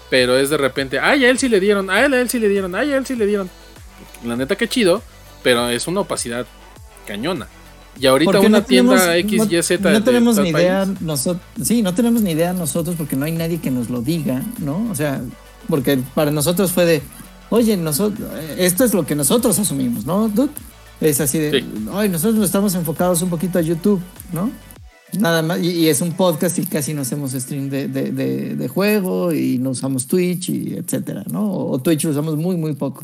pero 0.09 0.37
es 0.37 0.49
de 0.49 0.57
repente, 0.57 0.99
ay, 0.99 1.25
a 1.25 1.29
él 1.29 1.37
sí 1.37 1.49
le 1.49 1.59
dieron, 1.59 1.89
a 1.89 2.05
él, 2.05 2.13
a 2.13 2.21
él 2.21 2.29
sí 2.29 2.39
le 2.39 2.47
dieron, 2.47 2.73
ay, 2.75 2.93
a 2.93 2.97
él 2.97 3.05
sí 3.05 3.15
le 3.15 3.25
dieron. 3.25 3.49
La 4.23 4.37
neta 4.37 4.55
que 4.55 4.69
chido, 4.69 5.03
pero 5.43 5.69
es 5.69 5.87
una 5.87 6.01
opacidad 6.01 6.47
cañona. 7.05 7.47
Y 7.99 8.07
ahorita 8.07 8.39
una 8.39 8.49
no 8.49 8.63
tenemos- 8.63 8.95
tienda 8.99 9.17
X, 9.17 9.37
no, 9.37 9.45
Y, 9.57 9.63
Z 9.63 9.89
no 9.89 9.99
de 9.99 10.01
tenemos 10.05 10.37
ni 10.39 10.49
idea 10.49 10.85
nosotros 10.99 11.41
sí 11.63 11.81
no 11.81 11.93
tenemos 11.93 12.21
ni 12.21 12.31
idea 12.31 12.51
nosotros 12.53 12.95
porque 12.97 13.15
no 13.15 13.25
hay 13.25 13.31
nadie 13.31 13.59
que 13.61 13.71
nos 13.71 13.89
lo 13.89 14.01
diga 14.01 14.43
no 14.59 14.87
o 14.91 14.95
sea 14.95 15.21
porque 15.69 15.97
para 16.13 16.29
nosotros 16.31 16.71
fue 16.73 16.85
de 16.85 17.01
oye 17.49 17.77
nosotros 17.77 18.27
esto 18.57 18.83
es 18.83 18.93
lo 18.93 19.05
que 19.05 19.15
nosotros 19.15 19.57
asumimos 19.59 20.05
no 20.05 20.27
dude? 20.27 20.51
es 20.99 21.21
así 21.21 21.39
de 21.39 21.51
Sí. 21.61 21.65
ay 21.93 22.09
nosotros 22.09 22.35
nos 22.35 22.45
estamos 22.45 22.75
enfocados 22.75 23.21
un 23.21 23.29
poquito 23.29 23.59
a 23.59 23.61
YouTube 23.61 24.01
no 24.33 24.51
nada 25.17 25.41
más 25.41 25.59
y, 25.63 25.69
y 25.69 25.87
es 25.87 26.01
un 26.01 26.11
podcast 26.11 26.59
y 26.59 26.65
casi 26.65 26.93
no 26.93 27.01
hacemos 27.03 27.31
stream 27.31 27.69
de, 27.69 27.87
de, 27.87 28.11
de- 28.11 28.55
de 28.55 28.67
juego 28.67 29.31
y 29.31 29.57
no 29.57 29.69
usamos 29.69 30.07
Twitch 30.07 30.49
y 30.49 30.73
etcétera 30.75 31.23
no 31.31 31.49
o, 31.49 31.71
o 31.71 31.79
Twitch 31.79 32.03
lo 32.03 32.09
usamos 32.11 32.35
muy 32.35 32.57
muy 32.57 32.73
poco. 32.75 33.03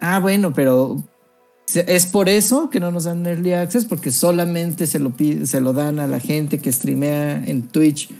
Ah 0.00 0.20
bueno 0.20 0.52
pero 0.54 0.96
Es 1.74 2.06
por 2.06 2.28
eso 2.28 2.70
que 2.70 2.80
no 2.80 2.90
nos 2.90 3.04
dan 3.04 3.26
early 3.26 3.52
access, 3.52 3.84
porque 3.84 4.10
solamente 4.10 4.86
se 4.86 4.98
lo, 4.98 5.10
pide- 5.10 5.46
se 5.46 5.60
lo 5.60 5.72
dan 5.72 5.98
a 5.98 6.06
la 6.06 6.18
gente 6.18 6.58
que 6.58 6.72
streamea 6.72 7.44
en 7.44 7.68
Twitch 7.68 8.10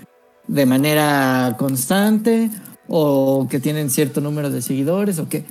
de 0.47 0.67
manera 0.67 1.57
constante 1.59 2.51
o 2.89 3.47
que 3.51 3.59
tienen 3.61 3.91
cierto 3.91 4.21
número 4.21 4.51
de 4.51 4.61
seguidores 4.61 5.19
o 5.19 5.29
qué. 5.29 5.45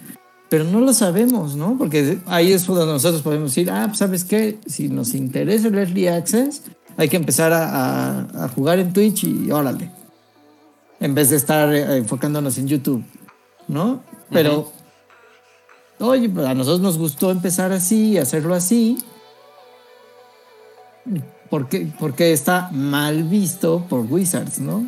Pero 0.49 0.63
no 0.63 0.79
lo 0.79 0.93
sabemos, 0.93 1.55
¿no? 1.55 1.77
Porque 1.77 2.19
ahí 2.27 2.53
es 2.53 2.65
donde 2.65 2.85
nosotros 2.85 3.21
podemos 3.21 3.51
decir, 3.51 3.69
ah, 3.69 3.85
pues, 3.87 3.97
¿sabes 3.97 4.23
qué? 4.23 4.59
Si 4.65 4.89
nos 4.89 5.13
interesa 5.13 5.67
el 5.67 5.77
early 5.77 6.07
access, 6.07 6.61
hay 6.95 7.09
que 7.09 7.17
empezar 7.17 7.51
a, 7.53 8.49
jugar 8.55 8.79
en 8.79 8.93
Twitch 8.93 9.23
y 9.25 9.51
órale. 9.51 9.91
En 10.99 11.13
vez 11.13 11.29
de 11.29 11.35
estar 11.35 11.73
eh, 11.73 11.97
enfocándonos 11.97 12.57
en 12.57 12.67
YouTube, 12.67 13.03
¿no? 13.67 14.01
Pero 14.31 14.71
Oye, 15.99 16.29
pues 16.29 16.45
a 16.45 16.53
nosotros 16.53 16.81
nos 16.81 16.97
gustó 16.97 17.31
empezar 17.31 17.71
así, 17.71 18.17
hacerlo 18.17 18.53
así. 18.53 18.97
Porque, 21.49 21.91
porque 21.99 22.33
está 22.33 22.69
mal 22.71 23.23
visto 23.23 23.85
por 23.87 24.01
Wizards, 24.01 24.59
¿no? 24.59 24.85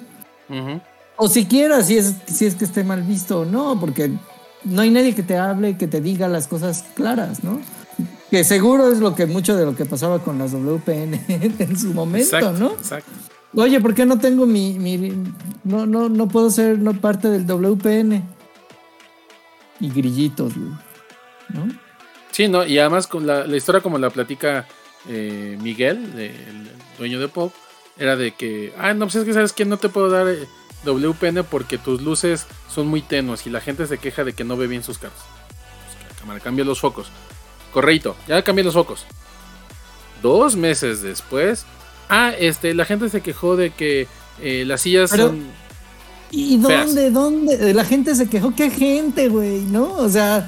O 1.16 1.28
siquiera 1.28 1.82
si 1.84 1.98
es, 1.98 2.16
si 2.28 2.46
es 2.46 2.56
que 2.56 2.66
esté 2.66 2.84
mal 2.84 3.02
visto 3.04 3.42
o 3.42 3.46
no, 3.46 3.80
porque 3.80 4.12
no 4.66 4.82
hay 4.82 4.90
nadie 4.90 5.16
que 5.16 5.24
te 5.24 5.38
hable, 5.38 5.78
que 5.78 5.88
te 5.88 6.02
diga 6.02 6.28
las 6.28 6.48
cosas 6.48 6.86
claras, 6.96 7.44
¿no? 7.44 7.60
Que 8.30 8.44
seguro 8.44 8.92
es 8.92 9.00
lo 9.00 9.16
que 9.16 9.26
mucho 9.26 9.56
de 9.56 9.66
lo 9.66 9.76
que 9.76 9.86
pasaba 9.86 10.20
con 10.20 10.38
las 10.38 10.52
WPN 10.52 11.20
en 11.60 11.78
su 11.78 11.94
momento, 11.94 12.38
Exacto, 12.38 12.60
¿no? 12.60 12.72
exacto. 12.72 13.12
Oye, 13.56 13.82
¿por 13.82 13.96
qué 13.96 14.06
no 14.06 14.20
tengo 14.20 14.46
mi, 14.46 14.78
mi 14.78 15.12
no, 15.64 15.88
no, 15.88 16.08
no 16.08 16.28
puedo 16.28 16.52
ser 16.52 16.78
no 16.78 16.94
parte 16.94 17.30
del 17.30 17.48
WPN? 17.48 18.22
Y 19.80 19.90
grillitos, 19.90 20.56
güey, 20.56 20.72
¿no? 21.54 21.68
Sí, 22.32 22.48
¿no? 22.48 22.66
Y 22.66 22.78
además 22.80 23.08
con 23.08 23.26
la, 23.28 23.46
la 23.46 23.58
historia 23.58 23.82
como 23.82 23.98
la 23.98 24.10
platica 24.10 24.68
eh, 25.08 25.58
Miguel, 25.62 25.98
el 26.18 26.70
dueño 26.98 27.20
de 27.20 27.28
Pop, 27.28 27.54
era 27.98 28.16
de 28.16 28.32
que, 28.32 28.74
ah, 28.78 28.94
no, 28.94 29.06
pues 29.06 29.16
es 29.16 29.26
que 29.26 29.34
sabes 29.34 29.52
que 29.54 29.66
no 29.66 29.78
te 29.78 29.90
puedo 29.90 30.10
dar 30.10 30.28
eh, 30.28 30.48
WPN 30.86 31.44
porque 31.44 31.78
tus 31.78 32.02
luces 32.02 32.46
son 32.70 32.88
muy 32.88 33.02
tenues 33.02 33.46
y 33.46 33.50
la 33.50 33.60
gente 33.62 33.88
se 33.88 33.98
queja 33.98 34.24
de 34.24 34.34
que 34.34 34.44
no 34.44 34.56
ve 34.58 34.68
bien 34.68 34.84
sus 34.84 34.98
cartas. 34.98 35.22
Pues 36.08 36.20
cámara 36.20 36.40
cambia 36.40 36.64
los 36.64 36.80
focos. 36.80 37.08
Correito, 37.74 38.16
ya 38.28 38.42
cambié 38.44 38.64
los 38.64 38.74
focos. 38.74 39.06
Dos 40.22 40.56
meses 40.56 41.02
después, 41.02 41.66
ah, 42.10 42.32
este, 42.38 42.74
la 42.74 42.86
gente 42.86 43.10
se 43.10 43.22
quejó 43.22 43.56
de 43.56 43.72
que 43.72 44.08
eh, 44.42 44.64
las 44.66 44.82
sillas 44.82 45.12
Pero- 45.12 45.28
son... 45.28 45.48
¿Y 46.32 46.60
Feas. 46.62 46.86
dónde, 46.94 47.10
dónde? 47.10 47.74
La 47.74 47.84
gente 47.84 48.14
se 48.14 48.30
quejó. 48.30 48.54
¿Qué 48.56 48.70
gente, 48.70 49.30
güey? 49.30 49.62
¿No? 49.62 49.94
O 49.94 50.08
sea, 50.10 50.48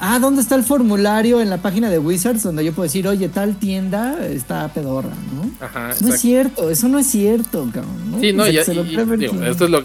Ah, 0.00 0.18
¿dónde 0.18 0.42
está 0.42 0.54
el 0.54 0.64
formulario 0.64 1.40
en 1.40 1.48
la 1.48 1.58
página 1.62 1.88
de 1.88 1.98
Wizards 1.98 2.42
donde 2.42 2.64
yo 2.64 2.72
puedo 2.72 2.84
decir, 2.84 3.08
oye, 3.08 3.28
tal 3.28 3.58
tienda 3.58 4.24
está 4.26 4.68
pedorra, 4.72 5.08
¿no? 5.34 5.50
Ajá, 5.64 5.90
no 6.00 6.12
es 6.14 6.20
cierto, 6.20 6.68
eso 6.70 6.88
no 6.88 6.98
es 6.98 7.06
cierto, 7.06 7.66
cabrón. 7.72 8.10
¿no? 8.10 8.20
Sí, 8.20 8.32
no, 8.32 8.46
y, 8.46 8.58
y- 8.58 9.16
digo, 9.16 9.42
esto 9.44 9.64
es 9.64 9.70
lo 9.70 9.82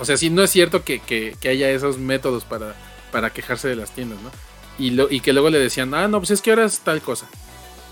o 0.00 0.04
sea, 0.04 0.16
sí, 0.16 0.30
no 0.30 0.42
es 0.42 0.50
cierto 0.50 0.84
que, 0.84 1.00
que- 1.00 1.36
que 1.40 1.48
haya 1.48 1.68
esos 1.70 1.98
métodos 1.98 2.44
para, 2.44 2.74
para 3.10 3.30
quejarse 3.30 3.68
de 3.68 3.76
las 3.76 3.90
tiendas, 3.90 4.18
¿no? 4.22 4.30
Y, 4.78 4.90
lo, 4.90 5.10
y 5.10 5.20
que 5.20 5.32
luego 5.32 5.50
le 5.50 5.58
decían, 5.58 5.92
ah, 5.94 6.08
no, 6.08 6.18
pues 6.18 6.30
es 6.30 6.40
que 6.40 6.50
ahora 6.50 6.64
es 6.64 6.80
tal 6.80 7.00
cosa. 7.02 7.26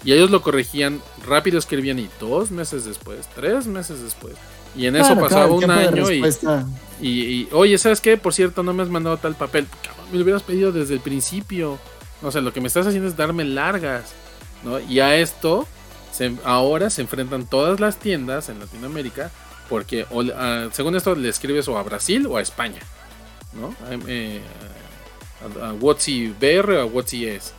Y 0.05 0.13
ellos 0.13 0.31
lo 0.31 0.41
corregían, 0.43 1.01
rápido 1.27 1.59
escribían 1.59 1.99
y 1.99 2.09
dos 2.19 2.51
meses 2.51 2.85
después, 2.85 3.29
tres 3.35 3.67
meses 3.67 4.03
después. 4.03 4.35
Y 4.77 4.87
en 4.87 4.97
eso 4.97 5.07
Claro, 5.15 5.21
pasaba 5.23 5.47
claro, 5.47 5.55
un 5.57 5.71
año 5.71 6.11
y, 6.11 6.21
respuesta. 6.23 6.65
y, 7.01 7.09
y, 7.21 7.49
oye, 7.53 7.77
¿sabes 7.79 8.01
qué? 8.01 8.17
Por 8.17 8.33
cierto, 8.33 8.63
no 8.63 8.73
me 8.73 8.83
has 8.83 8.89
mandado 8.89 9.17
tal 9.17 9.35
papel. 9.35 9.67
Cabrón, 9.85 10.07
me 10.13 10.19
lo 10.19 10.23
hubieras 10.25 10.43
pedido 10.43 10.71
desde 10.73 10.95
el 10.95 11.01
principio. 11.01 11.79
No 12.23 12.31
sé, 12.31 12.41
lo 12.41 12.53
que 12.53 12.61
me 12.61 12.69
estás 12.69 12.87
haciendo 12.87 13.09
es 13.09 13.17
darme 13.17 13.45
largas. 13.45 14.13
¿no? 14.63 14.79
Y 14.79 15.01
a 15.01 15.17
esto, 15.17 15.67
se- 16.13 16.37
ahora 16.45 16.91
se 16.91 17.01
enfrentan 17.03 17.47
todas 17.47 17.81
las 17.81 17.97
tiendas 17.97 18.49
en 18.49 18.59
Latinoamérica. 18.61 19.31
Porque, 19.69 20.05
o 20.11 20.23
ah, 20.37 20.69
según 20.73 20.95
esto, 20.97 21.15
le 21.15 21.29
escribes 21.29 21.67
o 21.69 21.79
a 21.79 21.83
Brasil 21.83 22.27
o 22.27 22.37
a 22.37 22.41
España. 22.43 22.81
¿No? 23.53 23.69
A, 23.89 23.95
eh, 24.07 24.41
a, 25.63 25.69
a 25.69 25.73
Whatsi 25.73 26.35
BR 26.41 26.77
o 26.77 26.81
a 26.83 26.85
Whatsi 26.87 27.27
es. 27.27 27.55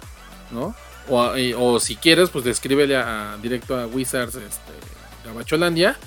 ¿No? 0.51 0.75
O, 1.09 1.21
a- 1.21 1.39
y- 1.39 1.53
o 1.57 1.79
si 1.79 1.95
quieres, 1.97 2.29
pues 2.29 2.45
le 2.45 2.51
escríbele 2.51 2.95
a, 2.95 3.37
directo 3.41 3.75
a 3.77 3.87
Wizards 3.87 4.35
este, 4.35 4.71
Gabacholandia 5.25 5.97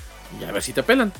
y 0.40 0.44
a 0.44 0.52
ver 0.52 0.62
si 0.62 0.72
te 0.72 0.82
pelan. 0.82 1.12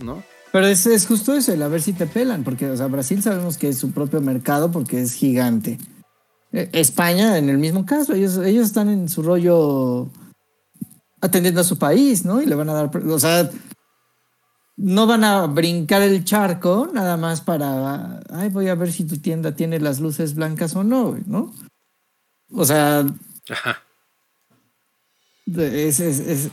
¿No? 0.00 0.22
Pero 0.52 0.66
es, 0.66 0.86
es 0.86 1.06
justo 1.06 1.34
eso, 1.34 1.52
el 1.52 1.62
a 1.62 1.68
ver 1.68 1.80
si 1.82 1.92
te 1.92 2.06
pelan, 2.06 2.42
porque, 2.42 2.68
o 2.70 2.76
sea, 2.76 2.86
Brasil 2.88 3.22
sabemos 3.22 3.56
que 3.58 3.68
es 3.68 3.78
su 3.78 3.92
propio 3.92 4.20
mercado 4.20 4.70
porque 4.72 5.00
es 5.00 5.12
gigante. 5.14 5.78
Eh, 6.52 6.68
España, 6.72 7.38
en 7.38 7.48
el 7.48 7.58
mismo 7.58 7.86
caso, 7.86 8.14
ellos, 8.14 8.36
ellos 8.38 8.66
están 8.66 8.88
en 8.88 9.08
su 9.08 9.22
rollo 9.22 10.08
atendiendo 11.20 11.60
a 11.60 11.64
su 11.64 11.78
país, 11.78 12.24
¿no? 12.24 12.42
Y 12.42 12.46
le 12.46 12.54
van 12.56 12.68
a 12.70 12.72
dar, 12.72 12.90
o 12.96 13.18
sea, 13.20 13.48
no 14.76 15.06
van 15.06 15.22
a 15.22 15.46
brincar 15.46 16.02
el 16.02 16.24
charco 16.24 16.88
nada 16.92 17.16
más 17.16 17.42
para, 17.42 18.20
ay, 18.30 18.48
voy 18.48 18.68
a 18.68 18.74
ver 18.74 18.90
si 18.90 19.04
tu 19.04 19.18
tienda 19.18 19.54
tiene 19.54 19.78
las 19.78 20.00
luces 20.00 20.34
blancas 20.34 20.74
o 20.74 20.82
no, 20.82 21.16
¿no? 21.26 21.54
O 22.52 22.64
sea, 22.64 23.06
Ajá. 23.48 23.82
es, 25.46 26.00
es- 26.00 26.20
es- 26.20 26.48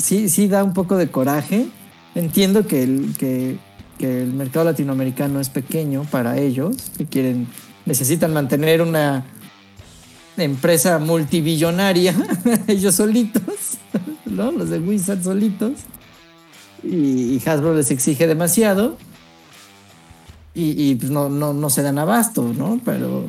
sí, 0.00 0.28
sí 0.28 0.48
da 0.48 0.64
un 0.64 0.72
poco 0.72 0.96
de 0.96 1.10
coraje. 1.10 1.66
Entiendo 2.14 2.66
que 2.66 2.82
el, 2.82 3.14
que, 3.18 3.58
el 4.00 4.32
mercado 4.32 4.64
latinoamericano 4.64 5.40
es 5.40 5.48
pequeño 5.48 6.04
para 6.10 6.38
ellos, 6.38 6.76
que 6.96 7.06
quieren, 7.06 7.46
necesitan 7.86 8.32
mantener 8.32 8.82
una 8.82 9.24
empresa 10.36 10.98
multibillonaria, 10.98 12.14
ellos 12.66 12.94
solitos, 12.94 13.78
¿no? 14.26 14.50
Los 14.50 14.70
de 14.70 14.78
Wizard 14.78 15.22
solitos. 15.22 15.72
Y, 16.82 17.40
Hasbro 17.46 17.74
les 17.74 17.90
exige 17.90 18.26
demasiado. 18.26 18.96
Y, 20.54 20.90
y, 20.90 20.94
pues 20.96 21.10
no, 21.10 21.28
no, 21.28 21.52
no 21.52 21.70
se 21.70 21.82
dan 21.82 21.98
abasto, 21.98 22.52
¿no? 22.56 22.80
Pero 22.84 23.24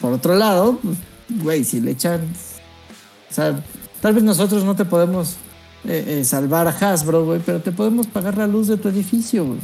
por 0.00 0.12
otro 0.12 0.34
lado, 0.34 0.78
pues, 0.82 0.98
güey, 1.42 1.64
si 1.64 1.80
le 1.80 1.92
echan 1.92 2.28
o 3.30 3.34
sea, 3.34 3.62
tal 4.00 4.14
vez 4.14 4.24
nosotros 4.24 4.64
no 4.64 4.76
te 4.76 4.84
podemos 4.84 5.36
eh, 5.84 6.18
eh, 6.20 6.24
salvar 6.24 6.66
a 6.66 6.70
Hasbro, 6.70 7.24
güey, 7.24 7.40
pero 7.44 7.60
te 7.60 7.72
podemos 7.72 8.06
pagar 8.06 8.36
la 8.36 8.46
luz 8.46 8.68
de 8.68 8.76
tu 8.76 8.88
edificio, 8.88 9.44
güey. 9.44 9.60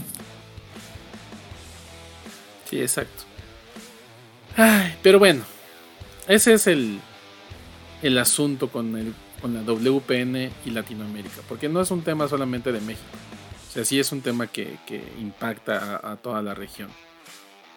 Sí, 2.69 2.81
exacto. 2.81 3.25
Ay, 4.57 4.95
pero 5.03 5.19
bueno, 5.19 5.43
ese 6.29 6.55
es 6.55 6.67
el, 6.67 7.01
el 8.03 8.19
asunto 8.19 8.69
con, 8.69 8.97
el, 8.97 9.15
con 9.41 9.55
la 9.55 9.63
WPN 9.63 10.51
y 10.65 10.71
Latinoamérica, 10.71 11.41
porque 11.49 11.69
no 11.69 11.81
es 11.81 11.91
un 11.91 12.03
tema 12.03 12.29
solamente 12.29 12.73
de 12.73 12.81
México. 12.81 13.09
O 13.69 13.73
sea, 13.73 13.85
sí 13.85 13.99
es 13.99 14.13
un 14.13 14.21
tema 14.21 14.47
que, 14.47 14.79
que 14.87 15.03
impacta 15.19 16.01
a, 16.03 16.17
toda 16.17 16.43
la 16.43 16.55
región. 16.55 16.91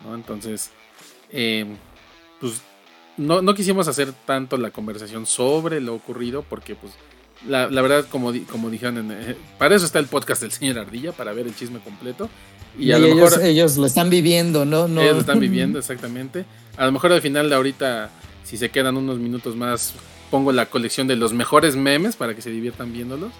¿no? 0.04 0.14
Entonces, 0.14 0.72
eh, 1.32 1.66
pues 2.40 2.62
no, 3.18 3.42
no 3.42 3.54
quisimos 3.54 3.88
hacer 3.88 4.12
tanto 4.26 4.58
la 4.58 4.72
conversación 4.72 5.26
sobre 5.26 5.80
lo 5.80 5.96
ocurrido, 5.96 6.44
porque 6.44 6.76
pues 6.76 6.94
la, 7.48 7.70
la 7.70 7.82
verdad, 7.82 8.06
como, 8.10 8.32
di- 8.32 8.42
como 8.42 8.70
dijeron, 8.70 8.98
en, 8.98 9.12
eh, 9.12 9.36
para 9.58 9.76
eso 9.76 9.86
está 9.86 10.00
el 10.00 10.08
podcast 10.08 10.42
del 10.42 10.52
señor 10.52 10.80
Ardilla, 10.80 11.12
para 11.12 11.34
ver 11.34 11.48
el 11.48 11.56
chisme 11.56 11.80
completo. 11.80 12.30
Y, 12.78 12.88
Y, 12.88 12.92
a 12.92 13.00
lo 13.00 13.08
ellos, 13.08 13.32
mejor... 13.32 13.44
ellos 13.46 13.78
lo 13.78 13.86
están 13.86 14.10
viviendo, 14.10 14.66
¿no? 14.66 14.88
no 14.88 15.02
Ellos 15.02 15.16
lo 15.16 15.20
están 15.22 15.40
viviendo, 15.48 15.80
exactamente. 15.80 16.46
A 16.78 16.86
lo 16.86 16.92
mejor 16.92 17.12
al 17.14 17.22
final 17.22 17.50
de 17.50 17.56
ahorita, 17.56 18.10
si 18.44 18.58
se 18.58 18.70
quedan 18.70 18.98
unos 18.98 19.18
minutos 19.20 19.56
más, 19.56 19.94
pongo 20.32 20.52
la 20.52 20.66
colección 20.68 21.08
de 21.08 21.16
los 21.16 21.34
mejores 21.34 21.76
memes 21.76 22.16
para 22.16 22.34
que 22.36 22.42
se 22.42 22.50
diviertan 22.50 22.92
viéndolos. 22.92 23.32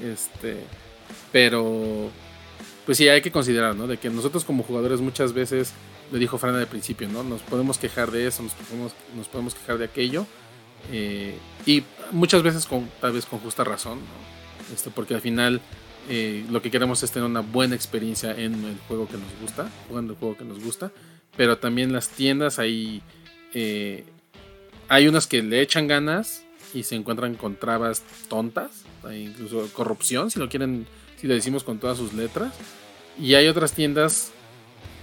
Este, 0.00 0.58
pero, 1.32 2.10
pues 2.84 2.98
sí, 2.98 3.08
hay 3.08 3.22
que 3.22 3.32
considerar, 3.32 3.74
¿no? 3.74 3.86
De 3.86 3.96
que 3.96 4.10
nosotros 4.10 4.44
como 4.44 4.62
jugadores 4.62 5.00
muchas 5.00 5.32
veces, 5.32 5.72
lo 6.12 6.18
dijo 6.18 6.38
Fran 6.38 6.54
al 6.54 6.66
principio, 6.66 7.08
¿no? 7.08 7.22
Nos 7.24 7.42
podemos 7.42 7.78
quejar 7.78 8.10
de 8.10 8.26
eso, 8.26 8.42
nos 8.42 8.52
podemos, 8.52 8.92
nos 9.16 9.28
podemos 9.28 9.54
quejar 9.54 9.78
de 9.78 9.86
aquello. 9.86 10.26
Eh, 10.92 11.38
y 11.64 11.82
muchas 12.12 12.42
veces 12.42 12.66
con, 12.66 12.88
tal 13.00 13.12
vez 13.12 13.26
con 13.26 13.38
justa 13.40 13.64
razón, 13.64 13.98
¿no? 13.98 14.74
Este, 14.74 14.90
porque 14.90 15.14
al 15.14 15.20
final 15.20 15.60
eh, 16.08 16.44
lo 16.50 16.62
que 16.62 16.70
queremos 16.70 17.02
es 17.02 17.10
tener 17.10 17.28
una 17.28 17.40
buena 17.40 17.74
experiencia 17.74 18.30
en 18.30 18.64
el 18.64 18.78
juego 18.88 19.08
que 19.08 19.16
nos 19.16 19.40
gusta, 19.40 19.68
jugando 19.88 20.12
el 20.12 20.18
juego 20.18 20.36
que 20.36 20.44
nos 20.44 20.62
gusta, 20.62 20.92
pero 21.36 21.58
también 21.58 21.92
las 21.92 22.08
tiendas 22.08 22.58
ahí 22.58 23.02
eh, 23.54 24.04
hay 24.88 25.08
unas 25.08 25.26
que 25.26 25.42
le 25.42 25.60
echan 25.60 25.88
ganas 25.88 26.44
y 26.74 26.84
se 26.84 26.94
encuentran 26.94 27.34
con 27.34 27.56
trabas 27.56 28.02
tontas, 28.28 28.84
hay 29.02 29.24
incluso 29.24 29.68
corrupción, 29.72 30.30
si 30.30 30.38
lo 30.38 30.48
quieren, 30.48 30.86
si 31.16 31.26
lo 31.26 31.34
decimos 31.34 31.64
con 31.64 31.78
todas 31.78 31.98
sus 31.98 32.12
letras, 32.12 32.52
y 33.18 33.34
hay 33.34 33.48
otras 33.48 33.72
tiendas 33.72 34.30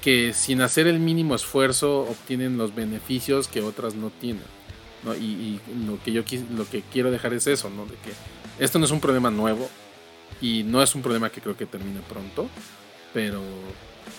que 0.02 0.34
sin 0.34 0.62
hacer 0.62 0.88
el 0.88 1.00
mínimo 1.00 1.36
esfuerzo 1.36 2.02
obtienen 2.02 2.58
los 2.58 2.76
beneficios 2.76 3.48
que 3.48 3.62
otras 3.62 3.96
no 3.96 4.10
tienen. 4.10 4.44
¿No? 5.04 5.16
Y, 5.16 5.20
y 5.26 5.62
lo 5.86 6.01
que 6.04 6.12
yo 6.12 6.24
lo 6.56 6.70
que 6.70 6.82
quiero 6.82 7.12
dejar 7.12 7.34
es 7.34 7.47
eso, 7.47 7.70
¿no? 7.70 7.86
De 7.86 7.95
que 7.95 8.12
esto 8.60 8.80
no 8.80 8.86
es 8.86 8.91
un 8.91 8.99
problema 8.99 9.32
nuevo 9.32 9.70
y 10.41 10.64
no 10.64 10.82
es 10.82 10.95
un 10.95 11.01
problema 11.01 11.30
que 11.30 11.41
creo 11.41 11.58
que 11.58 11.66
termine 11.66 12.01
pronto, 12.01 12.47
pero 13.14 13.41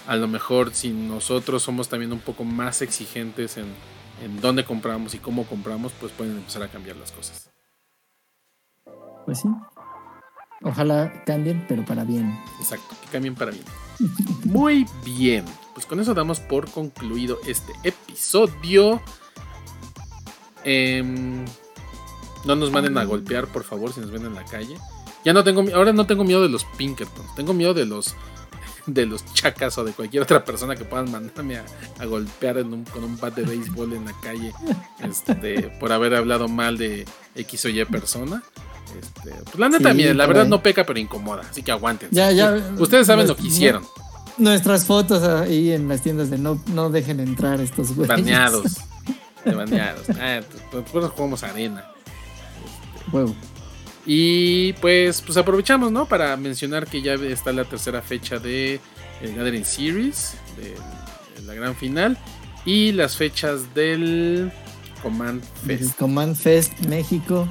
a 0.07 0.17
lo 0.17 0.29
mejor 0.29 0.75
si 0.75 0.91
nosotros 0.91 1.63
somos 1.63 1.89
también 1.89 2.13
un 2.13 2.21
poco 2.21 2.45
más 2.45 2.83
exigentes 2.83 3.57
en, 3.57 3.67
en 4.23 4.41
dónde 4.41 4.65
compramos 4.65 5.15
y 5.15 5.19
cómo 5.19 5.45
compramos, 5.47 5.93
pues 6.01 6.13
pueden 6.13 6.37
empezar 6.37 6.63
a 6.63 6.69
cambiar 6.69 6.97
las 6.97 7.13
cosas. 7.13 7.51
Pues 9.25 9.41
sí. 9.41 9.49
Ojalá 10.63 11.25
cambien, 11.25 11.65
pero 11.69 11.85
para 11.85 12.05
bien. 12.05 12.39
Exacto, 12.61 12.97
que 13.03 13.09
cambien 13.09 13.35
para 13.35 13.51
bien. 13.51 13.65
Muy 14.45 14.87
bien, 15.05 15.45
pues 15.75 15.85
con 15.87 16.01
eso 16.01 16.15
damos 16.15 16.41
por 16.41 16.71
concluido 16.71 17.39
este 17.47 17.73
episodio. 17.83 19.03
Em, 20.65 21.45
no 22.45 22.57
nos 22.57 22.71
manden 22.71 22.97
a 22.99 23.05
golpear, 23.05 23.47
por 23.47 23.65
favor, 23.65 23.93
si 23.93 24.01
nos 24.01 24.11
ven 24.11 24.25
en 24.27 24.35
la 24.35 24.45
calle. 24.45 24.77
Ya 25.25 25.33
no 25.33 25.43
tengo, 25.45 25.65
ahora 25.75 25.93
no 25.93 26.07
tengo 26.07 26.25
miedo 26.25 26.43
de 26.43 26.49
los 26.51 26.65
Pinkertons, 26.77 27.35
tengo 27.35 27.55
miedo 27.55 27.73
de 27.75 27.87
los 27.87 28.15
de 28.87 29.07
los 29.07 29.25
chacas 29.33 29.79
o 29.79 29.85
de 29.85 29.93
cualquier 29.93 30.23
otra 30.23 30.45
persona 30.45 30.77
que 30.77 30.85
puedan 30.85 31.11
mandarme 31.11 31.57
a, 31.57 31.65
a 31.99 32.05
golpear 32.05 32.59
en 32.59 32.73
un- 32.75 32.85
con 32.85 33.03
un 33.03 33.17
bat 33.19 33.35
de 33.35 33.43
béisbol 33.43 33.95
en 33.95 34.05
la 34.05 34.13
calle 34.21 34.53
este, 35.03 35.71
por 35.81 35.91
haber 35.93 36.15
hablado 36.15 36.49
mal 36.49 36.77
de 36.77 37.07
X 37.35 37.65
o 37.65 37.69
Y 37.71 37.83
persona. 37.87 38.43
Este, 39.01 39.31
pues 39.45 39.59
la 39.59 39.71
neta, 39.71 39.93
Sí, 39.95 40.03
la 40.15 40.27
verdad 40.27 40.47
no 40.47 40.63
peca, 40.63 40.85
pero 40.85 40.99
incomoda, 40.99 41.43
así 41.51 41.63
que 41.63 41.73
aguanten. 41.73 42.11
Ya, 42.13 42.31
ya. 42.31 42.55
Ustedes 42.79 43.07
saben 43.07 43.27
lo 43.27 43.35
que 43.37 43.47
hicieron. 43.47 43.85
Nuestras 44.37 44.85
fotos 44.85 45.23
ahí 45.23 45.73
en 45.73 45.89
las 45.89 46.03
tiendas 46.03 46.29
de 46.29 46.37
no, 46.37 46.61
no 46.75 46.91
dejen 46.91 47.21
entrar 47.21 47.61
estos 47.63 47.95
güeyes. 47.95 48.09
Baneados. 48.09 48.65
De 49.51 49.55
baneados. 49.55 50.09
Ah, 50.21 50.41
pues, 50.71 50.85
pues 50.91 51.07
jugamos 51.07 51.43
arena. 51.43 51.85
Y 54.07 54.73
pues, 54.75 55.23
pues 55.23 55.37
aprovechamos, 55.39 55.91
¿no? 55.91 56.07
Para 56.07 56.37
mencionar 56.37 56.87
que 56.87 57.01
ya 57.01 57.15
está 57.15 57.53
la 57.53 57.65
tercera 57.65 58.03
fecha 58.03 58.39
de 58.39 58.81
el 59.23 59.35
Gathering 59.35 59.65
Series, 59.65 60.35
de, 60.57 60.75
la 61.47 61.55
gran 61.55 61.75
final, 61.75 62.19
y 62.65 62.93
las 62.93 63.17
fechas 63.17 63.75
del 63.75 64.51
Command 65.03 65.43
El 65.69 65.79
Fest. 65.79 65.99
Command 65.99 66.37
Fest 66.37 66.81
México. 66.87 67.49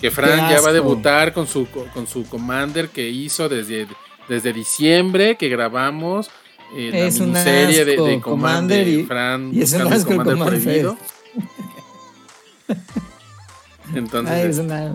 Que 0.00 0.10
Fran 0.10 0.50
ya 0.50 0.60
va 0.60 0.68
a 0.68 0.72
debutar 0.72 1.32
con 1.32 1.46
su, 1.46 1.66
con 1.66 2.06
su 2.06 2.24
Commander 2.28 2.90
que 2.90 3.08
hizo 3.08 3.48
desde, 3.48 3.86
desde 4.28 4.52
diciembre, 4.52 5.36
que 5.36 5.48
grabamos. 5.48 6.28
eh, 6.74 6.90
la 6.92 7.24
miniserie 7.24 7.84
de, 7.84 7.96
Commander 7.96 8.20
Commander 8.20 8.88
y- 8.88 9.04
Fran 9.04 9.50
y 9.54 9.62
es 9.62 9.72
un 9.72 9.82
asco 9.82 9.94
el 10.12 10.18
Commander 10.18 10.34
Command 10.34 10.62
prohibido. 10.62 10.98
Entonces, 13.94 14.34
Ay, 14.34 14.50
es 14.50 14.58
una... 14.58 14.94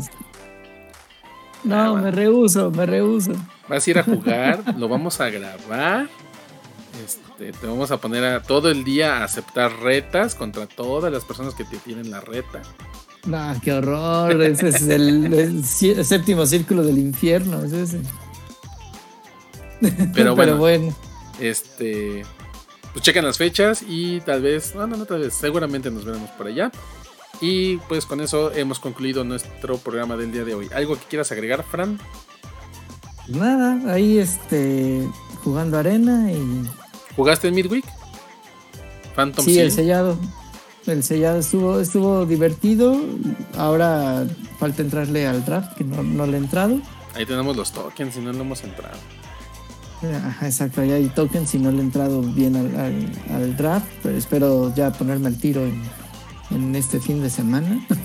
No, 1.63 1.91
bueno. 1.91 2.05
me 2.05 2.11
rehuso, 2.11 2.71
me 2.71 2.85
rehuso. 2.85 3.33
Vas 3.67 3.85
a 3.85 3.89
ir 3.89 3.99
a 3.99 4.03
jugar, 4.03 4.75
lo 4.77 4.87
vamos 4.87 5.21
a 5.21 5.29
grabar. 5.29 6.09
Este, 7.03 7.51
te 7.51 7.67
vamos 7.67 7.91
a 7.91 7.97
poner 7.97 8.23
a 8.25 8.41
todo 8.41 8.69
el 8.69 8.83
día 8.83 9.17
a 9.17 9.23
aceptar 9.23 9.71
retas 9.79 10.35
contra 10.35 10.67
todas 10.67 11.11
las 11.11 11.23
personas 11.23 11.53
que 11.53 11.63
te 11.63 11.77
tienen 11.77 12.11
la 12.11 12.19
reta. 12.19 12.61
No, 13.25 13.53
qué 13.63 13.73
horror. 13.73 14.41
Ese 14.41 14.69
es 14.69 14.81
el, 14.87 15.63
séptimo 15.63 16.45
círculo 16.45 16.83
del 16.83 16.97
infierno. 16.97 17.63
es 17.63 17.73
ese. 17.73 18.01
Pero 20.13 20.35
bueno, 20.35 20.57
bueno. 20.57 20.95
este, 21.39 22.23
pues 22.93 23.03
chequen 23.03 23.25
las 23.25 23.37
fechas 23.37 23.83
y 23.87 24.21
tal 24.21 24.41
vez, 24.41 24.75
no, 24.75 24.87
no, 24.87 24.97
no, 24.97 25.05
tal 25.05 25.21
vez, 25.21 25.33
seguramente 25.33 25.91
nos 25.91 26.05
veremos 26.05 26.29
por 26.31 26.47
allá. 26.47 26.71
Y 27.39 27.77
pues 27.77 28.05
con 28.05 28.21
eso 28.21 28.51
hemos 28.51 28.79
concluido 28.79 29.23
nuestro 29.23 29.77
programa 29.77 30.15
del 30.17 30.31
día 30.31 30.43
de 30.43 30.53
hoy. 30.53 30.69
¿Algo 30.73 30.95
que 30.95 31.05
quieras 31.05 31.31
agregar, 31.31 31.63
Fran? 31.63 31.99
Nada, 33.27 33.93
ahí 33.93 34.17
este 34.19 35.07
jugando 35.43 35.77
arena 35.77 36.31
y 36.31 36.67
¿Jugaste 37.15 37.47
en 37.47 37.55
Midweek? 37.55 37.85
Phantom 39.15 39.45
sí, 39.45 39.59
el 39.59 39.71
sellado. 39.71 40.17
El 40.87 41.03
sellado 41.03 41.39
estuvo, 41.39 41.79
estuvo 41.79 42.25
divertido. 42.25 42.99
Ahora 43.57 44.25
falta 44.59 44.81
entrarle 44.81 45.27
al 45.27 45.45
draft, 45.45 45.77
que 45.77 45.83
no, 45.83 46.03
no 46.03 46.25
le 46.25 46.37
he 46.37 46.39
entrado. 46.39 46.79
Ahí 47.13 47.25
tenemos 47.25 47.55
los 47.55 47.71
tokens 47.71 48.15
y 48.17 48.21
no 48.21 48.31
le 48.31 48.39
hemos 48.39 48.63
entrado. 48.63 48.97
Ajá, 50.03 50.47
exacto, 50.47 50.81
ahí 50.81 50.91
hay 50.91 51.09
tokens 51.09 51.53
y 51.53 51.59
no 51.59 51.71
le 51.71 51.77
he 51.77 51.81
entrado 51.81 52.21
bien 52.21 52.55
al, 52.55 52.75
al- 52.75 53.11
al 53.35 53.55
draft, 53.57 53.85
pero 54.01 54.17
espero 54.17 54.73
ya 54.73 54.91
ponerme 54.91 55.27
al 55.27 55.37
tiro 55.37 55.61
en, 55.65 55.79
en 56.49 56.75
este 56.75 56.99
fin 56.99 57.21
de 57.21 57.29
semana. 57.29 57.85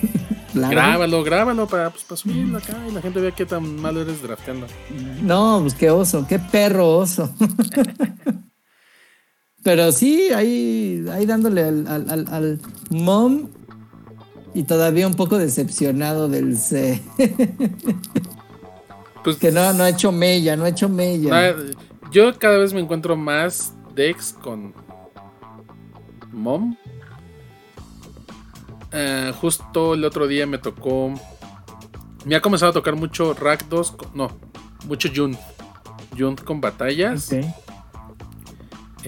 Grábalo, 0.54 1.22
grábalo 1.22 1.66
para, 1.66 1.90
pues, 1.90 2.04
para 2.04 2.16
subirlo 2.16 2.56
acá 2.58 2.78
y 2.88 2.92
la 2.92 3.02
gente 3.02 3.20
vea 3.20 3.30
qué 3.30 3.44
tan 3.44 3.78
malo 3.80 4.00
eres 4.00 4.22
drafteando. 4.22 4.66
No, 5.22 5.58
pues 5.60 5.74
qué 5.74 5.90
oso, 5.90 6.26
qué 6.26 6.38
perro 6.38 6.96
oso. 6.96 7.30
Pero 9.62 9.90
sí, 9.92 10.28
ahí, 10.34 11.04
ahí 11.12 11.26
dándole 11.26 11.62
al, 11.64 11.86
al, 11.88 12.08
al- 12.10 12.28
al 12.32 12.60
mom 12.90 13.48
y 14.54 14.62
todavía 14.62 15.06
un 15.08 15.14
poco 15.14 15.38
decepcionado 15.38 16.28
del 16.28 16.58
C. 16.58 17.02
Pues, 19.24 19.38
que 19.38 19.50
no, 19.50 19.72
no 19.72 19.82
ha 19.82 19.88
hecho 19.88 20.12
mella, 20.12 20.56
no 20.56 20.62
ha 20.62 20.68
hecho 20.68 20.88
mella. 20.88 21.56
Ah, 22.06 22.10
yo 22.12 22.38
cada 22.38 22.58
vez 22.58 22.72
me 22.72 22.80
encuentro 22.80 23.16
más 23.16 23.74
decks 23.94 24.34
con 24.40 24.74
Mom. 26.32 26.76
Eh, 28.92 29.32
justo 29.40 29.94
el 29.94 30.04
otro 30.04 30.26
día 30.26 30.46
me 30.46 30.58
tocó. 30.58 31.12
Me 32.24 32.36
ha 32.36 32.40
comenzado 32.40 32.70
a 32.70 32.74
tocar 32.74 32.96
mucho 32.96 33.34
Rack 33.34 33.66
2. 33.68 33.92
con- 33.92 34.10
No, 34.14 34.30
mucho 34.86 35.08
Jun. 35.14 35.36
Jun 36.16 36.36
con 36.36 36.60
batallas. 36.60 37.32
Ok. 37.32 37.44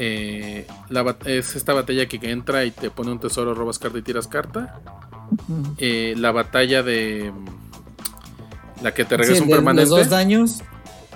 Eh, 0.00 0.66
la 0.90 1.16
es 1.24 1.56
esta 1.56 1.72
batalla 1.74 2.06
que, 2.06 2.20
que 2.20 2.30
entra 2.30 2.64
y 2.64 2.70
te 2.70 2.88
pone 2.90 3.10
un 3.10 3.18
tesoro, 3.18 3.54
robas 3.54 3.78
carta 3.80 3.98
y 3.98 4.02
tiras 4.02 4.28
carta. 4.28 4.80
Eh, 5.78 6.14
la 6.16 6.30
batalla 6.32 6.82
de. 6.82 7.32
La 8.82 8.94
que 8.94 9.04
te 9.04 9.16
Sí, 9.16 9.22
regresa 9.22 9.42
un 9.42 9.48
de 9.48 9.54
permanente. 9.56 9.90
Los 9.90 9.98
dos 9.98 10.08
daños. 10.10 10.62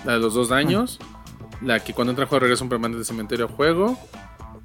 La 0.04 0.14
de 0.14 0.18
los 0.18 0.34
dos 0.34 0.48
daños. 0.48 0.98
La 1.62 1.80
que 1.80 1.94
cuando 1.94 2.10
entra 2.10 2.24
en 2.24 2.28
juego 2.28 2.40
regresa 2.40 2.64
un 2.64 2.70
permanente 2.70 2.98
de 2.98 3.04
cementerio 3.04 3.46
a 3.46 3.48
juego. 3.48 3.98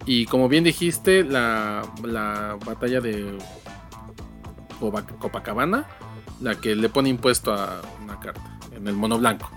Y 0.06 0.26
como 0.26 0.48
bien 0.48 0.64
dijiste, 0.64 1.24
la, 1.24 1.84
la 2.04 2.58
batalla 2.66 3.02
de 3.02 3.38
Copa- 4.80 5.04
Copacabana. 5.20 5.86
La 6.41 6.56
que 6.56 6.76
le 6.76 6.89
pone 6.89 7.10
impuesto 7.10 7.54
a 7.54 7.82
una 8.04 8.20
carta. 8.20 8.60
En 8.76 8.88
el 8.88 8.93
mono 8.95 9.18
blanco. 9.18 9.50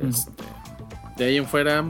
Este, 0.00 0.44
de 1.16 1.24
ahí 1.24 1.36
en 1.36 1.46
fuera. 1.46 1.84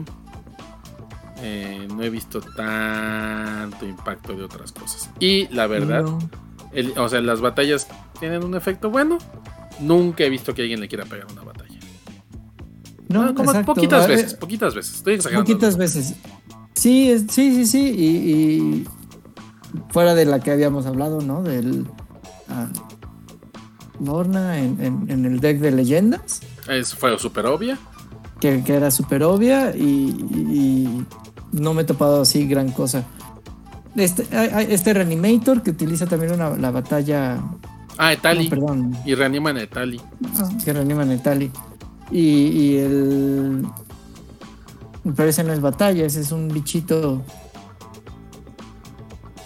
eh, 1.43 1.87
no 1.93 2.03
he 2.03 2.09
visto 2.09 2.39
tanto 2.39 3.85
impacto 3.85 4.33
de 4.35 4.43
otras 4.43 4.71
cosas. 4.71 5.09
Y 5.19 5.47
la 5.47 5.65
verdad, 5.67 6.03
No. 6.03 6.19
el- 6.71 6.93
o 6.97 7.09
sea, 7.09 7.19
las 7.21 7.41
batallas 7.41 7.87
tienen 8.19 8.43
un 8.43 8.55
efecto 8.55 8.89
bueno. 8.89 9.17
Nunca 9.79 10.23
he 10.23 10.29
visto 10.29 10.53
que 10.53 10.61
alguien 10.61 10.79
le 10.79 10.87
quiera 10.87 11.05
pegar 11.05 11.25
una 11.31 11.41
batalla. 11.41 11.60
No, 13.13 13.21
Ah, 13.23 13.33
como 13.35 13.51
exacto. 13.51 13.73
poquitas 13.75 14.05
A 14.05 14.07
veces, 14.07 14.33
poquitas 14.35 14.75
veces. 14.75 14.95
Estoy 14.95 15.13
exagerando. 15.15 15.45
Poquitas 15.47 15.77
veces. 15.77 16.13
Sí, 16.73 17.09
es- 17.11 17.25
sí, 17.29 17.53
sí, 17.55 17.65
sí. 17.65 17.79
Y, 17.89 18.05
y 18.31 18.87
fuera 19.89 20.15
de 20.15 20.25
la 20.25 20.39
que 20.39 20.51
habíamos 20.51 20.85
hablado, 20.85 21.21
¿no? 21.21 21.43
Del 21.43 21.85
ah, 22.49 22.67
Lorna 24.03 24.57
en, 24.59 24.81
en- 24.81 25.05
en 25.11 25.25
el 25.25 25.39
deck 25.39 25.59
de 25.59 25.71
leyendas, 25.71 26.41
Es, 26.67 26.95
fue 26.95 27.17
súper 27.19 27.45
obvia. 27.45 27.77
que, 28.39 28.63
que 28.63 28.73
era 28.73 28.89
súper 28.89 29.23
obvia 29.23 29.75
y, 29.75 29.81
y 29.83 31.05
no 31.51 31.73
me 31.73 31.83
he 31.83 31.85
topado 31.85 32.21
así 32.21 32.47
gran 32.47 32.71
cosa. 32.71 33.03
Este, 33.95 34.25
este 34.73 34.93
Reanimator 34.93 35.61
que 35.61 35.71
utiliza 35.71 36.05
también 36.07 36.31
una, 36.31 36.51
la 36.51 36.71
batalla. 36.71 37.41
Ah, 37.97 38.13
Etali. 38.13 38.45
no, 38.45 38.49
perdón. 38.49 38.97
y 39.05 39.13
reaniman 39.15 39.57
a 39.57 39.61
Etali. 39.63 40.01
Ah, 40.39 40.49
que 40.63 40.73
reaniman 40.73 41.11
el 41.11 41.21
Tali. 41.21 41.51
Y, 42.11 42.19
y 42.19 42.77
el. 42.77 43.65
Pero 45.15 45.29
ese 45.29 45.43
no 45.43 45.53
es 45.53 45.61
batalla, 45.61 46.05
ese 46.05 46.21
es 46.21 46.31
un 46.31 46.47
bichito. 46.49 47.21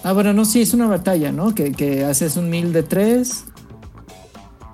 Ah, 0.03 0.13
bueno, 0.13 0.34
no, 0.34 0.45
sí, 0.45 0.61
es 0.61 0.74
una 0.74 0.88
batalla, 0.88 1.32
¿no? 1.32 1.55
Que, 1.55 1.72
que 1.72 2.03
haces 2.03 2.38
un 2.38 2.49
mil 2.49 2.74
de 2.74 2.84
tres 2.84 3.45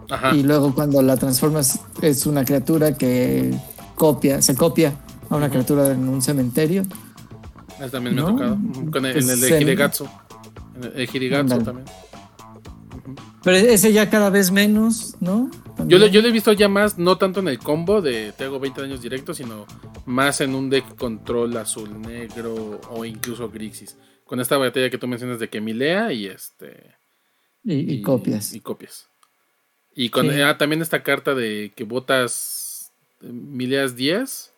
Ajá. 0.10 0.36
y 0.36 0.44
luego 0.44 0.74
cuando 0.76 1.02
la 1.02 1.16
transformas 1.16 1.80
es 2.02 2.26
una 2.26 2.44
criatura 2.44 2.98
que 2.98 3.54
copia, 3.96 4.42
se 4.42 4.56
copia 4.56 4.94
a 5.30 5.36
una 5.38 5.50
criatura 5.50 5.92
en 5.92 6.10
un 6.10 6.22
cementerio. 6.22 6.84
Ese 7.80 7.90
también 7.90 8.16
me 8.16 8.22
ha 8.22 8.26
tocado. 8.26 8.58
Con 8.92 9.06
el, 9.06 9.14
pues, 9.14 9.26
en 9.26 9.30
el 9.32 9.40
de 9.42 9.48
se- 9.48 9.62
Hidegatsu. 9.62 10.06
En 10.76 10.84
el, 10.96 11.10
Hirigatsu 11.16 11.60
también. 11.64 11.86
Pero 13.44 13.58
ese 13.58 13.94
ya 13.94 14.10
cada 14.10 14.30
vez 14.30 14.52
menos, 14.52 15.16
¿no? 15.20 15.50
Yo 15.88 15.98
lo, 16.00 16.08
yo 16.08 16.22
lo 16.22 16.28
he 16.28 16.32
visto 16.32 16.54
ya 16.54 16.68
más, 16.68 16.98
no 16.98 17.18
tanto 17.18 17.40
en 17.40 17.48
el 17.48 17.60
combo 17.60 18.02
de 18.02 18.32
te 18.34 18.44
hago 18.46 18.60
20 18.60 18.82
daños 18.82 19.02
directos, 19.02 19.38
sino 19.38 19.66
más 20.06 20.42
en 20.42 20.56
un 20.56 20.70
deck 20.70 20.96
control 20.96 21.56
azul, 21.58 22.02
negro 22.02 22.80
o 22.90 23.06
incluso 23.06 23.50
Grixis. 23.50 23.98
Con 24.26 24.40
esta 24.40 24.58
batalla 24.58 24.90
que 24.90 24.98
tú 24.98 25.08
mencionas 25.08 25.40
de 25.40 25.50
que 25.50 25.62
milea 25.62 26.14
y 26.14 26.28
este. 26.28 26.96
y, 27.64 27.96
y 27.96 28.02
copias. 28.02 28.54
Y 28.54 28.60
copias. 28.62 29.10
Y 29.94 30.10
con 30.10 30.30
Sí. 30.30 30.42
ah, 30.42 30.58
también 30.58 30.82
esta 30.82 31.04
carta 31.04 31.36
de 31.36 31.74
que 31.76 31.84
botas 31.84 32.92
mileas 33.20 33.96
10 33.96 34.54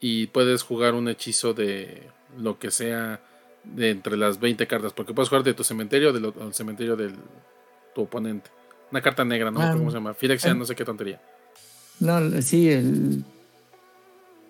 y 0.00 0.26
puedes 0.26 0.62
jugar 0.62 0.94
un 0.94 1.08
hechizo 1.08 1.54
de 1.54 2.02
lo 2.36 2.58
que 2.58 2.70
sea 2.70 3.20
de 3.64 3.90
entre 3.90 4.16
las 4.16 4.40
20 4.40 4.66
cartas, 4.66 4.92
porque 4.92 5.14
puedes 5.14 5.28
jugar 5.28 5.44
de 5.44 5.54
tu 5.54 5.64
cementerio 5.64 6.10
o 6.10 6.12
del, 6.12 6.26
o 6.26 6.32
del 6.32 6.54
cementerio 6.54 6.96
de 6.96 7.12
tu 7.94 8.02
oponente. 8.02 8.50
Una 8.90 9.00
carta 9.02 9.24
negra, 9.24 9.50
no 9.50 9.60
Ah. 9.60 9.72
cómo 9.72 9.90
se 9.90 9.96
llama. 9.96 10.14
Phyrexia, 10.14 10.50
Ah. 10.52 10.54
no 10.54 10.64
sé 10.64 10.74
qué 10.74 10.84
tontería. 10.84 11.20
No, 12.00 12.20
sí, 12.42 12.68
el 12.70 13.24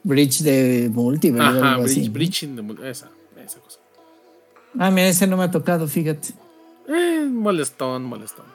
Bridge 0.05 0.43
de 0.43 0.91
Multiverse. 0.93 1.59
Ajá, 1.59 1.73
algo 1.75 1.83
bridge, 2.13 2.47
de 2.47 2.63
mul- 2.63 2.85
esa, 2.85 3.09
esa 3.45 3.59
cosa. 3.61 3.79
Ah, 4.79 4.91
mira, 4.91 5.09
ese 5.09 5.27
no 5.27 5.37
me 5.37 5.45
ha 5.45 5.51
tocado, 5.51 5.89
fíjate. 5.89 6.29
Eh, 6.89 7.27
molestón, 7.31 8.05
molestón. 8.05 8.47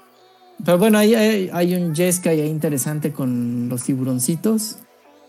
Pero 0.63 0.77
bueno, 0.77 0.97
ahí 0.99 1.15
hay, 1.15 1.49
hay 1.51 1.75
un 1.75 1.93
Jeskai 1.95 2.39
ahí 2.39 2.47
interesante 2.47 3.11
con 3.11 3.67
los 3.69 3.83
tiburoncitos. 3.83 4.77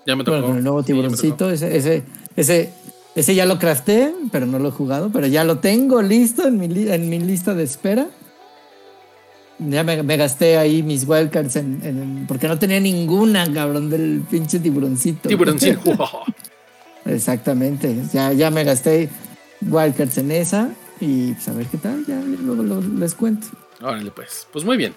Ya 0.06 0.14
me 0.14 0.22
tocó. 0.24 0.32
Bueno, 0.36 0.46
con 0.48 0.58
el 0.58 0.62
nuevo 0.64 0.80
Sí, 0.82 0.86
tiburoncito. 0.86 1.50
ese, 1.50 1.76
ese, 1.76 2.04
ese, 2.36 2.72
ese 3.14 3.34
ya 3.34 3.46
lo 3.46 3.58
crafté, 3.58 4.14
pero 4.30 4.46
no 4.46 4.58
lo 4.58 4.68
he 4.68 4.72
jugado. 4.72 5.10
Pero 5.10 5.26
ya 5.26 5.42
lo 5.44 5.58
tengo 5.58 6.02
listo 6.02 6.46
en 6.46 6.58
mi, 6.58 6.66
en 6.66 7.08
mi 7.08 7.18
lista 7.18 7.54
de 7.54 7.64
espera. 7.64 8.08
Ya 9.58 9.84
me, 9.84 10.02
me 10.02 10.16
gasté 10.16 10.56
ahí 10.58 10.82
mis 10.82 11.06
wildcards 11.06 11.56
en, 11.56 11.80
en- 11.84 12.26
porque 12.26 12.48
no 12.48 12.58
tenía 12.58 12.80
ninguna, 12.80 13.50
cabrón, 13.52 13.88
del 13.88 14.22
pinche 14.28 14.58
tiburoncito. 14.58 15.28
Tiburoncín. 15.28 15.78
Exactamente. 17.06 17.96
Ya, 18.12 18.32
ya 18.32 18.50
me 18.50 18.64
gasté 18.64 19.08
wildcards 19.62 20.18
en 20.18 20.30
esa. 20.32 20.70
Y 21.00 21.32
pues 21.32 21.48
a 21.48 21.52
ver 21.52 21.66
qué 21.66 21.78
tal, 21.78 22.04
ya 22.06 22.20
luego 22.20 22.62
lo- 22.62 22.80
les 22.80 23.14
cuento. 23.14 23.46
Órale, 23.82 24.10
pues. 24.10 24.46
Pues 24.52 24.64
muy 24.64 24.76
bien. 24.76 24.94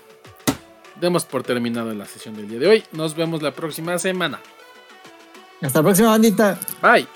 Demos 0.99 1.25
por 1.25 1.43
terminado 1.43 1.93
la 1.93 2.05
sesión 2.05 2.35
del 2.35 2.47
día 2.49 2.59
de 2.59 2.67
hoy. 2.67 2.83
Nos 2.91 3.15
vemos 3.15 3.41
la 3.41 3.51
próxima 3.51 3.99
semana. 3.99 4.39
Hasta 5.61 5.79
la 5.79 5.83
próxima, 5.83 6.09
bandita. 6.09 6.59
Bye. 6.81 7.07